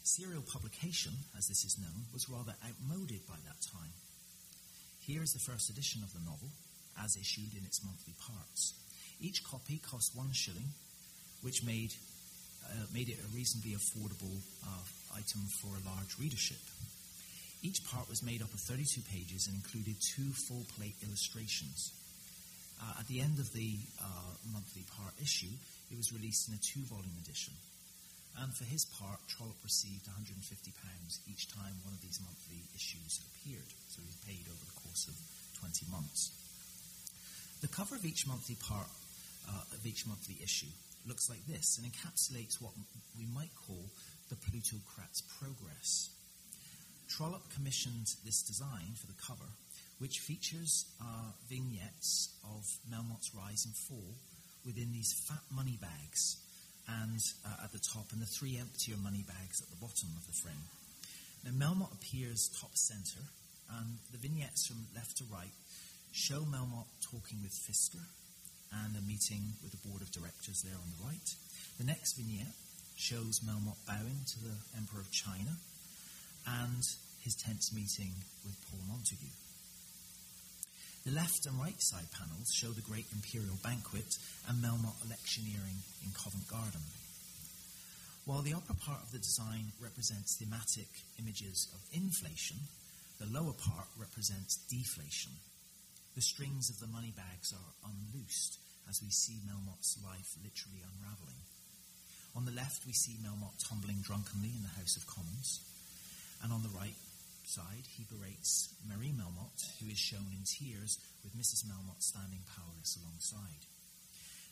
Serial 0.04 0.44
publication, 0.44 1.16
as 1.38 1.48
this 1.48 1.64
is 1.64 1.80
known, 1.80 2.08
was 2.12 2.30
rather 2.30 2.56
outmoded 2.64 3.24
by 3.28 3.40
that 3.48 3.60
time. 3.64 3.96
Here 5.00 5.24
is 5.24 5.32
the 5.32 5.40
first 5.40 5.72
edition 5.72 6.04
of 6.04 6.12
the 6.12 6.24
novel, 6.28 6.52
as 7.00 7.16
issued 7.16 7.56
in 7.56 7.64
its 7.64 7.84
monthly 7.84 8.14
parts. 8.20 8.76
Each 9.20 9.44
copy 9.44 9.80
cost 9.80 10.16
one 10.16 10.32
shilling, 10.36 10.76
which 11.42 11.64
made, 11.64 11.94
uh, 12.66 12.86
made 12.94 13.10
it 13.10 13.20
a 13.20 13.36
reasonably 13.36 13.76
affordable 13.76 14.38
uh, 14.66 14.84
item 15.16 15.42
for 15.62 15.74
a 15.74 15.86
large 15.86 16.18
readership. 16.20 16.62
Each 17.64 17.84
part 17.90 18.10
was 18.10 18.22
made 18.22 18.42
up 18.42 18.54
of 18.54 18.60
32 18.60 19.02
pages 19.10 19.48
and 19.48 19.56
included 19.58 19.98
two 20.00 20.30
full 20.48 20.66
plate 20.78 20.96
illustrations. 21.02 21.92
Uh, 22.78 23.02
at 23.02 23.08
the 23.08 23.22
end 23.22 23.40
of 23.40 23.52
the 23.54 23.74
uh, 23.98 24.34
monthly 24.54 24.86
part 24.94 25.14
issue, 25.18 25.50
it 25.90 25.98
was 25.98 26.14
released 26.14 26.48
in 26.48 26.54
a 26.54 26.62
two 26.62 26.86
volume 26.86 27.18
edition. 27.26 27.54
And 28.38 28.54
for 28.54 28.70
his 28.70 28.86
part, 29.02 29.18
Trollope 29.26 29.58
received 29.66 30.06
£150 30.06 30.38
each 31.26 31.50
time 31.50 31.74
one 31.82 31.98
of 31.98 32.02
these 32.06 32.22
monthly 32.22 32.62
issues 32.78 33.18
appeared. 33.26 33.66
So 33.90 34.06
he 34.06 34.08
was 34.14 34.22
paid 34.22 34.46
over 34.46 34.62
the 34.62 34.78
course 34.86 35.10
of 35.10 35.18
20 35.58 35.90
months. 35.90 36.30
The 37.62 37.74
cover 37.74 37.96
of 37.96 38.06
each 38.06 38.28
monthly 38.28 38.56
part 38.62 38.86
uh, 39.50 39.74
of 39.74 39.82
each 39.82 40.06
monthly 40.06 40.38
issue 40.44 40.70
looks 41.06 41.30
like 41.30 41.46
this 41.48 41.78
and 41.78 41.86
encapsulates 41.92 42.62
what 42.62 42.74
we 43.18 43.26
might 43.34 43.54
call 43.68 43.90
the 44.30 44.36
plutocrat's 44.36 45.22
progress. 45.40 46.10
Trollope 47.10 47.50
commissioned 47.54 48.08
this 48.26 48.44
design 48.44 48.96
for 49.00 49.08
the 49.08 49.20
cover, 49.26 49.50
which 50.00 50.20
features 50.20 50.86
uh, 51.02 51.32
vignettes 51.50 52.30
of 52.44 52.66
Melmotte's 52.92 53.34
rise 53.34 53.66
and 53.66 53.76
fall 53.76 54.16
within 54.66 54.92
these 54.92 55.14
fat 55.28 55.44
money 55.50 55.78
bags 55.80 56.38
and 56.88 57.20
uh, 57.46 57.64
at 57.64 57.72
the 57.72 57.80
top, 57.80 58.12
and 58.14 58.22
the 58.22 58.26
three 58.26 58.58
emptier 58.58 58.96
money 58.98 59.24
bags 59.28 59.62
at 59.62 59.70
the 59.70 59.76
bottom 59.76 60.08
of 60.16 60.26
the 60.26 60.32
frame. 60.32 60.64
Now, 61.44 61.52
Melmotte 61.52 61.94
appears 61.94 62.50
top 62.60 62.72
center, 62.76 63.20
and 63.80 64.00
the 64.12 64.18
vignettes 64.18 64.68
from 64.68 64.88
left 64.96 65.18
to 65.18 65.26
right 65.32 65.52
show 66.12 66.40
Melmotte 66.48 66.88
talking 67.04 67.40
with 67.44 67.52
Fisker 67.52 68.04
and 68.72 68.96
a 68.96 69.02
meeting 69.08 69.54
with 69.64 69.72
the 69.72 69.84
board 69.88 70.02
of 70.02 70.12
directors 70.12 70.62
there 70.62 70.76
on 70.76 70.90
the 70.92 71.04
right. 71.08 71.30
The 71.78 71.86
next 71.86 72.18
vignette 72.18 72.56
shows 72.96 73.40
Melmotte 73.40 73.86
bowing 73.86 74.26
to 74.26 74.38
the 74.44 74.56
Emperor 74.76 75.02
of 75.02 75.12
China 75.12 75.58
and 76.48 76.84
his 77.22 77.36
tense 77.36 77.74
meeting 77.74 78.14
with 78.44 78.56
Paul 78.70 78.82
Montague. 78.88 79.36
The 81.06 81.16
left 81.16 81.46
and 81.46 81.60
right 81.60 81.80
side 81.82 82.12
panels 82.12 82.52
show 82.52 82.68
the 82.76 82.82
great 82.82 83.06
imperial 83.14 83.56
banquet 83.64 84.18
and 84.48 84.64
Melmotte 84.64 85.06
electioneering 85.06 85.80
in 86.04 86.12
Covent 86.12 86.48
Garden. 86.48 86.84
While 88.26 88.42
the 88.42 88.54
upper 88.54 88.74
part 88.74 89.04
of 89.04 89.12
the 89.12 89.24
design 89.24 89.72
represents 89.80 90.36
thematic 90.36 90.90
images 91.18 91.72
of 91.72 91.80
inflation, 91.96 92.58
the 93.20 93.32
lower 93.32 93.54
part 93.54 93.88
represents 93.98 94.58
deflation. 94.68 95.32
The 96.18 96.26
strings 96.26 96.74
of 96.74 96.82
the 96.82 96.90
money 96.90 97.14
bags 97.14 97.54
are 97.54 97.78
unloosed 97.86 98.58
as 98.90 99.06
we 99.06 99.14
see 99.14 99.38
Melmotte's 99.46 100.02
life 100.02 100.34
literally 100.42 100.82
unraveling. 100.82 101.46
On 102.34 102.42
the 102.42 102.58
left, 102.58 102.90
we 102.90 102.98
see 102.98 103.22
Melmotte 103.22 103.62
tumbling 103.62 104.02
drunkenly 104.02 104.50
in 104.50 104.66
the 104.66 104.78
House 104.82 104.98
of 104.98 105.06
Commons. 105.06 105.62
And 106.42 106.50
on 106.50 106.66
the 106.66 106.74
right 106.74 106.98
side, 107.46 107.86
he 107.94 108.10
berates 108.10 108.74
Marie 108.90 109.14
Melmotte, 109.14 109.62
who 109.78 109.94
is 109.94 110.02
shown 110.02 110.26
in 110.34 110.42
tears 110.42 110.98
with 111.22 111.38
Mrs. 111.38 111.70
Melmotte 111.70 112.02
standing 112.02 112.42
powerless 112.50 112.98
alongside. 112.98 113.70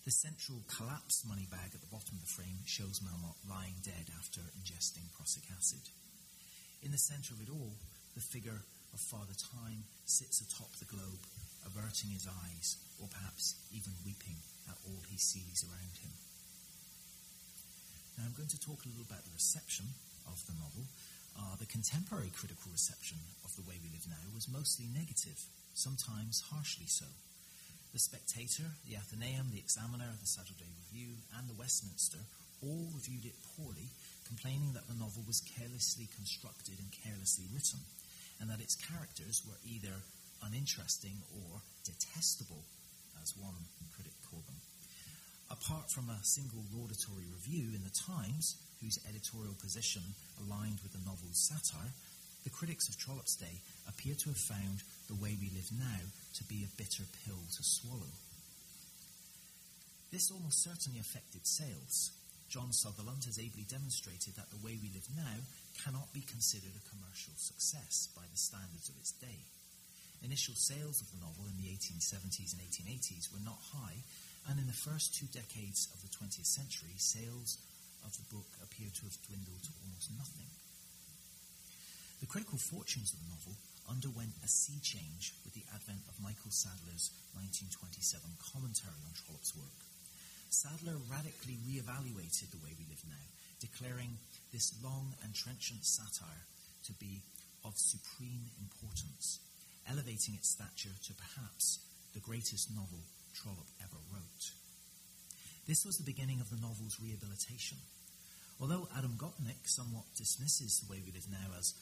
The 0.06 0.14
central 0.22 0.62
collapsed 0.70 1.26
money 1.26 1.50
bag 1.50 1.74
at 1.74 1.82
the 1.82 1.90
bottom 1.90 2.14
of 2.14 2.30
the 2.30 2.36
frame 2.38 2.62
shows 2.70 3.02
Melmotte 3.02 3.42
lying 3.50 3.82
dead 3.82 4.14
after 4.22 4.46
ingesting 4.54 5.10
prussic 5.18 5.50
acid. 5.50 5.82
In 6.86 6.94
the 6.94 7.02
centre 7.10 7.34
of 7.34 7.42
it 7.42 7.50
all, 7.50 7.74
the 8.14 8.22
figure 8.22 8.62
of 8.94 9.02
Father 9.10 9.34
Time 9.34 9.90
sits 10.06 10.46
atop 10.46 10.70
the 10.78 10.86
globe, 10.86 11.26
averting 11.66 12.14
his 12.14 12.30
eyes, 12.30 12.78
or 13.02 13.10
perhaps 13.10 13.58
even 13.74 13.92
weeping 14.06 14.38
at 14.70 14.78
all 14.86 15.02
he 15.10 15.18
sees 15.18 15.66
around 15.66 15.98
him. 16.00 16.14
Now, 18.18 18.24
I'm 18.26 18.38
going 18.38 18.50
to 18.54 18.62
talk 18.62 18.86
a 18.86 18.90
little 18.90 19.04
about 19.04 19.26
the 19.26 19.36
reception 19.36 19.86
of 20.30 20.40
the 20.48 20.56
novel. 20.56 20.88
Uh, 21.36 21.60
the 21.60 21.68
contemporary 21.68 22.32
critical 22.32 22.72
reception 22.72 23.20
of 23.44 23.52
The 23.60 23.68
Way 23.68 23.76
We 23.84 23.92
Live 23.92 24.08
Now 24.08 24.24
was 24.32 24.48
mostly 24.48 24.88
negative, 24.88 25.36
sometimes 25.76 26.48
harshly 26.48 26.88
so. 26.88 27.06
The 27.92 28.00
Spectator, 28.00 28.72
the 28.88 28.96
Athenaeum, 28.96 29.52
the 29.52 29.60
Examiner, 29.60 30.16
the 30.20 30.28
Saturday 30.28 30.72
Review, 30.88 31.20
and 31.36 31.48
the 31.48 31.60
Westminster 31.60 32.24
all 32.64 32.88
reviewed 32.96 33.28
it 33.28 33.36
poorly, 33.56 33.92
complaining 34.24 34.72
that 34.74 34.88
the 34.88 34.96
novel 34.96 35.24
was 35.28 35.44
carelessly 35.44 36.08
constructed 36.16 36.80
and 36.80 36.92
carelessly 36.92 37.52
written, 37.52 37.84
and 38.40 38.50
that 38.50 38.64
its 38.64 38.80
characters 38.80 39.44
were 39.44 39.60
either 39.68 40.04
uninteresting 40.44 41.22
or 41.32 41.62
detestable, 41.84 42.64
as 43.22 43.38
one 43.38 43.56
critic 43.96 44.14
called 44.30 44.46
them. 44.48 44.60
Apart 45.50 45.92
from 45.92 46.10
a 46.10 46.24
single 46.24 46.64
laudatory 46.74 47.26
review 47.32 47.72
in 47.76 47.84
the 47.84 47.94
Times, 47.94 48.58
whose 48.82 49.00
editorial 49.08 49.56
position 49.62 50.02
aligned 50.42 50.80
with 50.82 50.92
the 50.92 51.06
novel's 51.06 51.38
satire, 51.38 51.94
the 52.44 52.54
critics 52.54 52.90
of 52.90 52.98
Trollope's 52.98 53.36
day 53.36 53.62
appear 53.88 54.14
to 54.14 54.30
have 54.30 54.38
found 54.38 54.84
the 55.08 55.18
way 55.18 55.38
we 55.40 55.50
live 55.54 55.70
now 55.74 56.02
to 56.38 56.44
be 56.46 56.66
a 56.66 56.78
bitter 56.78 57.04
pill 57.26 57.42
to 57.58 57.64
swallow. 57.64 58.14
This 60.12 60.30
almost 60.30 60.62
certainly 60.62 61.00
affected 61.00 61.46
sales. 61.48 62.12
John 62.50 62.72
Sutherland 62.72 63.26
has 63.26 63.40
ably 63.40 63.66
demonstrated 63.66 64.36
that 64.38 64.50
the 64.54 64.62
way 64.62 64.78
we 64.78 64.94
live 64.94 65.10
now 65.18 65.42
cannot 65.84 66.14
be 66.14 66.22
considered 66.22 66.78
a 66.78 66.90
commercial 66.90 67.34
success 67.36 68.08
by 68.16 68.24
the 68.30 68.38
standards 68.38 68.90
of 68.90 68.98
its 68.98 69.12
day. 69.18 69.50
Initial 70.26 70.58
sales 70.58 71.06
of 71.06 71.14
the 71.14 71.22
novel 71.22 71.46
in 71.46 71.54
the 71.62 71.70
1870s 71.70 72.58
and 72.58 72.66
1880s 72.66 73.30
were 73.30 73.46
not 73.46 73.62
high, 73.78 74.02
and 74.50 74.58
in 74.58 74.66
the 74.66 74.74
first 74.74 75.14
two 75.14 75.30
decades 75.30 75.86
of 75.94 76.02
the 76.02 76.10
20th 76.10 76.50
century, 76.50 76.98
sales 76.98 77.62
of 78.02 78.10
the 78.18 78.26
book 78.34 78.50
appear 78.66 78.90
to 78.90 79.06
have 79.06 79.22
dwindled 79.30 79.62
to 79.62 79.78
almost 79.86 80.10
nothing. 80.18 80.50
The 82.26 82.32
critical 82.34 82.58
fortunes 82.58 83.14
of 83.14 83.22
the 83.22 83.30
novel 83.38 83.54
underwent 83.86 84.34
a 84.42 84.50
sea 84.50 84.82
change 84.82 85.38
with 85.46 85.54
the 85.54 85.68
advent 85.78 86.02
of 86.10 86.18
Michael 86.18 86.50
Sadleir's 86.50 87.14
1927 87.38 88.26
commentary 88.42 88.98
on 89.06 89.14
Trollope's 89.14 89.54
work. 89.54 89.78
Sadler 90.50 90.98
radically 91.06 91.62
re-evaluated 91.70 92.50
the 92.50 92.64
way 92.66 92.74
we 92.74 92.90
live 92.90 93.06
now, 93.06 93.26
declaring 93.62 94.18
this 94.50 94.74
long 94.82 95.14
and 95.22 95.38
trenchant 95.38 95.86
satire 95.86 96.50
to 96.90 96.98
be 96.98 97.22
of 97.62 97.78
supreme 97.78 98.50
importance, 98.58 99.38
elevating 99.90 100.36
its 100.36 100.50
stature 100.50 100.96
to 101.06 101.14
perhaps 101.14 101.80
the 102.14 102.20
greatest 102.20 102.70
novel 102.74 103.04
Trollope 103.34 103.72
ever 103.82 104.00
wrote. 104.14 104.44
This 105.68 105.86
was 105.86 105.98
the 105.98 106.08
beginning 106.08 106.42
of 106.42 106.50
the 106.50 106.62
novel's 106.62 107.00
rehabilitation. 107.02 107.78
Although 108.62 108.88
Adam 108.96 109.18
Gopnik 109.18 109.68
somewhat 109.68 110.06
dismisses 110.16 110.80
The 110.80 110.92
Way 110.92 111.02
We 111.06 111.12
Live 111.12 111.28
Now 111.30 111.52
as 111.58 111.74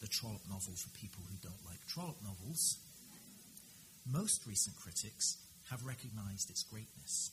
the 0.00 0.08
Trollope 0.08 0.44
novel 0.50 0.74
for 0.76 0.90
people 0.98 1.22
who 1.30 1.38
don't 1.40 1.64
like 1.64 1.80
Trollope 1.88 2.20
novels, 2.22 2.76
most 4.04 4.46
recent 4.46 4.76
critics 4.76 5.38
have 5.70 5.86
recognized 5.86 6.50
its 6.50 6.64
greatness. 6.64 7.30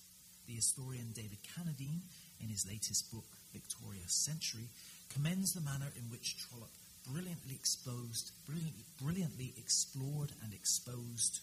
The 0.48 0.56
historian 0.56 1.12
David 1.14 1.40
Cannadine, 1.44 2.06
in 2.40 2.50
his 2.50 2.66
latest 2.66 3.12
book, 3.12 3.26
Victoria's 3.52 4.14
Century, 4.14 4.70
commends 5.14 5.54
the 5.54 5.62
manner 5.62 5.92
in 5.98 6.10
which 6.10 6.38
Trollope 6.38 6.79
brilliantly 7.08 7.56
exposed, 7.56 8.32
brilliantly, 8.46 8.86
brilliantly 9.02 9.54
explored 9.58 10.32
and 10.44 10.54
exposed 10.54 11.40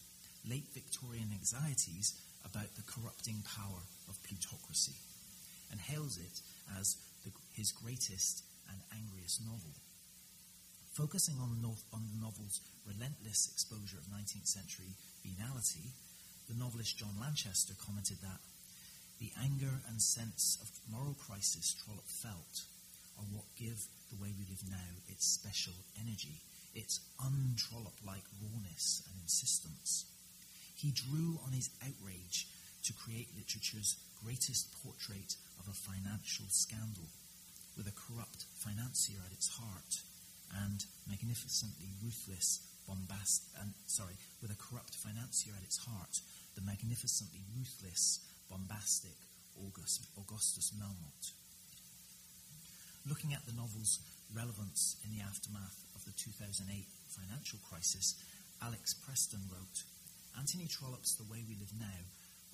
late 0.47 0.67
Victorian 0.73 1.29
anxieties 1.33 2.19
about 2.45 2.75
the 2.75 2.87
corrupting 2.87 3.43
power 3.43 3.83
of 4.07 4.23
plutocracy, 4.23 4.95
and 5.71 5.79
hails 5.79 6.17
it 6.17 6.41
as 6.79 6.95
the, 7.25 7.31
his 7.53 7.71
greatest 7.71 8.43
and 8.69 8.79
angriest 8.95 9.41
novel. 9.43 9.75
Focusing 10.93 11.35
on, 11.39 11.61
North, 11.61 11.83
on 11.93 12.01
the 12.09 12.21
novel's 12.21 12.61
relentless 12.87 13.51
exposure 13.51 13.97
of 13.99 14.09
19th 14.09 14.47
century 14.47 14.95
venality, 15.21 15.93
the 16.47 16.57
novelist 16.57 16.97
John 16.97 17.13
Lanchester 17.19 17.75
commented 17.77 18.17
that 18.23 18.39
the 19.19 19.31
anger 19.43 19.81
and 19.89 20.01
sense 20.01 20.57
of 20.61 20.69
moral 20.89 21.13
crisis 21.13 21.73
Trollope 21.73 22.07
felt 22.07 22.65
are 23.17 23.25
what 23.33 23.49
give 23.57 23.81
the 24.09 24.21
way 24.21 24.29
we 24.63 24.69
now 24.69 24.89
its 25.07 25.25
special 25.25 25.73
energy, 25.99 26.41
its 26.73 26.99
un-Trollope 27.23 28.01
like 28.05 28.25
rawness 28.41 29.03
and 29.05 29.21
insistence. 29.21 30.05
He 30.75 30.91
drew 30.91 31.39
on 31.45 31.53
his 31.53 31.69
outrage 31.81 32.47
to 32.85 32.93
create 32.93 33.33
literature's 33.35 33.97
greatest 34.23 34.73
portrait 34.83 35.35
of 35.59 35.67
a 35.67 35.73
financial 35.73 36.45
scandal, 36.49 37.09
with 37.75 37.87
a 37.87 37.97
corrupt 37.97 38.45
financier 38.57 39.21
at 39.25 39.33
its 39.33 39.49
heart, 39.57 40.01
and 40.65 40.85
magnificently 41.09 41.89
ruthless, 42.01 42.61
bombast, 42.87 43.43
and 43.61 43.73
sorry, 43.85 44.15
with 44.41 44.49
a 44.51 44.57
corrupt 44.57 44.95
financier 44.95 45.53
at 45.57 45.63
its 45.63 45.77
heart, 45.77 46.21
the 46.55 46.61
magnificently 46.61 47.41
ruthless, 47.53 48.21
bombastic 48.49 49.17
August, 49.57 50.05
Augustus 50.17 50.71
Melmotte. 50.77 51.33
Looking 53.07 53.33
at 53.33 53.45
the 53.45 53.53
novel's 53.53 53.99
relevance 54.33 54.97
in 55.05 55.11
the 55.11 55.23
aftermath 55.23 55.83
of 55.95 56.03
the 56.03 56.15
2008 56.17 56.67
financial 57.11 57.59
crisis, 57.67 58.15
Alex 58.61 58.93
Preston 59.05 59.43
wrote, 59.51 59.77
Anthony 60.37 60.67
Trollope's 60.67 61.15
The 61.17 61.29
Way 61.29 61.41
We 61.47 61.57
Live 61.57 61.73
Now 61.77 62.01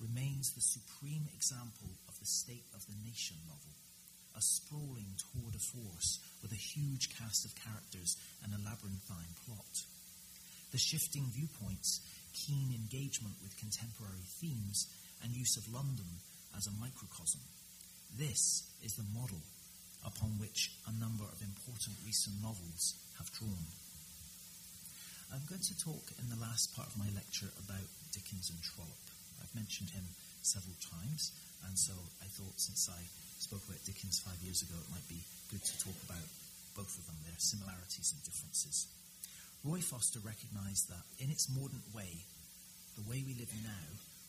remains 0.00 0.52
the 0.52 0.64
supreme 0.64 1.28
example 1.34 1.90
of 2.08 2.18
the 2.18 2.26
state 2.26 2.66
of 2.74 2.84
the 2.86 2.98
nation 3.04 3.36
novel, 3.46 3.74
a 4.34 4.42
sprawling 4.42 5.14
tour 5.16 5.50
de 5.52 5.60
force 5.60 6.18
with 6.42 6.52
a 6.52 6.66
huge 6.74 7.12
cast 7.16 7.44
of 7.44 7.54
characters 7.54 8.16
and 8.42 8.52
a 8.52 8.62
labyrinthine 8.64 9.34
plot. 9.46 9.74
The 10.72 10.82
shifting 10.82 11.30
viewpoints, 11.30 12.02
keen 12.34 12.74
engagement 12.74 13.38
with 13.42 13.60
contemporary 13.60 14.26
themes, 14.42 14.90
and 15.22 15.32
use 15.32 15.56
of 15.56 15.72
London 15.72 16.20
as 16.56 16.66
a 16.66 16.80
microcosm. 16.80 17.40
This 18.18 18.66
is 18.82 18.92
the 18.96 19.06
model 19.14 19.40
upon 20.04 20.36
which 20.38 20.70
a 20.86 20.92
number 21.00 21.24
of 21.24 21.40
important 21.40 21.96
recent 22.04 22.36
novels 22.44 22.94
have 23.18 23.32
drawn. 23.32 23.64
I'm 25.32 25.42
going 25.50 25.64
to 25.64 25.80
talk 25.82 26.04
in 26.20 26.30
the 26.30 26.38
last 26.38 26.76
part 26.76 26.86
of 26.86 27.00
my 27.00 27.10
lecture 27.10 27.50
about 27.58 27.88
Dickens 28.12 28.52
and 28.52 28.60
Trollope. 28.62 29.08
I've 29.42 29.56
mentioned 29.56 29.90
him 29.90 30.06
several 30.46 30.76
times, 30.78 31.32
and 31.66 31.74
so 31.74 31.96
I 32.22 32.28
thought 32.38 32.60
since 32.60 32.86
I 32.86 33.00
spoke 33.40 33.64
about 33.66 33.82
Dickens 33.82 34.22
five 34.22 34.38
years 34.44 34.62
ago, 34.62 34.76
it 34.78 34.94
might 34.94 35.08
be 35.10 35.24
good 35.50 35.64
to 35.64 35.74
talk 35.82 35.96
about 36.06 36.28
both 36.76 36.92
of 36.94 37.04
them, 37.08 37.18
their 37.24 37.38
similarities 37.40 38.12
and 38.14 38.20
differences. 38.22 38.86
Roy 39.64 39.80
Foster 39.80 40.20
recognized 40.20 40.92
that 40.92 41.08
in 41.18 41.32
its 41.32 41.48
mordant 41.48 41.82
way, 41.96 42.20
The 43.00 43.06
Way 43.08 43.24
We 43.24 43.34
Live 43.34 43.52
Now 43.64 43.86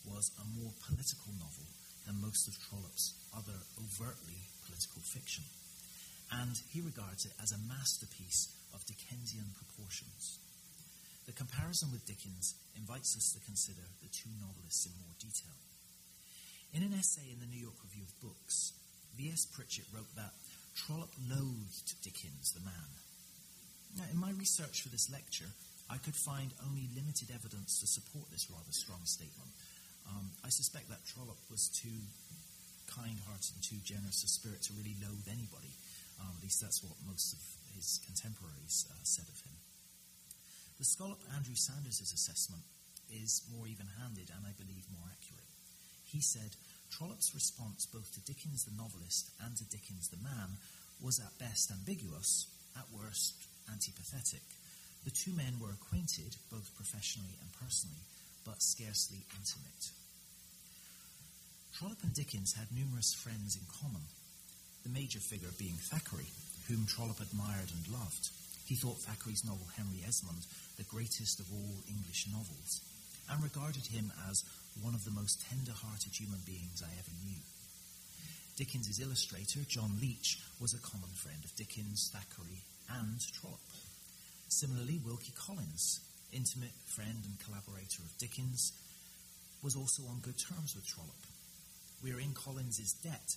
was 0.07 0.31
a 0.39 0.45
more 0.57 0.71
political 0.87 1.35
novel 1.37 1.67
than 2.07 2.21
most 2.21 2.47
of 2.47 2.55
Trollope's 2.65 3.13
other 3.35 3.57
overtly 3.77 4.39
political 4.65 5.01
fiction. 5.01 5.43
And 6.31 6.57
he 6.73 6.81
regards 6.81 7.25
it 7.25 7.33
as 7.41 7.51
a 7.51 7.61
masterpiece 7.69 8.49
of 8.73 8.85
Dickensian 8.85 9.53
proportions. 9.55 10.39
The 11.25 11.33
comparison 11.33 11.89
with 11.91 12.05
Dickens 12.05 12.53
invites 12.77 13.17
us 13.17 13.33
to 13.33 13.45
consider 13.45 13.81
the 14.01 14.09
two 14.09 14.29
novelists 14.37 14.85
in 14.85 14.93
more 15.01 15.15
detail. 15.17 15.57
In 16.73 16.83
an 16.83 16.93
essay 16.93 17.29
in 17.31 17.39
the 17.39 17.49
New 17.49 17.61
York 17.61 17.77
Review 17.81 18.03
of 18.03 18.21
Books, 18.21 18.73
V.S. 19.17 19.47
Pritchett 19.47 19.89
wrote 19.95 20.11
that 20.15 20.35
Trollope 20.75 21.15
loathed 21.31 21.95
Dickens, 22.03 22.51
the 22.51 22.61
man. 22.61 22.89
Now, 23.95 24.05
in 24.11 24.19
my 24.19 24.35
research 24.35 24.83
for 24.83 24.89
this 24.89 25.07
lecture, 25.09 25.47
I 25.89 25.97
could 25.97 26.15
find 26.15 26.51
only 26.67 26.91
limited 26.91 27.31
evidence 27.31 27.79
to 27.79 27.87
support 27.87 28.27
this 28.29 28.51
rather 28.51 28.75
strong 28.75 28.99
statement. 29.05 29.49
Um, 30.11 30.29
I 30.43 30.49
suspect 30.49 30.89
that 30.89 31.05
Trollope 31.07 31.41
was 31.49 31.71
too 31.71 31.95
kind 32.91 33.17
hearted 33.25 33.55
and 33.55 33.63
too 33.63 33.81
generous 33.81 34.21
a 34.21 34.29
spirit 34.29 34.61
to 34.67 34.77
really 34.77 34.99
loathe 35.01 35.25
anybody. 35.31 35.64
Um, 36.25 36.33
at 36.33 36.41
least 36.41 36.61
that's 36.61 36.81
what 36.81 36.97
most 37.05 37.37
of 37.37 37.41
his 37.77 38.01
contemporaries 38.01 38.89
uh, 38.89 38.97
said 39.05 39.29
of 39.29 39.37
him. 39.45 39.53
The 40.81 40.89
scallop 40.89 41.21
Andrew 41.37 41.53
Sanders' 41.53 42.01
assessment 42.01 42.65
is 43.13 43.45
more 43.53 43.69
even 43.69 43.85
handed 44.01 44.33
and 44.33 44.41
I 44.41 44.57
believe 44.57 44.89
more 44.89 45.05
accurate. 45.05 45.45
He 46.09 46.19
said 46.19 46.57
Trollope's 46.89 47.37
response 47.37 47.85
both 47.85 48.09
to 48.17 48.25
Dickens 48.25 48.65
the 48.65 48.73
novelist 48.73 49.29
and 49.45 49.53
to 49.57 49.69
Dickens 49.69 50.09
the 50.09 50.17
man 50.25 50.57
was 50.97 51.21
at 51.21 51.37
best 51.37 51.69
ambiguous, 51.69 52.49
at 52.73 52.89
worst 52.89 53.37
antipathetic. 53.69 54.43
The 55.05 55.13
two 55.13 55.31
men 55.37 55.61
were 55.61 55.77
acquainted, 55.77 56.33
both 56.49 56.73
professionally 56.75 57.37
and 57.37 57.53
personally, 57.61 58.01
but 58.41 58.63
scarcely 58.65 59.21
intimate. 59.37 59.93
Trollope 61.77 62.01
and 62.01 62.13
Dickens 62.13 62.57
had 62.57 62.71
numerous 62.73 63.13
friends 63.13 63.55
in 63.55 63.67
common, 63.69 64.01
the 64.85 64.93
major 64.93 65.19
figure 65.19 65.49
being 65.57 65.73
Thackeray, 65.89 66.29
whom 66.69 66.85
Trollope 66.85 67.19
admired 67.19 67.73
and 67.73 67.89
loved. 67.89 68.29
He 68.69 68.77
thought 68.77 69.01
Thackeray's 69.01 69.43
novel 69.43 69.65
Henry 69.73 70.05
Esmond 70.05 70.45
the 70.77 70.85
greatest 70.85 71.39
of 71.41 71.49
all 71.49 71.81
English 71.89 72.29
novels, 72.29 72.85
and 73.29 73.41
regarded 73.41 73.89
him 73.89 74.13
as 74.29 74.45
one 74.81 74.93
of 74.93 75.03
the 75.03 75.11
most 75.17 75.41
tender 75.49 75.73
hearted 75.73 76.13
human 76.13 76.39
beings 76.45 76.85
I 76.85 76.93
ever 77.01 77.15
knew. 77.25 77.41
Dickens's 78.55 79.01
illustrator, 79.01 79.65
John 79.67 79.97
Leech, 79.99 80.37
was 80.61 80.73
a 80.73 80.85
common 80.85 81.09
friend 81.17 81.41
of 81.43 81.55
Dickens, 81.55 82.13
Thackeray, 82.13 82.61
and 83.01 83.17
Trollope. 83.33 83.73
Similarly, 84.47 85.01
Wilkie 85.03 85.33
Collins, 85.35 85.99
intimate 86.31 86.77
friend 86.85 87.25
and 87.25 87.41
collaborator 87.41 88.05
of 88.05 88.17
Dickens, 88.19 88.71
was 89.63 89.75
also 89.75 90.03
on 90.03 90.21
good 90.21 90.37
terms 90.37 90.75
with 90.75 90.85
Trollope. 90.85 91.25
We 92.03 92.13
are 92.13 92.19
in 92.19 92.37
Collins's 92.37 92.93
debt 93.01 93.35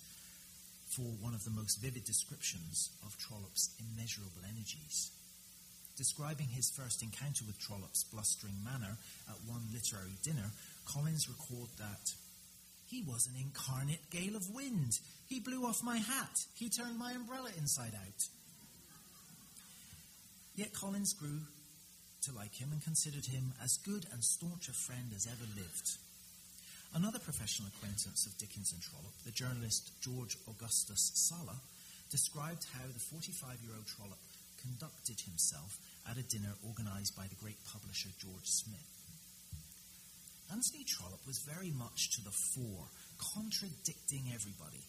for 0.89 1.05
one 1.21 1.33
of 1.33 1.43
the 1.45 1.51
most 1.51 1.81
vivid 1.81 2.03
descriptions 2.03 2.89
of 3.05 3.17
Trollope's 3.17 3.69
immeasurable 3.77 4.41
energies. 4.47 5.11
Describing 5.97 6.47
his 6.47 6.71
first 6.71 7.03
encounter 7.03 7.43
with 7.45 7.59
Trollope's 7.59 8.05
blustering 8.05 8.55
manner 8.63 8.97
at 9.27 9.35
one 9.45 9.61
literary 9.73 10.17
dinner, 10.23 10.49
Collins 10.85 11.29
recalled 11.29 11.69
that 11.77 12.13
he 12.87 13.03
was 13.03 13.27
an 13.27 13.35
incarnate 13.39 14.09
gale 14.09 14.35
of 14.35 14.49
wind. 14.49 14.97
He 15.27 15.39
blew 15.39 15.65
off 15.65 15.83
my 15.83 15.97
hat. 15.97 16.45
He 16.55 16.69
turned 16.69 16.97
my 16.97 17.11
umbrella 17.11 17.51
inside 17.57 17.93
out. 17.93 18.23
Yet 20.55 20.73
Collins 20.73 21.13
grew 21.13 21.41
to 22.23 22.33
like 22.33 22.55
him 22.55 22.69
and 22.71 22.83
considered 22.83 23.25
him 23.27 23.53
as 23.63 23.77
good 23.77 24.05
and 24.11 24.23
staunch 24.23 24.67
a 24.67 24.73
friend 24.73 25.11
as 25.15 25.27
ever 25.27 25.45
lived. 25.55 25.97
Another 26.93 27.19
professional 27.19 27.69
acquaintance 27.69 28.25
of 28.25 28.37
Dickens 28.39 28.73
and 28.73 28.81
Trollope, 28.81 29.13
the 29.23 29.31
journalist 29.31 29.91
George 30.01 30.37
Augustus 30.49 31.11
Sala, 31.13 31.55
described 32.09 32.65
how 32.73 32.85
the 32.89 32.99
45 32.99 33.61
year 33.61 33.77
old 33.77 33.85
Trollope 33.85 34.25
conducted 34.57 35.21
himself 35.21 35.77
at 36.09 36.17
a 36.17 36.25
dinner 36.25 36.57
organized 36.65 37.15
by 37.15 37.29
the 37.29 37.37
great 37.37 37.61
publisher 37.71 38.09
George 38.17 38.49
Smith. 38.49 38.89
Anthony 40.51 40.83
Trollope 40.83 41.25
was 41.27 41.45
very 41.45 41.69
much 41.77 42.09
to 42.17 42.23
the 42.25 42.33
fore, 42.33 42.89
contradicting 43.37 44.33
everybody, 44.33 44.81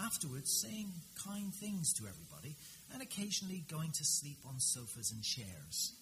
afterwards 0.00 0.48
saying 0.64 0.88
kind 1.28 1.52
things 1.52 1.92
to 2.00 2.08
everybody, 2.08 2.56
and 2.92 3.02
occasionally 3.02 3.62
going 3.68 3.92
to 3.92 4.04
sleep 4.04 4.40
on 4.48 4.58
sofas 4.58 5.12
and 5.12 5.22
chairs, 5.22 5.92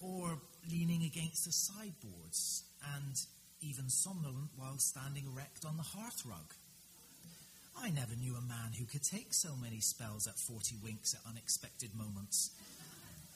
or 0.00 0.38
leaning 0.70 1.02
against 1.02 1.44
the 1.44 1.52
sideboards 1.52 2.62
and 2.94 3.18
even 3.64 3.88
somnolent 3.88 4.50
while 4.56 4.78
standing 4.78 5.24
erect 5.26 5.64
on 5.64 5.76
the 5.76 5.82
hearth 5.82 6.22
rug. 6.26 6.52
I 7.80 7.90
never 7.90 8.14
knew 8.14 8.36
a 8.36 8.48
man 8.48 8.72
who 8.78 8.84
could 8.84 9.02
take 9.02 9.32
so 9.32 9.56
many 9.60 9.80
spells 9.80 10.26
at 10.26 10.38
40 10.38 10.76
winks 10.84 11.14
at 11.14 11.28
unexpected 11.28 11.90
moments, 11.94 12.50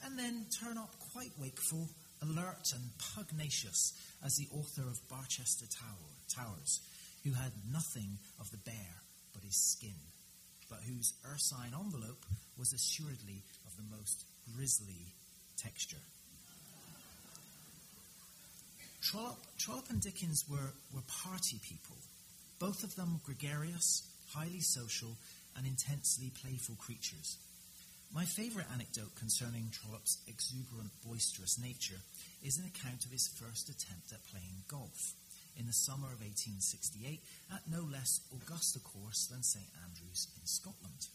and 0.05 0.17
then 0.17 0.45
turn 0.51 0.77
up 0.77 0.93
quite 1.11 1.31
wakeful, 1.39 1.89
alert, 2.21 2.71
and 2.73 2.83
pugnacious 3.15 3.93
as 4.23 4.37
the 4.37 4.47
author 4.55 4.83
of 4.83 5.09
Barchester 5.09 5.65
Tower, 5.67 6.13
Towers, 6.29 6.79
who 7.23 7.33
had 7.33 7.51
nothing 7.71 8.17
of 8.39 8.49
the 8.51 8.57
bear 8.57 9.01
but 9.33 9.43
his 9.43 9.57
skin, 9.57 9.99
but 10.69 10.79
whose 10.87 11.13
ursine 11.25 11.73
envelope 11.77 12.25
was 12.57 12.71
assuredly 12.71 13.43
of 13.65 13.75
the 13.75 13.97
most 13.97 14.23
grisly 14.55 15.13
texture. 15.57 15.97
Trollope, 19.01 19.45
Trollope 19.57 19.89
and 19.89 20.01
Dickens 20.01 20.45
were, 20.49 20.73
were 20.93 21.01
party 21.07 21.59
people, 21.63 21.95
both 22.59 22.83
of 22.83 22.95
them 22.95 23.21
gregarious, 23.23 24.03
highly 24.33 24.59
social, 24.59 25.15
and 25.55 25.65
intensely 25.65 26.31
playful 26.41 26.75
creatures. 26.75 27.37
My 28.13 28.25
favourite 28.25 28.67
anecdote 28.73 29.15
concerning 29.15 29.69
Trollope's 29.71 30.17
exuberant, 30.27 30.91
boisterous 31.05 31.59
nature 31.61 32.01
is 32.43 32.57
an 32.57 32.65
account 32.65 33.05
of 33.05 33.11
his 33.11 33.27
first 33.27 33.69
attempt 33.69 34.11
at 34.11 34.25
playing 34.27 34.65
golf 34.67 35.13
in 35.57 35.67
the 35.67 35.73
summer 35.73 36.07
of 36.07 36.23
1868 36.23 37.21
at 37.53 37.69
no 37.69 37.85
less 37.85 38.21
august 38.33 38.75
a 38.75 38.79
course 38.79 39.27
than 39.27 39.43
St 39.43 39.67
Andrews 39.85 40.27
in 40.39 40.45
Scotland. 40.47 41.07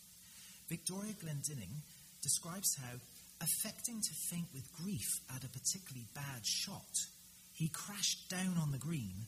Victoria 0.68 1.12
Glendinning 1.20 1.82
describes 2.22 2.76
how, 2.80 2.97
affecting 3.41 4.01
to 4.01 4.14
faint 4.30 4.49
with 4.55 4.72
grief 4.72 5.20
at 5.35 5.45
a 5.45 5.49
particularly 5.49 6.07
bad 6.14 6.45
shot, 6.45 7.11
he 7.55 7.68
crashed 7.68 8.28
down 8.28 8.59
on 8.61 8.72
the 8.72 8.78
green, 8.78 9.26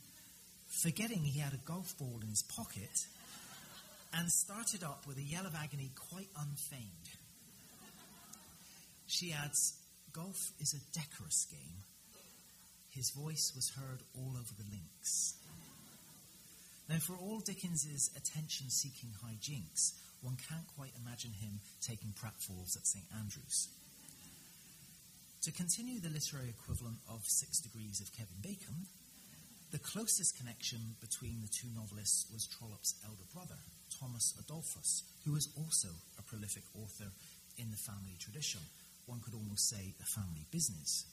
forgetting 0.83 1.23
he 1.23 1.41
had 1.41 1.55
a 1.55 1.65
golf 1.65 1.97
ball 1.99 2.19
in 2.23 2.29
his 2.29 2.43
pocket, 2.43 3.07
and 4.13 4.31
started 4.31 4.83
up 4.83 5.07
with 5.07 5.17
a 5.17 5.23
yell 5.23 5.47
of 5.47 5.55
agony 5.55 5.91
quite 6.11 6.29
unfeigned. 6.39 7.09
She 9.07 9.33
adds, 9.33 9.79
Golf 10.13 10.51
is 10.61 10.75
a 10.75 10.99
decorous 10.99 11.47
game. 11.51 11.85
His 12.91 13.11
voice 13.11 13.53
was 13.55 13.71
heard 13.77 14.01
all 14.17 14.33
over 14.33 14.55
the 14.57 14.71
links. 14.71 15.35
Now, 16.89 16.99
for 16.99 17.15
all 17.15 17.41
Dickens's 17.41 18.11
attention 18.17 18.71
seeking 18.71 19.11
hijinks, 19.23 19.93
one 20.23 20.37
can't 20.49 20.67
quite 20.77 20.93
imagine 21.05 21.33
him 21.33 21.61
taking 21.81 22.15
pratfalls 22.17 22.77
at 22.77 22.87
St 22.87 23.05
Andrews. 23.21 23.69
To 25.47 25.53
continue 25.53 26.01
the 26.01 26.11
literary 26.11 26.51
equivalent 26.51 26.99
of 27.07 27.23
Six 27.23 27.61
Degrees 27.61 28.01
of 28.03 28.11
Kevin 28.11 28.43
Bacon, 28.43 28.91
the 29.71 29.79
closest 29.79 30.37
connection 30.37 30.99
between 30.99 31.39
the 31.39 31.55
two 31.55 31.71
novelists 31.71 32.27
was 32.35 32.51
Trollope's 32.51 32.99
elder 33.07 33.23
brother, 33.33 33.55
Thomas 33.95 34.35
Adolphus, 34.43 35.07
who 35.25 35.39
was 35.39 35.47
also 35.55 35.87
a 36.19 36.27
prolific 36.27 36.65
author 36.75 37.15
in 37.63 37.71
the 37.71 37.79
family 37.79 38.19
tradition, 38.19 38.59
one 39.07 39.23
could 39.23 39.39
almost 39.39 39.71
say 39.71 39.95
the 40.03 40.11
family 40.19 40.43
business. 40.51 41.07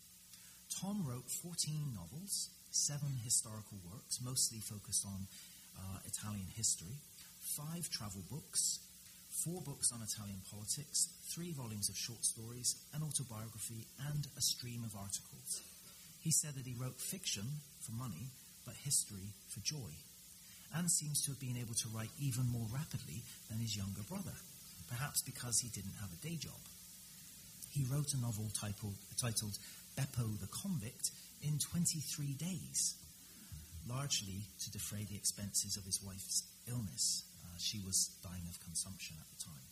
Tom 0.81 1.05
wrote 1.05 1.29
14 1.29 1.93
novels, 1.93 2.49
seven 2.71 3.21
historical 3.23 3.77
works, 3.85 4.17
mostly 4.17 4.57
focused 4.57 5.05
on 5.05 5.29
uh, 5.77 6.01
Italian 6.09 6.49
history, 6.57 6.97
five 7.37 7.85
travel 7.93 8.25
books, 8.31 8.79
four 9.41 9.61
books 9.61 9.91
on 9.91 10.05
Italian 10.05 10.41
politics, 10.49 11.09
three 11.33 11.51
volumes 11.51 11.89
of 11.89 11.97
short 11.97 12.23
stories, 12.23 12.75
an 12.93 13.01
autobiography, 13.01 13.89
and 14.13 14.27
a 14.37 14.41
stream 14.41 14.83
of 14.85 14.95
articles. 14.95 15.61
He 16.21 16.31
said 16.31 16.53
that 16.55 16.69
he 16.69 16.77
wrote 16.77 17.01
fiction 17.01 17.65
for 17.81 17.91
money, 17.97 18.29
but 18.65 18.75
history 18.85 19.33
for 19.49 19.59
joy, 19.65 19.91
and 20.75 20.89
seems 20.89 21.21
to 21.25 21.31
have 21.31 21.41
been 21.41 21.57
able 21.57 21.75
to 21.75 21.89
write 21.89 22.13
even 22.21 22.45
more 22.47 22.67
rapidly 22.71 23.25
than 23.49 23.59
his 23.59 23.75
younger 23.75 24.05
brother, 24.07 24.37
perhaps 24.87 25.21
because 25.21 25.59
he 25.59 25.69
didn't 25.69 25.99
have 25.99 26.13
a 26.13 26.23
day 26.23 26.37
job 26.37 26.61
he 27.73 27.83
wrote 27.89 28.13
a 28.13 28.21
novel 28.21 28.51
titled, 28.53 28.93
titled 29.19 29.57
Beppo 29.97 30.39
the 30.39 30.47
Convict 30.47 31.09
in 31.41 31.57
23 31.57 32.33
days, 32.33 32.95
largely 33.89 34.45
to 34.61 34.71
defray 34.71 35.05
the 35.09 35.15
expenses 35.15 35.75
of 35.75 35.83
his 35.83 35.99
wife's 36.05 36.43
illness. 36.69 37.23
Uh, 37.53 37.59
she 37.59 37.79
was 37.85 38.09
dying 38.23 38.41
of 38.49 38.57
consumption 38.65 39.15
at 39.21 39.29
the 39.29 39.43
time. 39.45 39.65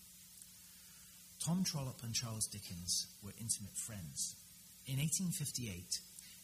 Tom 1.41 1.63
Trollope 1.63 2.03
and 2.03 2.13
Charles 2.13 2.45
Dickens 2.45 3.07
were 3.25 3.33
intimate 3.41 3.73
friends. 3.73 4.35
In 4.85 5.01
1858, 5.01 5.97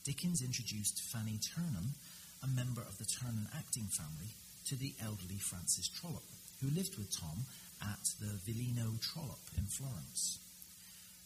Dickens 0.04 0.42
introduced 0.42 1.02
Fanny 1.02 1.38
Ternan, 1.38 1.94
a 2.42 2.48
member 2.48 2.82
of 2.82 2.98
the 2.98 3.06
Ternan 3.06 3.46
acting 3.54 3.86
family, 3.86 4.34
to 4.66 4.76
the 4.76 4.94
elderly 5.04 5.38
Frances 5.38 5.88
Trollope, 5.88 6.26
who 6.62 6.74
lived 6.74 6.98
with 6.98 7.14
Tom 7.14 7.46
at 7.82 8.02
the 8.18 8.34
Villino 8.42 8.98
Trollope 9.00 9.54
in 9.58 9.66
Florence. 9.66 10.40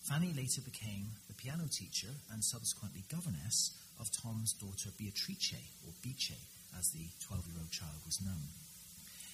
Fanny 0.03 0.34
later 0.36 0.62
became 0.62 1.07
the 1.28 1.39
piano 1.39 1.64
teacher 1.72 2.12
and 2.34 2.43
subsequently 2.43 3.03
governess 3.07 3.72
of 3.99 4.12
Tom's 4.12 4.51
daughter 4.53 4.89
Beatrice, 4.97 5.55
or 5.88 5.93
Bice, 6.03 6.36
as 6.78 6.89
the 6.91 7.07
12 7.24 7.47
year 7.47 7.62
old 7.62 7.72
child 7.72 8.01
was 8.05 8.20
known. 8.20 8.51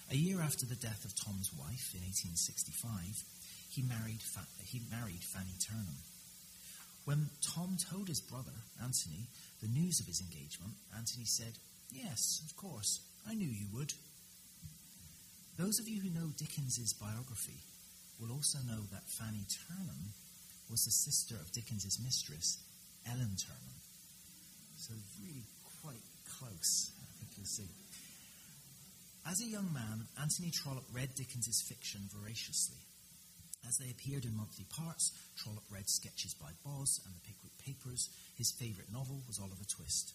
A 0.10 0.16
year 0.16 0.40
after 0.42 0.66
the 0.66 0.80
death 0.80 1.04
of 1.04 1.16
Tom's 1.16 1.52
wife 1.52 1.92
in 1.92 2.00
1865, 2.00 2.88
he 3.70 3.82
married, 3.84 4.24
Fa- 4.24 4.48
he 4.64 4.80
married 4.90 5.20
Fanny 5.20 5.52
Ternan. 5.60 6.00
When 7.04 7.28
Tom 7.44 7.76
told 7.92 8.08
his 8.08 8.22
brother, 8.22 8.56
Anthony, 8.82 9.28
the 9.62 9.68
news 9.68 10.00
of 10.00 10.08
his 10.08 10.22
engagement, 10.22 10.74
Anthony 10.96 11.26
said, 11.26 11.60
Yes, 11.92 12.42
of 12.46 12.56
course, 12.56 13.00
I 13.28 13.34
knew 13.34 13.48
you 13.48 13.68
would. 13.74 13.92
Those 15.58 15.80
of 15.80 15.88
you 15.88 16.00
who 16.00 16.10
know 16.10 16.32
Dickens's 16.38 16.94
biography 16.94 17.60
will 18.20 18.32
also 18.32 18.60
know 18.68 18.84
that 18.92 19.08
Fanny 19.08 19.44
Ternan 19.48 20.16
was 20.70 20.84
the 20.86 20.92
sister 20.92 21.36
of 21.36 21.52
Dickens's 21.52 22.00
mistress, 22.04 22.60
Ellen 23.08 23.36
Ternan. 23.36 23.80
So 24.78 24.94
really 25.20 25.44
quite 25.82 26.04
close, 26.40 26.92
I 27.02 27.08
think 27.20 27.32
you'll 27.36 27.46
see. 27.46 27.68
As 29.28 29.42
a 29.42 29.46
young 29.46 29.68
man, 29.74 30.08
Anthony 30.22 30.52
Trollope 30.52 30.88
read 30.96 31.14
Dickens's 31.14 31.60
fiction 31.60 32.08
voraciously. 32.16 32.80
As 33.68 33.78
they 33.78 33.92
appeared 33.92 34.24
in 34.24 34.38
monthly 34.38 34.64
parts, 34.72 35.12
Trollope 35.36 35.68
read 35.70 35.90
sketches 35.90 36.34
by 36.34 36.48
Boz 36.64 37.04
and 37.04 37.12
the 37.12 37.28
Pickwick 37.28 37.52
Papers. 37.60 38.08
His 38.40 38.56
favourite 38.56 38.88
novel 38.88 39.20
was 39.28 39.38
Oliver 39.38 39.68
Twist. 39.68 40.14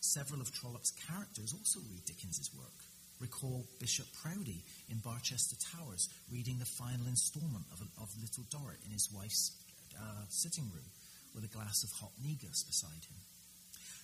Several 0.00 0.42
of 0.42 0.52
Trollope's 0.52 0.92
characters 1.08 1.56
also 1.56 1.80
read 1.88 2.04
Dickens's 2.04 2.52
work. 2.52 2.84
Recall 3.18 3.64
Bishop 3.80 4.12
Proudie 4.20 4.64
in 4.92 5.00
Barchester 5.00 5.56
Towers 5.56 6.12
reading 6.30 6.58
the 6.58 6.68
final 6.68 7.08
instalment 7.08 7.64
of, 7.72 7.80
of 7.96 8.12
Little 8.20 8.44
Dorrit 8.52 8.84
in 8.84 8.92
his 8.92 9.08
wife's 9.08 9.56
uh, 9.96 10.28
sitting 10.28 10.68
room 10.68 10.88
with 11.34 11.48
a 11.48 11.54
glass 11.56 11.80
of 11.82 11.96
hot 11.96 12.12
negus 12.20 12.64
beside 12.64 13.08
him. 13.08 13.24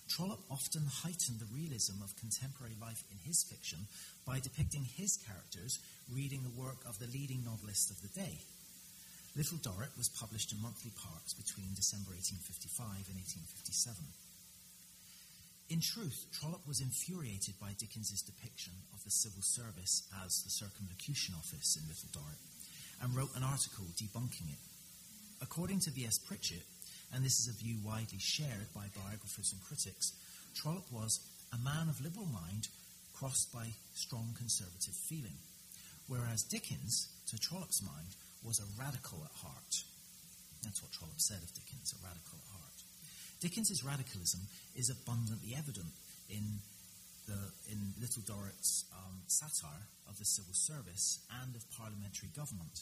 Trollope 0.07 0.43
often 0.49 0.87
heightened 0.87 1.39
the 1.39 1.53
realism 1.53 2.01
of 2.01 2.15
contemporary 2.15 2.75
life 2.79 3.03
in 3.11 3.19
his 3.27 3.43
fiction 3.43 3.87
by 4.25 4.39
depicting 4.39 4.85
his 4.85 5.17
characters 5.17 5.79
reading 6.11 6.43
the 6.43 6.59
work 6.59 6.79
of 6.87 6.97
the 6.99 7.11
leading 7.11 7.43
novelist 7.43 7.91
of 7.91 8.01
the 8.01 8.13
day. 8.15 8.39
Little 9.35 9.59
Dorrit 9.59 9.93
was 9.97 10.09
published 10.09 10.51
in 10.51 10.61
monthly 10.61 10.91
parts 10.95 11.35
between 11.35 11.75
December 11.75 12.15
1855 12.15 13.05
and 13.11 13.19
1857. 13.21 14.01
In 15.69 15.83
truth, 15.83 16.25
Trollope 16.31 16.65
was 16.65 16.79
infuriated 16.79 17.59
by 17.59 17.75
Dickens's 17.77 18.23
depiction 18.23 18.73
of 18.95 19.03
the 19.03 19.11
civil 19.11 19.43
service 19.43 20.07
as 20.23 20.41
the 20.41 20.49
Circumlocution 20.49 21.35
Office 21.35 21.75
in 21.75 21.83
Little 21.85 22.07
Dorrit 22.15 22.39
and 23.03 23.13
wrote 23.13 23.35
an 23.35 23.43
article 23.43 23.85
debunking 23.99 24.47
it. 24.47 24.63
According 25.41 25.81
to 25.81 25.91
V.S. 25.91 26.17
Pritchett, 26.17 26.63
and 27.13 27.23
this 27.23 27.39
is 27.39 27.47
a 27.47 27.63
view 27.63 27.77
widely 27.83 28.19
shared 28.19 28.67
by 28.75 28.87
biographers 28.95 29.53
and 29.53 29.63
critics, 29.63 30.13
Trollope 30.55 30.91
was 30.91 31.19
a 31.53 31.63
man 31.63 31.87
of 31.89 32.01
liberal 32.01 32.27
mind 32.27 32.67
crossed 33.13 33.51
by 33.53 33.73
strong 33.93 34.35
conservative 34.37 34.93
feeling, 35.09 35.37
whereas 36.07 36.43
Dickens, 36.43 37.09
to 37.29 37.39
Trollope's 37.39 37.81
mind, 37.81 38.13
was 38.43 38.59
a 38.59 38.69
radical 38.79 39.23
at 39.25 39.33
heart. 39.41 39.73
That's 40.63 40.81
what 40.81 40.91
Trollope 40.91 41.21
said 41.21 41.41
of 41.41 41.53
Dickens, 41.53 41.93
a 41.93 41.99
radical 42.05 42.37
at 42.37 42.51
heart. 42.51 42.77
Dickens's 43.41 43.83
radicalism 43.83 44.41
is 44.75 44.89
abundantly 44.89 45.53
evident 45.55 45.93
in, 46.29 46.61
the, 47.27 47.37
in 47.69 47.93
Little 48.01 48.23
Dorrit's 48.25 48.85
um, 48.93 49.21
satire 49.27 49.87
of 50.09 50.17
the 50.17 50.25
civil 50.25 50.53
service 50.53 51.19
and 51.41 51.55
of 51.55 51.63
parliamentary 51.77 52.29
government. 52.35 52.81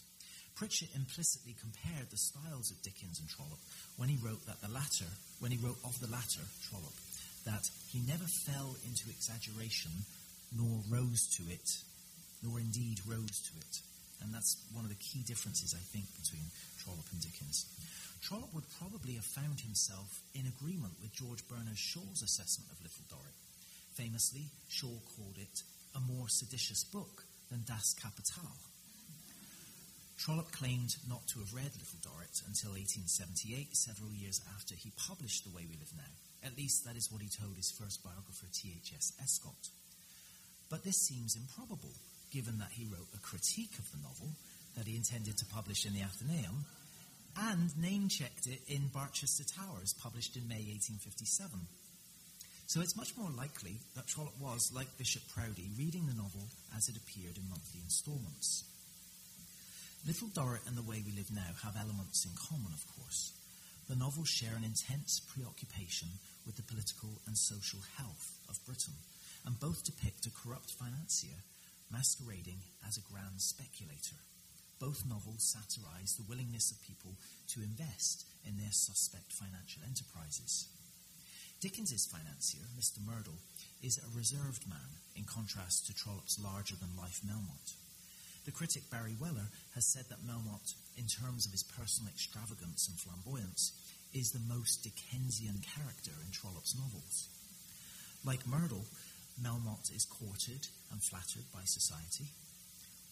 Pritchett 0.55 0.95
implicitly 0.95 1.53
compared 1.59 2.09
the 2.09 2.17
styles 2.17 2.71
of 2.71 2.81
Dickens 2.81 3.19
and 3.19 3.27
Trollope 3.27 3.59
when 3.99 4.07
he 4.07 4.15
wrote 4.23 4.39
that 4.47 4.63
the 4.63 4.71
latter, 4.71 5.11
when 5.43 5.51
he 5.51 5.59
wrote 5.59 5.79
of 5.83 5.99
the 5.99 6.07
latter, 6.07 6.47
Trollope, 6.63 6.95
that 7.43 7.67
he 7.91 7.99
never 8.07 8.23
fell 8.47 8.75
into 8.87 9.11
exaggeration 9.11 9.91
nor 10.55 10.79
rose 10.87 11.27
to 11.35 11.43
it, 11.51 11.83
nor 12.39 12.59
indeed 12.59 13.03
rose 13.03 13.43
to 13.51 13.53
it. 13.59 13.83
And 14.23 14.31
that's 14.31 14.55
one 14.71 14.87
of 14.87 14.89
the 14.89 15.03
key 15.03 15.27
differences, 15.27 15.75
I 15.75 15.83
think, 15.91 16.07
between 16.15 16.47
Trollope 16.79 17.11
and 17.11 17.19
Dickens. 17.19 17.67
Trollope 18.23 18.55
would 18.55 18.69
probably 18.79 19.19
have 19.19 19.27
found 19.27 19.59
himself 19.59 20.23
in 20.33 20.47
agreement 20.47 20.95
with 21.03 21.11
George 21.13 21.43
Bernard 21.51 21.77
Shaw's 21.77 22.23
assessment 22.23 22.71
of 22.71 22.79
Little 22.79 23.05
Dorrit. 23.11 23.37
Famously, 23.99 24.47
Shaw 24.71 24.95
called 25.19 25.35
it 25.35 25.61
a 25.95 25.99
more 25.99 26.31
seditious 26.31 26.87
book 26.87 27.27
than 27.51 27.67
Das 27.67 27.93
Kapital 27.99 28.55
Trollope 30.17 30.51
claimed 30.51 30.95
not 31.09 31.27
to 31.27 31.39
have 31.39 31.53
read 31.53 31.75
Little 31.75 32.01
Dorrit 32.01 32.41
until 32.47 32.71
1878, 32.79 33.75
several 33.75 34.11
years 34.11 34.41
after 34.55 34.73
he 34.73 34.91
published 34.95 35.43
The 35.43 35.55
Way 35.55 35.67
We 35.67 35.77
Live 35.77 35.93
Now. 35.95 36.13
At 36.47 36.57
least 36.57 36.85
that 36.85 36.95
is 36.95 37.11
what 37.11 37.21
he 37.21 37.27
told 37.27 37.57
his 37.57 37.71
first 37.71 38.03
biographer, 38.03 38.47
T.H.S. 38.53 39.13
Escott. 39.21 39.69
But 40.69 40.83
this 40.83 40.97
seems 40.97 41.35
improbable, 41.35 41.93
given 42.31 42.59
that 42.59 42.71
he 42.71 42.85
wrote 42.85 43.11
a 43.13 43.19
critique 43.19 43.77
of 43.77 43.91
the 43.91 44.01
novel 44.01 44.33
that 44.77 44.87
he 44.87 44.95
intended 44.95 45.37
to 45.37 45.45
publish 45.45 45.85
in 45.85 45.93
the 45.93 46.03
Athenaeum 46.03 46.65
and 47.37 47.75
name 47.77 48.07
checked 48.07 48.47
it 48.47 48.61
in 48.67 48.87
Barchester 48.87 49.43
Towers, 49.43 49.93
published 49.93 50.37
in 50.37 50.47
May 50.47 50.63
1857. 50.71 51.59
So 52.67 52.81
it's 52.81 52.95
much 52.95 53.15
more 53.17 53.29
likely 53.29 53.77
that 53.95 54.07
Trollope 54.07 54.39
was, 54.39 54.71
like 54.73 54.97
Bishop 54.97 55.21
Proudie, 55.35 55.69
reading 55.77 56.07
the 56.07 56.15
novel 56.15 56.47
as 56.75 56.87
it 56.89 56.97
appeared 56.97 57.37
in 57.37 57.49
monthly 57.49 57.81
instalments. 57.83 58.63
Little 60.05 60.29
Dorrit 60.29 60.61
and 60.69 60.77
The 60.77 60.85
Way 60.85 61.01
We 61.01 61.17
Live 61.17 61.33
Now 61.33 61.57
have 61.65 61.73
elements 61.73 62.29
in 62.29 62.37
common, 62.37 62.69
of 62.77 62.85
course. 62.85 63.33
The 63.89 63.97
novels 63.97 64.29
share 64.29 64.53
an 64.53 64.63
intense 64.63 65.17
preoccupation 65.17 66.21
with 66.45 66.57
the 66.57 66.69
political 66.69 67.09
and 67.25 67.33
social 67.33 67.81
health 67.97 68.37
of 68.45 68.61
Britain, 68.69 68.93
and 69.49 69.59
both 69.59 69.81
depict 69.81 70.29
a 70.29 70.37
corrupt 70.37 70.69
financier 70.77 71.41
masquerading 71.89 72.61
as 72.85 73.01
a 73.01 73.07
grand 73.09 73.41
speculator. 73.41 74.21
Both 74.77 75.09
novels 75.09 75.41
satirize 75.41 76.13
the 76.13 76.29
willingness 76.29 76.69
of 76.69 76.85
people 76.85 77.17
to 77.57 77.65
invest 77.65 78.29
in 78.45 78.61
their 78.61 78.77
suspect 78.77 79.33
financial 79.33 79.81
enterprises. 79.89 80.69
Dickens's 81.61 82.05
financier, 82.05 82.69
Mr. 82.77 83.01
Merdle, 83.01 83.41
is 83.81 83.97
a 83.97 84.13
reserved 84.15 84.69
man 84.69 85.01
in 85.17 85.25
contrast 85.25 85.87
to 85.87 85.97
Trollope's 85.97 86.37
larger 86.37 86.75
than 86.77 86.93
life 86.93 87.25
Melmotte. 87.25 87.73
The 88.45 88.51
critic 88.51 88.83
Barry 88.91 89.15
Weller 89.19 89.49
has 89.73 89.85
said 89.85 90.05
that 90.09 90.21
Melmotte, 90.21 90.75
in 90.97 91.07
terms 91.07 91.45
of 91.45 91.51
his 91.51 91.63
personal 91.63 92.13
extravagance 92.13 92.87
and 92.87 92.97
flamboyance, 92.97 93.73
is 94.13 94.31
the 94.31 94.53
most 94.53 94.83
Dickensian 94.83 95.59
character 95.65 96.13
in 96.21 96.29
Trollope's 96.29 96.77
novels. 96.77 97.27
Like 98.23 98.45
Merdle, 98.45 98.85
Melmotte 99.41 99.95
is 99.95 100.05
courted 100.05 100.67
and 100.91 101.01
flattered 101.01 101.49
by 101.51 101.65
society. 101.65 102.29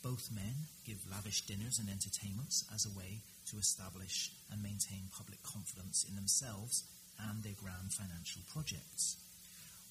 Both 0.03 0.29
men 0.31 0.69
give 0.85 1.01
lavish 1.09 1.41
dinners 1.45 1.79
and 1.79 1.89
entertainments 1.89 2.65
as 2.73 2.85
a 2.85 2.97
way 2.97 3.21
to 3.49 3.57
establish 3.57 4.31
and 4.51 4.61
maintain 4.61 5.09
public 5.17 5.41
confidence 5.41 6.05
in 6.07 6.15
themselves 6.15 6.83
and 7.29 7.41
their 7.41 7.57
grand 7.57 7.91
financial 7.91 8.41
projects. 8.53 9.17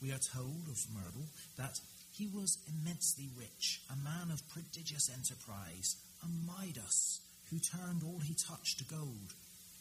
We 0.00 0.12
are 0.12 0.22
told 0.22 0.68
of 0.70 0.78
Merdle 0.94 1.26
that 1.56 1.80
he 2.12 2.28
was 2.28 2.58
immensely 2.68 3.28
rich, 3.36 3.80
a 3.90 3.96
man 3.96 4.30
of 4.30 4.46
prodigious 4.50 5.08
enterprise, 5.08 5.96
a 6.22 6.28
Midas 6.28 7.20
who 7.50 7.58
turned 7.58 8.02
all 8.04 8.20
he 8.20 8.34
touched 8.34 8.78
to 8.78 8.84
gold. 8.84 9.32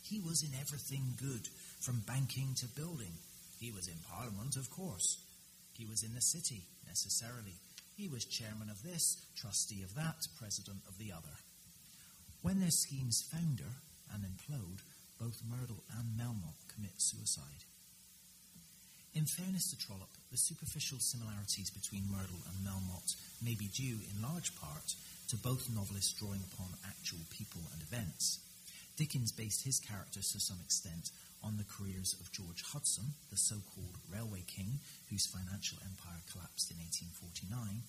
He 0.01 0.19
was 0.19 0.41
in 0.41 0.57
everything 0.59 1.15
good, 1.19 1.47
from 1.79 2.03
banking 2.07 2.55
to 2.55 2.67
building. 2.67 3.13
He 3.59 3.71
was 3.71 3.87
in 3.87 3.99
Parliament, 4.09 4.55
of 4.55 4.69
course. 4.71 5.19
He 5.77 5.85
was 5.85 6.03
in 6.03 6.15
the 6.15 6.21
city, 6.21 6.63
necessarily. 6.87 7.59
He 7.97 8.07
was 8.07 8.25
chairman 8.25 8.69
of 8.69 8.81
this, 8.81 9.17
trustee 9.35 9.83
of 9.83 9.95
that, 9.95 10.27
president 10.39 10.79
of 10.87 10.97
the 10.97 11.11
other. 11.11 11.35
When 12.41 12.59
their 12.59 12.71
schemes 12.71 13.27
founder 13.29 13.75
and 14.13 14.23
implode, 14.23 14.79
both 15.19 15.43
Merdle 15.47 15.83
and 15.99 16.17
Melmotte 16.17 16.73
commit 16.73 16.95
suicide. 16.97 17.67
In 19.13 19.27
fairness 19.27 19.67
to 19.69 19.77
Trollope, 19.77 20.15
the 20.31 20.39
superficial 20.39 20.99
similarities 20.99 21.69
between 21.69 22.07
Merdle 22.07 22.47
and 22.47 22.63
Melmotte 22.63 23.19
may 23.43 23.55
be 23.55 23.67
due, 23.67 23.99
in 24.07 24.23
large 24.23 24.55
part, 24.55 24.95
to 25.27 25.35
both 25.35 25.67
novelists 25.67 26.15
drawing 26.15 26.39
upon 26.47 26.71
actual 26.87 27.19
people 27.27 27.59
and 27.75 27.83
events. 27.83 28.39
Dickens 28.95 29.33
based 29.35 29.67
his 29.67 29.83
characters 29.83 30.31
to 30.31 30.39
some 30.39 30.63
extent 30.63 31.11
on 31.43 31.57
the 31.59 31.67
careers 31.67 32.15
of 32.23 32.31
George 32.31 32.63
Hudson, 32.63 33.11
the 33.29 33.35
so 33.35 33.59
called 33.75 33.99
railway 34.07 34.47
king 34.47 34.79
whose 35.09 35.27
financial 35.27 35.77
empire 35.83 36.23
collapsed 36.31 36.71
in 36.71 36.79
1849, 36.79 37.83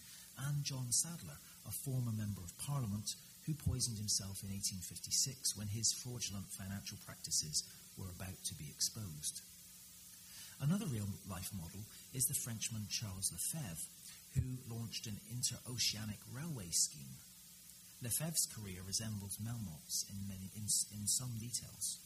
and 0.51 0.65
John 0.67 0.91
Sadleir, 0.91 1.39
a 1.69 1.71
former 1.71 2.11
Member 2.11 2.43
of 2.43 2.59
Parliament 2.59 3.15
who 3.47 3.55
poisoned 3.55 4.03
himself 4.03 4.43
in 4.43 4.51
1856 4.51 5.55
when 5.55 5.71
his 5.71 5.95
fraudulent 5.95 6.51
financial 6.51 6.99
practices 7.07 7.63
were 7.95 8.11
about 8.11 8.43
to 8.43 8.59
be 8.59 8.67
exposed. 8.75 9.47
Another 10.63 10.87
real 10.87 11.11
life 11.29 11.51
model 11.59 11.83
is 12.15 12.27
the 12.27 12.39
Frenchman 12.39 12.87
Charles 12.89 13.35
Lefebvre, 13.35 13.83
who 14.39 14.63
launched 14.71 15.09
an 15.09 15.19
interoceanic 15.35 16.23
railway 16.31 16.71
scheme. 16.71 17.19
Lefebvre's 18.01 18.47
career 18.47 18.79
resembles 18.87 19.43
Melmotte's 19.43 20.07
in, 20.07 20.23
many, 20.31 20.55
in, 20.55 20.71
in 20.95 21.07
some 21.11 21.35
details. 21.41 21.99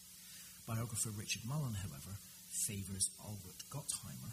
Biographer 0.67 1.11
Richard 1.13 1.45
Mullen, 1.45 1.77
however, 1.85 2.17
favours 2.49 3.11
Albert 3.21 3.61
Gottheimer, 3.69 4.33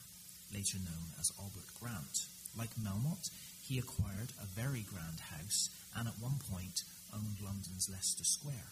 later 0.55 0.79
known 0.79 1.11
as 1.19 1.35
Albert 1.37 1.67
Grant. 1.83 2.23
Like 2.57 2.71
Melmotte, 2.79 3.27
he 3.59 3.77
acquired 3.77 4.31
a 4.39 4.47
very 4.55 4.87
grand 4.87 5.19
house 5.19 5.67
and 5.99 6.07
at 6.07 6.23
one 6.23 6.39
point 6.49 6.87
owned 7.13 7.43
London's 7.43 7.89
Leicester 7.91 8.23
Square. 8.23 8.71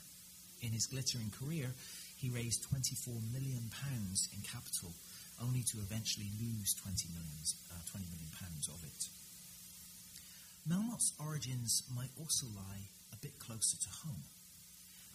In 0.61 0.71
his 0.71 0.87
glittering 0.87 1.31
career, 1.35 1.73
he 2.15 2.29
raised 2.29 2.71
£24 2.71 3.19
million 3.33 3.67
in 3.67 4.41
capital 4.47 4.93
only 5.41 5.65
to 5.73 5.81
eventually 5.81 6.29
lose 6.37 6.73
20 6.79 7.09
million, 7.11 7.41
uh, 7.73 7.81
20 7.89 8.05
million 8.07 8.31
pounds 8.37 8.69
of 8.69 8.79
it. 8.85 9.01
Melmotte's 10.69 11.13
origins 11.17 11.83
might 11.89 12.13
also 12.21 12.45
lie 12.53 12.85
a 13.11 13.17
bit 13.21 13.33
closer 13.41 13.77
to 13.81 13.97
home. 14.05 14.23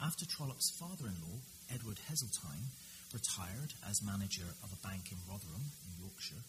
After 0.02 0.26
Trollope's 0.26 0.74
father-in-law, 0.76 1.38
Edward 1.72 1.98
Heseltine, 2.10 2.74
retired 3.14 3.72
as 3.88 4.02
manager 4.02 4.44
of 4.60 4.74
a 4.74 4.82
bank 4.82 5.08
in 5.14 5.18
Rotherham, 5.30 5.72
in 5.86 6.02
Yorkshire, 6.02 6.44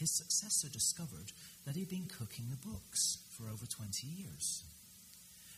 his 0.00 0.16
successor 0.16 0.72
discovered 0.72 1.30
that 1.66 1.76
he'd 1.76 1.92
been 1.92 2.08
cooking 2.08 2.48
the 2.48 2.64
books 2.64 3.20
for 3.36 3.44
over 3.52 3.68
20 3.68 4.08
years. 4.08 4.64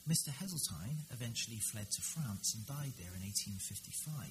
Mr. 0.03 0.35
Heseltine 0.35 1.07
eventually 1.15 1.63
fled 1.71 1.87
to 1.87 2.03
France 2.03 2.59
and 2.59 2.67
died 2.67 2.93
there 2.99 3.15
in 3.15 3.23
1855. 3.23 4.27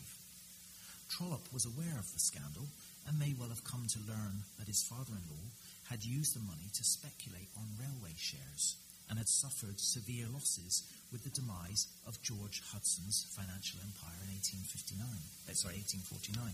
Trollope 1.16 1.48
was 1.56 1.64
aware 1.66 1.96
of 1.96 2.12
the 2.12 2.20
scandal 2.20 2.68
and 3.08 3.18
may 3.18 3.34
well 3.38 3.50
have 3.50 3.64
come 3.64 3.88
to 3.90 4.08
learn 4.08 4.44
that 4.60 4.68
his 4.68 4.84
father 4.84 5.14
in 5.14 5.26
law 5.30 5.48
had 5.90 6.06
used 6.06 6.36
the 6.36 6.48
money 6.48 6.70
to 6.74 6.84
speculate 6.84 7.50
on 7.58 7.80
railway 7.80 8.14
shares 8.16 8.78
and 9.10 9.20
had 9.20 9.28
suffered 9.28 9.80
severe 9.80 10.26
losses 10.32 10.88
with 11.12 11.24
the 11.24 11.36
demise 11.36 11.88
of 12.08 12.22
George 12.24 12.64
Hudson's 12.72 13.28
financial 13.36 13.84
empire 13.84 14.16
in 14.24 14.32
1859, 14.40 15.04
uh, 15.04 15.52
sorry, 15.52 15.84
1849. 15.84 16.48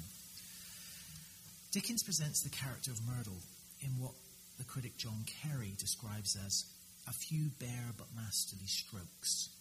Dickens 1.69 2.01
presents 2.01 2.41
the 2.41 2.49
character 2.49 2.89
of 2.89 3.05
Merdle 3.05 3.43
in 3.85 3.93
what 4.01 4.17
the 4.57 4.65
critic 4.65 4.97
John 4.97 5.21
Carey 5.29 5.77
describes 5.77 6.33
as 6.33 6.65
a 7.07 7.13
few 7.13 7.53
bare 7.61 7.93
but 7.93 8.09
masterly 8.17 8.65
strokes. 8.65 9.53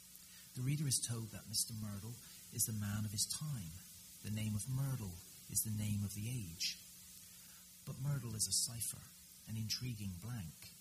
The 0.57 0.65
reader 0.65 0.89
is 0.89 0.99
told 0.99 1.31
that 1.37 1.53
Mr. 1.53 1.77
Merdle 1.77 2.17
is 2.57 2.65
the 2.65 2.81
man 2.81 3.05
of 3.05 3.13
his 3.13 3.29
time. 3.29 3.77
The 4.25 4.33
name 4.33 4.57
of 4.57 4.65
Merdle 4.73 5.13
is 5.51 5.63
the 5.63 5.79
name 5.83 6.03
of 6.05 6.15
the 6.15 6.29
age. 6.29 6.79
But 7.87 8.03
Merdle 8.03 8.35
is 8.35 8.49
a 8.49 8.53
cipher, 8.53 9.03
an 9.49 9.57
intriguing 9.57 10.13
blank. 10.23 10.75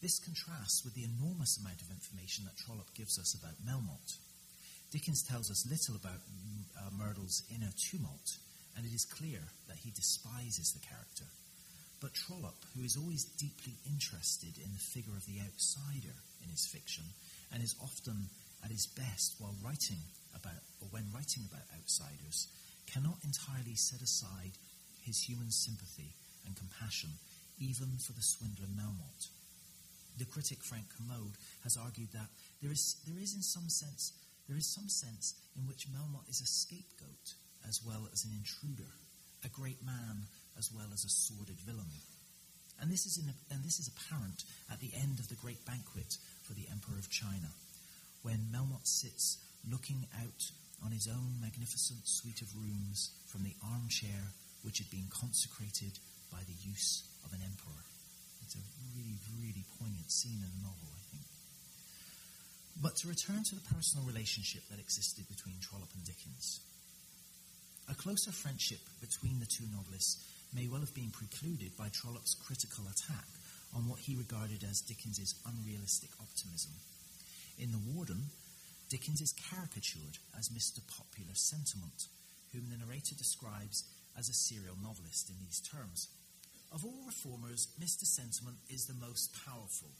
This 0.00 0.18
contrasts 0.18 0.82
with 0.84 0.94
the 0.94 1.04
enormous 1.04 1.60
amount 1.60 1.82
of 1.82 1.92
information 1.92 2.44
that 2.44 2.56
Trollope 2.56 2.94
gives 2.96 3.18
us 3.18 3.36
about 3.36 3.60
Melmotte. 3.60 4.16
Dickens 4.90 5.22
tells 5.22 5.50
us 5.50 5.68
little 5.68 5.94
about 5.94 6.24
uh, 6.80 6.90
Merdle's 6.96 7.44
inner 7.52 7.70
tumult, 7.76 8.40
and 8.76 8.86
it 8.86 8.94
is 8.94 9.04
clear 9.04 9.40
that 9.68 9.76
he 9.76 9.92
despises 9.92 10.72
the 10.72 10.80
character. 10.80 11.28
But 12.00 12.16
Trollope, 12.16 12.64
who 12.74 12.82
is 12.82 12.96
always 12.96 13.28
deeply 13.36 13.76
interested 13.84 14.56
in 14.56 14.72
the 14.72 14.86
figure 14.96 15.12
of 15.12 15.26
the 15.28 15.44
outsider 15.44 16.16
in 16.42 16.48
his 16.48 16.66
fiction, 16.72 17.04
and 17.52 17.62
is 17.62 17.76
often 17.76 18.32
at 18.64 18.72
his 18.72 18.88
best 18.96 19.36
while 19.38 19.54
writing 19.62 20.00
about, 20.34 20.64
or 20.80 20.88
when 20.90 21.12
writing 21.12 21.44
about 21.44 21.68
outsiders, 21.76 22.48
cannot 22.92 23.22
entirely 23.24 23.74
set 23.74 24.02
aside 24.02 24.58
his 25.02 25.22
human 25.22 25.50
sympathy 25.50 26.12
and 26.46 26.56
compassion, 26.56 27.10
even 27.58 27.88
for 28.02 28.12
the 28.12 28.22
swindler 28.22 28.66
Melmotte. 28.66 29.28
The 30.18 30.26
critic 30.26 30.58
Frank 30.62 30.86
Kermode 30.90 31.38
has 31.62 31.76
argued 31.76 32.12
that 32.12 32.28
there 32.60 32.72
is, 32.72 32.96
there 33.06 33.22
is 33.22 33.34
in 33.34 33.42
some 33.42 33.68
sense 33.68 34.12
there 34.50 34.58
is 34.58 34.66
some 34.66 34.88
sense 34.88 35.38
in 35.54 35.62
which 35.70 35.86
Melmotte 35.94 36.28
is 36.28 36.42
a 36.42 36.46
scapegoat 36.50 37.38
as 37.68 37.78
well 37.86 38.10
as 38.12 38.24
an 38.24 38.34
intruder, 38.34 38.90
a 39.44 39.48
great 39.48 39.78
man 39.86 40.26
as 40.58 40.74
well 40.74 40.90
as 40.92 41.04
a 41.04 41.08
sordid 41.08 41.54
villain. 41.62 41.94
And 42.82 42.90
this, 42.90 43.06
is 43.06 43.22
in, 43.22 43.30
and 43.54 43.62
this 43.62 43.78
is 43.78 43.86
apparent 43.86 44.42
at 44.66 44.80
the 44.80 44.90
end 44.98 45.20
of 45.20 45.28
the 45.28 45.38
great 45.38 45.64
banquet 45.64 46.18
for 46.42 46.54
the 46.54 46.66
Emperor 46.66 46.98
of 46.98 47.08
China, 47.14 47.54
when 48.22 48.50
Melmotte 48.50 48.90
sits 48.90 49.38
looking 49.70 50.02
out 50.18 50.50
on 50.84 50.92
his 50.92 51.08
own 51.08 51.40
magnificent 51.40 52.00
suite 52.04 52.42
of 52.42 52.54
rooms 52.56 53.10
from 53.26 53.44
the 53.44 53.54
armchair 53.64 54.32
which 54.62 54.78
had 54.78 54.90
been 54.90 55.08
consecrated 55.08 55.98
by 56.32 56.40
the 56.44 56.58
use 56.64 57.04
of 57.24 57.32
an 57.32 57.40
emperor. 57.44 57.84
It's 58.44 58.56
a 58.56 58.64
really, 58.96 59.18
really 59.40 59.64
poignant 59.78 60.10
scene 60.10 60.40
in 60.40 60.50
the 60.50 60.64
novel, 60.64 60.88
I 60.92 61.02
think. 61.12 61.26
But 62.80 62.96
to 63.00 63.08
return 63.08 63.44
to 63.44 63.54
the 63.54 63.68
personal 63.74 64.06
relationship 64.06 64.64
that 64.70 64.80
existed 64.80 65.28
between 65.28 65.60
Trollope 65.60 65.92
and 65.94 66.04
Dickens, 66.04 66.60
a 67.88 67.94
closer 67.94 68.32
friendship 68.32 68.80
between 69.00 69.40
the 69.40 69.50
two 69.50 69.66
novelists 69.74 70.22
may 70.54 70.66
well 70.66 70.80
have 70.80 70.94
been 70.94 71.10
precluded 71.10 71.76
by 71.76 71.88
Trollope's 71.90 72.34
critical 72.46 72.84
attack 72.86 73.28
on 73.74 73.86
what 73.88 74.00
he 74.00 74.16
regarded 74.16 74.64
as 74.64 74.82
Dickens's 74.82 75.34
unrealistic 75.46 76.10
optimism. 76.20 76.72
In 77.58 77.70
The 77.70 77.82
Warden, 77.92 78.30
Dickens 78.90 79.20
is 79.20 79.32
caricatured 79.32 80.18
as 80.36 80.48
Mr. 80.48 80.80
Popular 80.90 81.34
Sentiment, 81.34 82.10
whom 82.52 82.66
the 82.68 82.76
narrator 82.76 83.14
describes 83.14 83.84
as 84.18 84.28
a 84.28 84.34
serial 84.34 84.74
novelist 84.82 85.30
in 85.30 85.36
these 85.38 85.62
terms. 85.62 86.08
Of 86.72 86.84
all 86.84 87.06
reformers, 87.06 87.68
Mr. 87.80 88.02
Sentiment 88.02 88.58
is 88.68 88.86
the 88.86 88.98
most 88.98 89.30
powerful. 89.46 89.90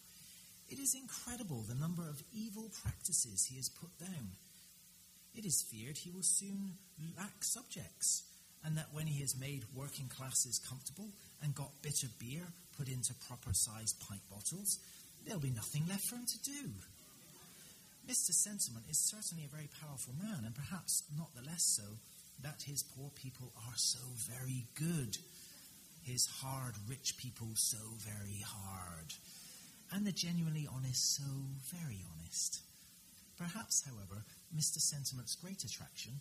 It 0.69 0.81
is 0.81 0.99
incredible 0.99 1.63
the 1.63 1.79
number 1.79 2.03
of 2.03 2.23
evil 2.35 2.69
practices 2.83 3.47
he 3.47 3.57
has 3.57 3.69
put 3.69 3.97
down. 4.01 4.35
It 5.37 5.47
is 5.47 5.63
feared 5.63 5.99
he 5.99 6.11
will 6.11 6.27
soon 6.27 6.75
lack 7.17 7.45
subjects, 7.45 8.25
and 8.65 8.77
that 8.77 8.93
when 8.93 9.07
he 9.07 9.21
has 9.21 9.39
made 9.39 9.63
working 9.73 10.09
classes 10.09 10.59
comfortable 10.59 11.11
and 11.43 11.55
got 11.55 11.81
bitter 11.83 12.09
beer 12.19 12.43
put 12.77 12.89
into 12.89 13.15
proper 13.29 13.51
sized 13.53 14.01
pint 14.01 14.23
bottles, 14.29 14.79
there'll 15.25 15.41
be 15.41 15.51
nothing 15.51 15.87
left 15.89 16.07
for 16.09 16.17
him 16.17 16.27
to 16.27 16.43
do. 16.43 16.71
Mr. 18.09 18.33
Sentiment 18.33 18.87
is 18.89 18.99
certainly 18.99 19.45
a 19.45 19.55
very 19.55 19.69
powerful 19.81 20.15
man, 20.21 20.45
and 20.45 20.55
perhaps 20.55 21.05
not 21.17 21.35
the 21.35 21.49
less 21.49 21.63
so 21.63 21.99
that 22.43 22.63
his 22.67 22.83
poor 22.83 23.11
people 23.15 23.53
are 23.69 23.77
so 23.77 24.01
very 24.29 24.67
good 24.75 25.19
his 26.03 26.27
hard 26.27 26.75
rich 26.89 27.17
people 27.17 27.49
so 27.55 27.79
very 27.99 28.43
hard, 28.45 29.13
and 29.93 30.07
the 30.07 30.13
genuinely 30.13 30.69
honest 30.73 31.17
so 31.17 31.31
very 31.75 32.05
honest. 32.17 32.61
Perhaps, 33.39 33.85
however, 33.87 34.25
Mr. 34.57 34.79
Sentiment's 34.79 35.35
great 35.37 35.65
attraction 35.65 36.13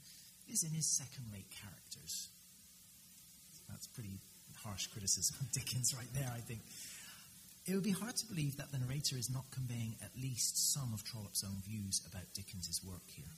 is 0.52 0.64
in 0.64 0.72
his 0.72 0.86
second 0.86 1.26
rate 1.34 1.50
characters. 1.62 2.30
That's 3.70 3.88
pretty 3.88 4.20
harsh 4.64 4.88
criticism 4.88 5.36
of 5.42 5.52
Dickens 5.52 5.94
right 5.96 6.12
there, 6.14 6.32
I 6.34 6.40
think. 6.40 6.62
It 7.66 7.76
would 7.76 7.84
be 7.84 7.92
hard 7.92 8.16
to 8.16 8.26
believe 8.26 8.58
that 8.58 8.72
the 8.72 8.80
narrator 8.80 9.18
is 9.18 9.30
not 9.30 9.52
conveying 9.52 9.96
at 10.02 10.20
least 10.20 10.74
some 10.74 10.94
of 10.94 11.04
Trollope's 11.04 11.44
own 11.44 11.62
views 11.68 12.02
about 12.08 12.34
Dickens's 12.34 12.84
work 12.84 13.06
here. 13.08 13.34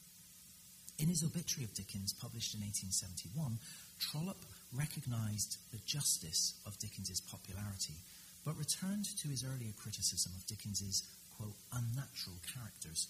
In 0.99 1.07
his 1.07 1.23
obituary 1.23 1.65
of 1.65 1.73
Dickens, 1.73 2.13
published 2.13 2.53
in 2.53 2.61
1871, 2.61 3.57
Trollope 3.99 4.45
recognized 4.71 5.57
the 5.71 5.81
justice 5.85 6.53
of 6.65 6.77
Dickens's 6.77 7.19
popularity, 7.19 7.97
but 8.45 8.57
returned 8.57 9.05
to 9.17 9.27
his 9.27 9.43
earlier 9.43 9.73
criticism 9.75 10.31
of 10.37 10.45
Dickens's, 10.45 11.03
quote, 11.37 11.57
unnatural 11.73 12.37
characters, 12.53 13.07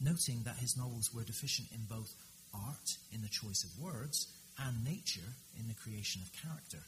noting 0.00 0.42
that 0.44 0.60
his 0.60 0.76
novels 0.76 1.12
were 1.14 1.24
deficient 1.24 1.68
in 1.72 1.88
both 1.88 2.12
art, 2.54 2.96
in 3.10 3.22
the 3.22 3.32
choice 3.32 3.64
of 3.64 3.82
words, 3.82 4.28
and 4.58 4.84
nature, 4.84 5.32
in 5.58 5.68
the 5.68 5.74
creation 5.74 6.20
of 6.20 6.32
character. 6.36 6.84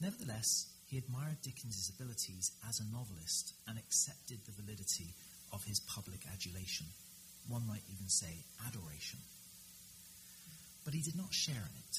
Nevertheless, 0.00 0.71
he 0.92 1.00
admired 1.00 1.40
Dickens's 1.40 1.88
abilities 1.88 2.52
as 2.68 2.76
a 2.76 2.92
novelist 2.92 3.56
and 3.64 3.80
accepted 3.80 4.44
the 4.44 4.52
validity 4.60 5.16
of 5.48 5.64
his 5.64 5.80
public 5.88 6.20
adulation. 6.28 6.84
One 7.48 7.64
might 7.64 7.88
even 7.88 8.12
say 8.12 8.44
adoration. 8.68 9.16
But 10.84 10.92
he 10.92 11.00
did 11.00 11.16
not 11.16 11.32
share 11.32 11.64
in 11.64 11.76
it. 11.80 11.96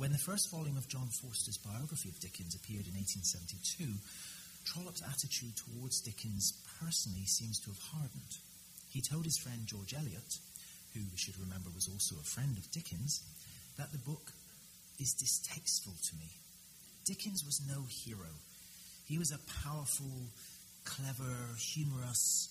When 0.00 0.08
the 0.08 0.24
first 0.24 0.48
volume 0.48 0.80
of 0.80 0.88
John 0.88 1.12
Forster's 1.20 1.60
biography 1.60 2.08
of 2.08 2.16
Dickens 2.16 2.56
appeared 2.56 2.88
in 2.88 2.96
1872, 2.96 3.84
Trollope's 4.64 5.04
attitude 5.04 5.52
towards 5.60 6.00
Dickens 6.00 6.64
personally 6.80 7.28
seems 7.28 7.60
to 7.60 7.76
have 7.76 7.92
hardened. 7.92 8.32
He 8.88 9.04
told 9.04 9.28
his 9.28 9.36
friend 9.36 9.68
George 9.68 9.92
Eliot, 9.92 10.32
who 10.96 11.04
we 11.12 11.20
should 11.20 11.36
remember 11.36 11.68
was 11.76 11.92
also 11.92 12.16
a 12.16 12.24
friend 12.24 12.56
of 12.56 12.72
Dickens, 12.72 13.20
that 13.76 13.92
the 13.92 14.00
book 14.00 14.32
is 14.96 15.12
distasteful 15.12 15.92
to 16.08 16.16
me. 16.16 16.41
Dickens 17.04 17.44
was 17.44 17.60
no 17.68 17.84
hero. 17.88 18.30
He 19.06 19.18
was 19.18 19.32
a 19.32 19.64
powerful, 19.64 20.30
clever, 20.84 21.36
humorous, 21.58 22.48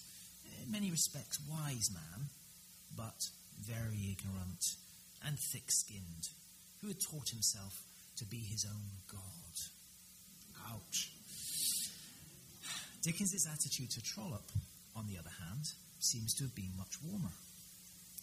in 0.61 0.71
many 0.71 0.91
respects 0.91 1.39
wise 1.49 1.89
man, 1.93 2.29
but 2.95 3.29
very 3.61 4.15
ignorant 4.17 4.63
and 5.25 5.37
thick 5.51 5.69
skinned 5.71 6.29
who 6.81 6.87
had 6.87 6.99
taught 6.99 7.29
himself 7.29 7.81
to 8.17 8.25
be 8.25 8.37
his 8.37 8.65
own 8.65 8.89
God. 9.07 9.55
Ouch. 10.73 11.11
Dickens's 13.03 13.47
attitude 13.47 13.89
to 13.91 14.03
Trollope, 14.03 14.51
on 14.95 15.07
the 15.07 15.17
other 15.17 15.31
hand, 15.39 15.65
seems 15.99 16.33
to 16.35 16.43
have 16.43 16.55
been 16.55 16.77
much 16.77 16.97
warmer. 17.03 17.33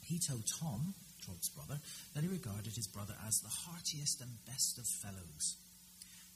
He 0.05 0.19
told 0.19 0.45
Tom, 0.61 0.95
Trollope's 1.23 1.49
brother, 1.51 1.81
that 2.15 2.23
he 2.23 2.29
regarded 2.29 2.75
his 2.75 2.87
brother 2.87 3.15
as 3.27 3.41
the 3.41 3.49
heartiest 3.49 4.21
and 4.21 4.31
best 4.47 4.79
of 4.79 4.87
fellows. 4.87 5.57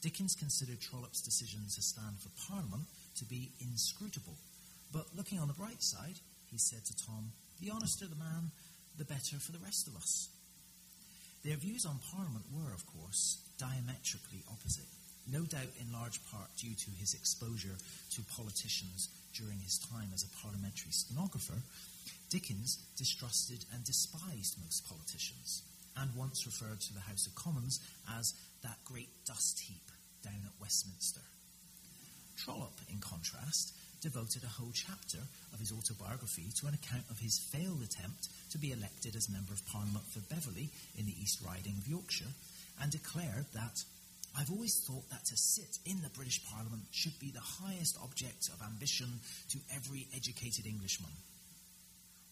Dickens 0.03 0.35
considered 0.35 0.81
Trollope's 0.81 1.23
decision 1.23 1.61
to 1.63 1.81
stand 1.81 2.19
for 2.19 2.27
Parliament 2.51 2.83
to 3.15 3.23
be 3.23 3.55
inscrutable. 3.63 4.35
But 4.91 5.07
looking 5.15 5.39
on 5.39 5.47
the 5.47 5.55
bright 5.55 5.81
side, 5.81 6.19
he 6.51 6.57
said 6.57 6.83
to 6.83 7.05
Tom, 7.07 7.31
the 7.63 7.71
honester 7.71 8.03
the 8.05 8.19
man, 8.19 8.51
the 8.99 9.07
better 9.07 9.39
for 9.39 9.53
the 9.53 9.63
rest 9.63 9.87
of 9.87 9.95
us. 9.95 10.27
Their 11.45 11.55
views 11.55 11.85
on 11.85 12.03
Parliament 12.11 12.43
were, 12.51 12.75
of 12.75 12.83
course, 12.85 13.39
diametrically 13.57 14.43
opposite, 14.51 14.91
no 15.31 15.47
doubt 15.47 15.71
in 15.79 15.95
large 15.95 16.19
part 16.27 16.51
due 16.59 16.75
to 16.75 16.91
his 16.99 17.15
exposure 17.15 17.79
to 18.11 18.33
politicians 18.35 19.07
during 19.31 19.59
his 19.63 19.79
time 19.87 20.11
as 20.13 20.27
a 20.27 20.35
parliamentary 20.43 20.91
stenographer. 20.91 21.63
Dickens 22.29 22.75
distrusted 22.99 23.63
and 23.71 23.87
despised 23.87 24.59
most 24.59 24.83
politicians, 24.83 25.63
and 25.95 26.11
once 26.13 26.45
referred 26.45 26.81
to 26.81 26.93
the 26.93 27.07
House 27.07 27.25
of 27.25 27.35
Commons 27.35 27.79
as 28.19 28.33
that 28.63 28.83
great 28.83 29.09
dust 29.25 29.63
heap 29.63 29.92
down 30.23 30.41
at 30.45 30.61
Westminster. 30.61 31.21
Trollope, 32.37 32.81
in 32.89 32.99
contrast, 32.99 33.75
devoted 34.01 34.43
a 34.43 34.55
whole 34.59 34.71
chapter 34.73 35.19
of 35.53 35.59
his 35.59 35.71
autobiography 35.71 36.51
to 36.59 36.67
an 36.67 36.73
account 36.73 37.03
of 37.09 37.19
his 37.19 37.39
failed 37.39 37.79
attempt 37.83 38.27
to 38.51 38.57
be 38.57 38.71
elected 38.71 39.15
as 39.15 39.29
Member 39.31 39.53
of 39.53 39.65
Parliament 39.67 40.03
for 40.11 40.19
Beverley 40.27 40.69
in 40.99 41.05
the 41.05 41.15
East 41.21 41.39
Riding 41.45 41.77
of 41.79 41.87
Yorkshire, 41.87 42.33
and 42.81 42.91
declared 42.91 43.45
that 43.53 43.83
I've 44.35 44.51
always 44.51 44.75
thought 44.81 45.07
that 45.09 45.23
to 45.25 45.37
sit 45.37 45.77
in 45.85 46.01
the 46.01 46.09
British 46.09 46.43
Parliament 46.49 46.83
should 46.91 47.17
be 47.19 47.29
the 47.29 47.63
highest 47.63 47.97
object 48.01 48.49
of 48.49 48.65
ambition 48.65 49.21
to 49.53 49.59
every 49.75 50.07
educated 50.15 50.65
Englishman. 50.65 51.13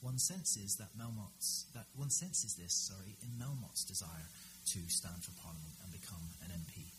One 0.01 0.17
senses 0.17 0.75
that 0.81 0.97
Melmotte's 0.97 1.69
that 1.75 1.85
one 1.95 2.09
senses 2.09 2.55
this, 2.55 2.73
sorry, 2.73 3.15
in 3.21 3.29
Melmotte's 3.37 3.85
desire 3.85 4.27
to 4.73 4.79
stand 4.89 5.21
for 5.23 5.31
Parliament 5.45 5.77
and 5.83 5.93
become 5.93 6.25
an 6.41 6.49
MP. 6.57 6.89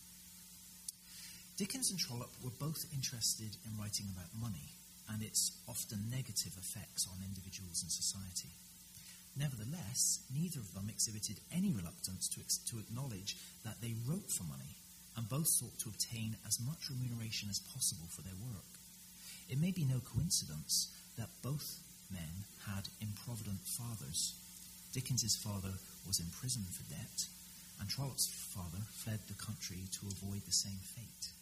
Dickens 1.58 1.90
and 1.90 2.00
Trollope 2.00 2.32
were 2.42 2.56
both 2.58 2.86
interested 2.94 3.56
in 3.68 3.76
writing 3.76 4.06
about 4.08 4.32
money 4.40 4.72
and 5.12 5.22
its 5.22 5.52
often 5.68 6.08
negative 6.10 6.56
effects 6.56 7.06
on 7.06 7.20
individuals 7.20 7.84
and 7.84 7.92
society. 7.92 8.48
Nevertheless, 9.36 10.20
neither 10.32 10.60
of 10.60 10.72
them 10.72 10.88
exhibited 10.88 11.40
any 11.52 11.70
reluctance 11.70 12.28
to, 12.32 12.40
ex- 12.40 12.58
to 12.68 12.78
acknowledge 12.80 13.36
that 13.64 13.80
they 13.80 13.94
wrote 14.08 14.30
for 14.32 14.44
money, 14.44 14.76
and 15.16 15.28
both 15.28 15.48
sought 15.48 15.76
to 15.80 15.92
obtain 15.92 16.36
as 16.46 16.60
much 16.64 16.88
remuneration 16.88 17.48
as 17.52 17.60
possible 17.60 18.08
for 18.08 18.22
their 18.22 18.40
work. 18.48 18.72
It 19.48 19.60
may 19.60 19.72
be 19.72 19.84
no 19.84 20.00
coincidence 20.00 20.88
that 21.18 21.28
both 21.42 21.80
men 22.10 22.48
had 22.64 22.88
improvident 23.00 23.60
fathers. 23.76 24.32
Dickens's 24.92 25.36
father 25.36 25.76
was 26.06 26.20
imprisoned 26.20 26.68
for 26.72 26.88
debt, 26.88 27.28
and 27.80 27.88
Trollope's 27.88 28.32
father 28.56 28.80
fled 29.04 29.20
the 29.28 29.36
country 29.36 29.84
to 30.00 30.08
avoid 30.08 30.44
the 30.44 30.52
same 30.52 30.80
fate. 30.96 31.32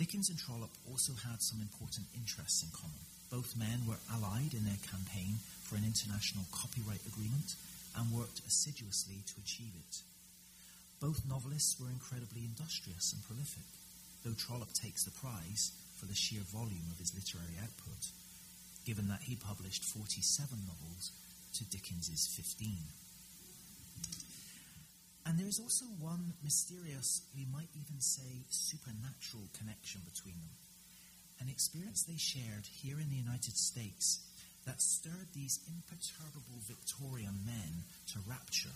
Dickens 0.00 0.32
and 0.32 0.40
Trollope 0.40 0.72
also 0.88 1.12
had 1.12 1.44
some 1.44 1.60
important 1.60 2.08
interests 2.16 2.64
in 2.64 2.72
common. 2.72 3.04
Both 3.28 3.52
men 3.52 3.84
were 3.84 4.00
allied 4.08 4.56
in 4.56 4.64
their 4.64 4.80
campaign 4.80 5.36
for 5.68 5.76
an 5.76 5.84
international 5.84 6.48
copyright 6.56 7.04
agreement 7.04 7.52
and 7.92 8.08
worked 8.08 8.40
assiduously 8.48 9.20
to 9.28 9.44
achieve 9.44 9.76
it. 9.76 10.00
Both 11.04 11.28
novelists 11.28 11.76
were 11.76 11.92
incredibly 11.92 12.48
industrious 12.48 13.12
and 13.12 13.20
prolific, 13.28 13.68
though 14.24 14.32
Trollope 14.32 14.72
takes 14.72 15.04
the 15.04 15.12
prize 15.20 15.68
for 16.00 16.08
the 16.08 16.16
sheer 16.16 16.40
volume 16.48 16.88
of 16.88 16.96
his 16.96 17.12
literary 17.12 17.60
output, 17.60 18.08
given 18.88 19.04
that 19.12 19.28
he 19.28 19.36
published 19.36 19.84
47 19.84 20.64
novels 20.64 21.12
to 21.60 21.68
Dickens's 21.68 22.24
15. 22.40 22.72
And 25.30 25.38
there 25.38 25.46
is 25.46 25.62
also 25.62 25.86
one 26.02 26.34
mysterious, 26.42 27.22
we 27.38 27.46
might 27.54 27.70
even 27.78 28.02
say 28.02 28.42
supernatural 28.50 29.46
connection 29.54 30.02
between 30.02 30.34
them. 30.34 30.58
An 31.38 31.46
experience 31.46 32.02
they 32.02 32.18
shared 32.18 32.66
here 32.66 32.98
in 32.98 33.06
the 33.14 33.22
United 33.22 33.54
States 33.54 34.26
that 34.66 34.82
stirred 34.82 35.30
these 35.30 35.62
imperturbable 35.70 36.58
Victorian 36.66 37.46
men 37.46 37.86
to 38.10 38.18
rapture. 38.26 38.74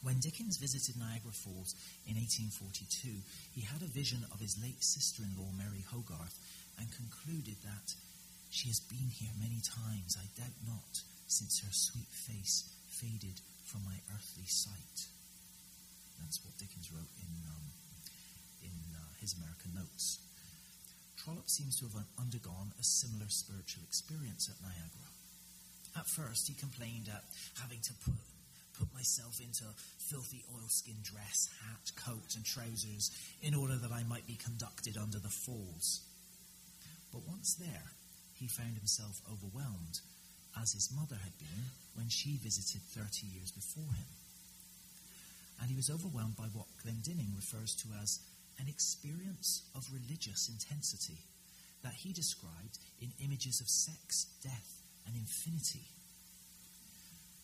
When 0.00 0.24
Dickens 0.24 0.56
visited 0.56 0.96
Niagara 0.96 1.36
Falls 1.36 1.76
in 2.08 2.16
1842, 2.16 3.20
he 3.52 3.68
had 3.68 3.84
a 3.84 3.92
vision 3.92 4.24
of 4.32 4.40
his 4.40 4.56
late 4.64 4.80
sister 4.80 5.20
in 5.20 5.36
law, 5.36 5.52
Mary 5.52 5.84
Hogarth, 5.84 6.40
and 6.80 6.88
concluded 6.96 7.60
that 7.68 7.92
she 8.48 8.72
has 8.72 8.80
been 8.88 9.12
here 9.12 9.36
many 9.36 9.60
times, 9.60 10.16
I 10.16 10.32
doubt 10.32 10.56
not, 10.64 11.04
since 11.28 11.60
her 11.60 11.76
sweet 11.76 12.08
face 12.08 12.72
faded 12.88 13.44
from 13.68 13.84
my 13.84 14.00
earthly 14.16 14.48
sight. 14.48 15.12
That's 16.20 16.42
what 16.44 16.56
Dickens 16.58 16.90
wrote 16.92 17.12
in, 17.22 17.32
um, 17.48 17.64
in 18.62 18.74
uh, 18.92 19.00
his 19.20 19.34
American 19.38 19.74
Notes. 19.74 20.18
Trollope 21.16 21.50
seems 21.50 21.78
to 21.78 21.86
have 21.86 22.04
undergone 22.18 22.72
a 22.78 22.84
similar 22.84 23.28
spiritual 23.28 23.82
experience 23.84 24.48
at 24.48 24.60
Niagara. 24.62 25.08
At 25.96 26.06
first, 26.14 26.46
he 26.46 26.54
complained 26.54 27.08
at 27.10 27.24
having 27.60 27.80
to 27.82 27.92
put, 28.04 28.20
put 28.78 28.94
myself 28.94 29.40
into 29.40 29.66
filthy 30.08 30.44
oilskin 30.54 31.02
dress, 31.02 31.48
hat, 31.64 31.84
coat, 31.96 32.36
and 32.36 32.44
trousers 32.44 33.10
in 33.42 33.54
order 33.54 33.76
that 33.76 33.92
I 33.92 34.04
might 34.04 34.26
be 34.26 34.38
conducted 34.38 34.96
under 34.96 35.18
the 35.18 35.32
falls. 35.44 36.06
But 37.12 37.26
once 37.26 37.56
there, 37.58 37.92
he 38.38 38.46
found 38.46 38.76
himself 38.76 39.18
overwhelmed, 39.26 39.98
as 40.54 40.72
his 40.72 40.92
mother 40.94 41.18
had 41.18 41.36
been 41.38 41.72
when 41.94 42.08
she 42.08 42.38
visited 42.38 42.82
30 42.94 43.26
years 43.26 43.50
before 43.50 43.90
him 43.92 44.06
and 45.60 45.70
he 45.70 45.76
was 45.76 45.90
overwhelmed 45.90 46.36
by 46.36 46.46
what 46.52 46.66
Glendinning 46.82 47.34
refers 47.34 47.74
to 47.82 47.88
as 48.02 48.20
an 48.58 48.68
experience 48.68 49.62
of 49.74 49.86
religious 49.92 50.48
intensity 50.48 51.18
that 51.82 51.94
he 51.94 52.12
described 52.12 52.78
in 53.00 53.12
images 53.24 53.60
of 53.60 53.68
sex, 53.68 54.26
death, 54.42 54.82
and 55.06 55.16
infinity. 55.16 55.86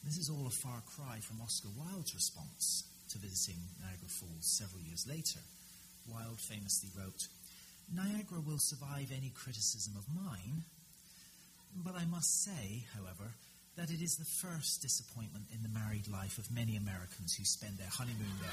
This 0.03 0.19
is 0.19 0.29
all 0.29 0.47
a 0.47 0.51
far 0.51 0.83
cry 0.97 1.19
from 1.21 1.41
Oscar 1.41 1.69
Wilde's 1.79 2.15
response 2.15 2.85
to 3.11 3.19
visiting 3.19 3.61
Niagara 3.81 4.09
Falls 4.09 4.47
several 4.59 4.83
years 4.83 5.07
later. 5.09 5.41
Wilde 6.07 6.41
famously 6.41 6.91
wrote, 6.99 7.29
Niagara 7.93 8.41
will 8.41 8.59
survive 8.59 9.13
any 9.13 9.31
criticism 9.35 9.95
of 9.97 10.05
mine, 10.15 10.65
but 11.77 11.95
I 11.95 12.05
must 12.05 12.45
say, 12.45 12.85
however, 12.95 13.35
that 13.77 13.91
it 13.91 14.01
is 14.01 14.17
the 14.17 14.25
first 14.25 14.83
disappointment 14.83 15.47
in 15.53 15.63
the 15.63 15.69
married 15.69 16.07
life 16.09 16.39
of 16.39 16.51
many 16.51 16.77
Americans 16.77 17.35
who 17.35 17.45
spend 17.45 17.77
their 17.77 17.89
honeymoon 17.89 18.31
there. 18.41 18.51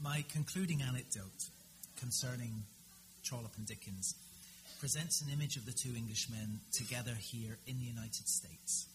My 0.00 0.24
concluding 0.32 0.82
anecdote 0.82 1.48
concerning 1.96 2.64
Trollope 3.22 3.56
and 3.56 3.66
Dickens 3.66 4.14
presents 4.80 5.20
an 5.20 5.28
image 5.32 5.56
of 5.56 5.64
the 5.64 5.72
two 5.72 5.90
Englishmen 5.96 6.60
together 6.72 7.14
here 7.14 7.58
in 7.66 7.78
the 7.78 7.84
United 7.84 8.26
States. 8.26 8.88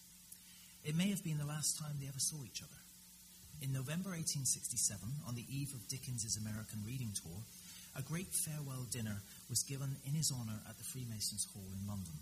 It 0.84 0.96
may 0.96 1.08
have 1.08 1.24
been 1.24 1.38
the 1.38 1.46
last 1.46 1.78
time 1.78 1.96
they 2.00 2.08
ever 2.08 2.18
saw 2.18 2.36
each 2.44 2.62
other. 2.62 2.87
In 3.60 3.72
November 3.72 4.14
1867, 4.14 5.02
on 5.26 5.34
the 5.34 5.46
eve 5.50 5.74
of 5.74 5.88
Dickens's 5.88 6.36
American 6.38 6.78
reading 6.86 7.10
tour, 7.10 7.42
a 7.98 8.02
great 8.06 8.30
farewell 8.30 8.86
dinner 8.92 9.18
was 9.50 9.66
given 9.66 9.96
in 10.06 10.14
his 10.14 10.30
honour 10.30 10.62
at 10.68 10.78
the 10.78 10.84
Freemasons' 10.86 11.48
Hall 11.50 11.66
in 11.74 11.88
London. 11.88 12.14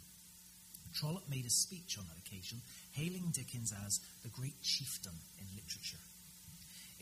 Trollope 0.96 1.28
made 1.28 1.44
a 1.44 1.50
speech 1.50 1.98
on 1.98 2.06
that 2.08 2.24
occasion, 2.24 2.62
hailing 2.92 3.28
Dickens 3.36 3.74
as 3.84 4.00
the 4.22 4.32
great 4.32 4.56
chieftain 4.62 5.12
in 5.36 5.44
literature. 5.52 6.00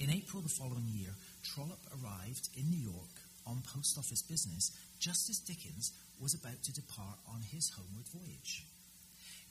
In 0.02 0.10
April 0.10 0.42
the 0.42 0.48
following 0.48 0.90
year, 0.90 1.14
Trollope 1.44 1.86
arrived 2.02 2.48
in 2.58 2.70
New 2.74 2.82
York 2.90 3.14
on 3.46 3.62
post 3.62 3.96
office 3.98 4.22
business 4.22 4.72
just 4.98 5.30
as 5.30 5.38
Dickens 5.38 5.92
was 6.20 6.34
about 6.34 6.60
to 6.64 6.74
depart 6.74 7.22
on 7.30 7.46
his 7.54 7.70
homeward 7.70 8.10
voyage. 8.10 8.66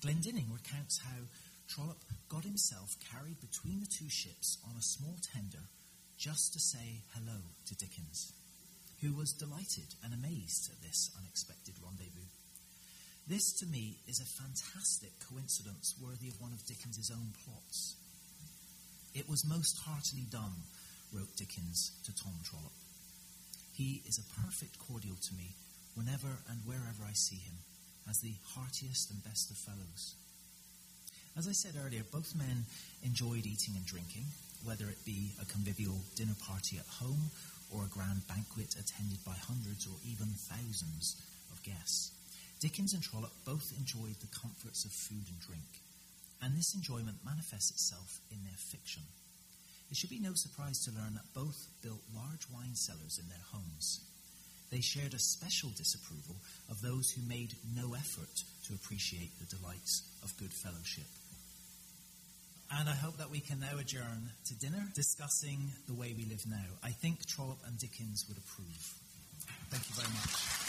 Glendinning 0.04 0.52
recounts 0.52 1.00
how 1.00 1.24
Trollope 1.68 2.04
got 2.30 2.44
himself 2.44 2.96
carried 3.12 3.40
between 3.42 3.80
the 3.80 3.90
two 3.90 4.10
ships 4.10 4.58
on 4.68 4.76
a 4.78 4.82
small 4.82 5.16
tender 5.34 5.70
just 6.18 6.54
to 6.54 6.60
say 6.60 7.04
hello 7.16 7.40
to 7.66 7.76
Dickens, 7.76 8.34
who 9.02 9.14
was 9.14 9.34
delighted 9.34 9.96
and 10.04 10.14
amazed 10.14 10.72
at 10.72 10.82
this 10.82 11.10
unexpected 11.18 11.76
rendezvous. 11.84 12.30
This, 13.28 13.54
to 13.60 13.66
me, 13.66 14.00
is 14.08 14.20
a 14.20 14.36
fantastic 14.44 15.12
coincidence 15.32 15.96
worthy 16.02 16.28
of 16.28 16.42
one 16.42 16.52
of 16.52 16.66
Dickens's 16.66 17.10
own 17.12 17.34
plots. 17.44 17.96
It 19.16 19.30
was 19.30 19.48
most 19.48 19.80
heartily 19.86 20.28
done, 20.30 20.68
wrote 21.14 21.36
Dickens 21.38 21.92
to 22.06 22.16
Tom 22.16 22.34
Trollope. 22.44 22.76
He 23.72 24.04
is 24.06 24.20
a 24.20 24.42
perfect 24.42 24.78
cordial 24.80 25.16
to 25.16 25.34
me 25.36 25.56
whenever 25.96 26.42
and 26.50 26.66
wherever 26.66 27.06
I 27.06 27.14
see 27.14 27.38
him, 27.38 27.58
as 28.10 28.20
the 28.20 28.36
heartiest 28.56 29.12
and 29.12 29.24
best 29.24 29.52
of 29.52 29.58
fellows. 29.58 30.16
As 31.36 31.48
I 31.48 31.52
said 31.52 31.74
earlier, 31.84 32.04
both 32.12 32.36
men 32.36 32.66
enjoyed 33.02 33.48
eating 33.50 33.74
and 33.76 33.86
drinking, 33.86 34.26
whether 34.64 34.86
it 34.86 35.04
be 35.04 35.34
a 35.42 35.50
convivial 35.50 35.98
dinner 36.16 36.38
party 36.46 36.78
at 36.78 36.86
home 36.86 37.32
or 37.74 37.84
a 37.84 37.94
grand 37.94 38.22
banquet 38.28 38.76
attended 38.78 39.18
by 39.26 39.34
hundreds 39.34 39.88
or 39.88 39.98
even 40.06 40.30
thousands 40.30 41.18
of 41.52 41.64
guests. 41.64 42.12
Dickens 42.60 42.94
and 42.94 43.02
Trollope 43.02 43.34
both 43.46 43.74
enjoyed 43.80 44.16
the 44.22 44.30
comforts 44.30 44.86
of 44.86 44.92
food 44.92 45.26
and 45.26 45.40
drink, 45.42 45.82
and 46.44 46.56
this 46.56 46.76
enjoyment 46.76 47.18
manifests 47.26 47.72
itself 47.72 48.22
in 48.30 48.38
their 48.46 48.62
fiction. 48.70 49.02
It 49.90 49.98
should 49.98 50.14
be 50.14 50.22
no 50.22 50.36
surprise 50.36 50.86
to 50.86 50.94
learn 50.94 51.16
that 51.16 51.34
both 51.34 51.66
built 51.82 52.02
large 52.14 52.46
wine 52.54 52.76
cellars 52.76 53.18
in 53.18 53.28
their 53.30 53.46
homes. 53.52 54.06
They 54.70 54.82
shared 54.82 55.14
a 55.14 55.20
special 55.20 55.70
disapproval 55.74 56.36
of 56.70 56.82
those 56.82 57.10
who 57.12 57.28
made 57.28 57.58
no 57.76 57.96
effort 57.96 58.44
to 58.70 58.74
appreciate 58.74 59.34
the 59.40 59.58
delights 59.58 60.02
of 60.24 60.38
good 60.38 60.54
fellowship. 60.54 61.10
And 62.80 62.90
I 62.90 62.94
hope 62.94 63.18
that 63.18 63.30
we 63.30 63.40
can 63.40 63.60
now 63.60 63.78
adjourn 63.80 64.32
to 64.46 64.56
dinner 64.56 64.84
discussing 64.96 65.60
the 65.88 65.94
way 65.94 66.14
we 66.18 66.26
live 66.26 66.44
now. 66.50 66.66
I 66.84 66.90
think 66.90 67.26
Trollope 67.26 67.60
and 67.68 67.78
Dickens 67.78 68.26
would 68.28 68.38
approve. 68.38 68.94
Thank 69.70 69.90
you 69.90 69.96
very 69.96 70.10
much. 70.14 70.63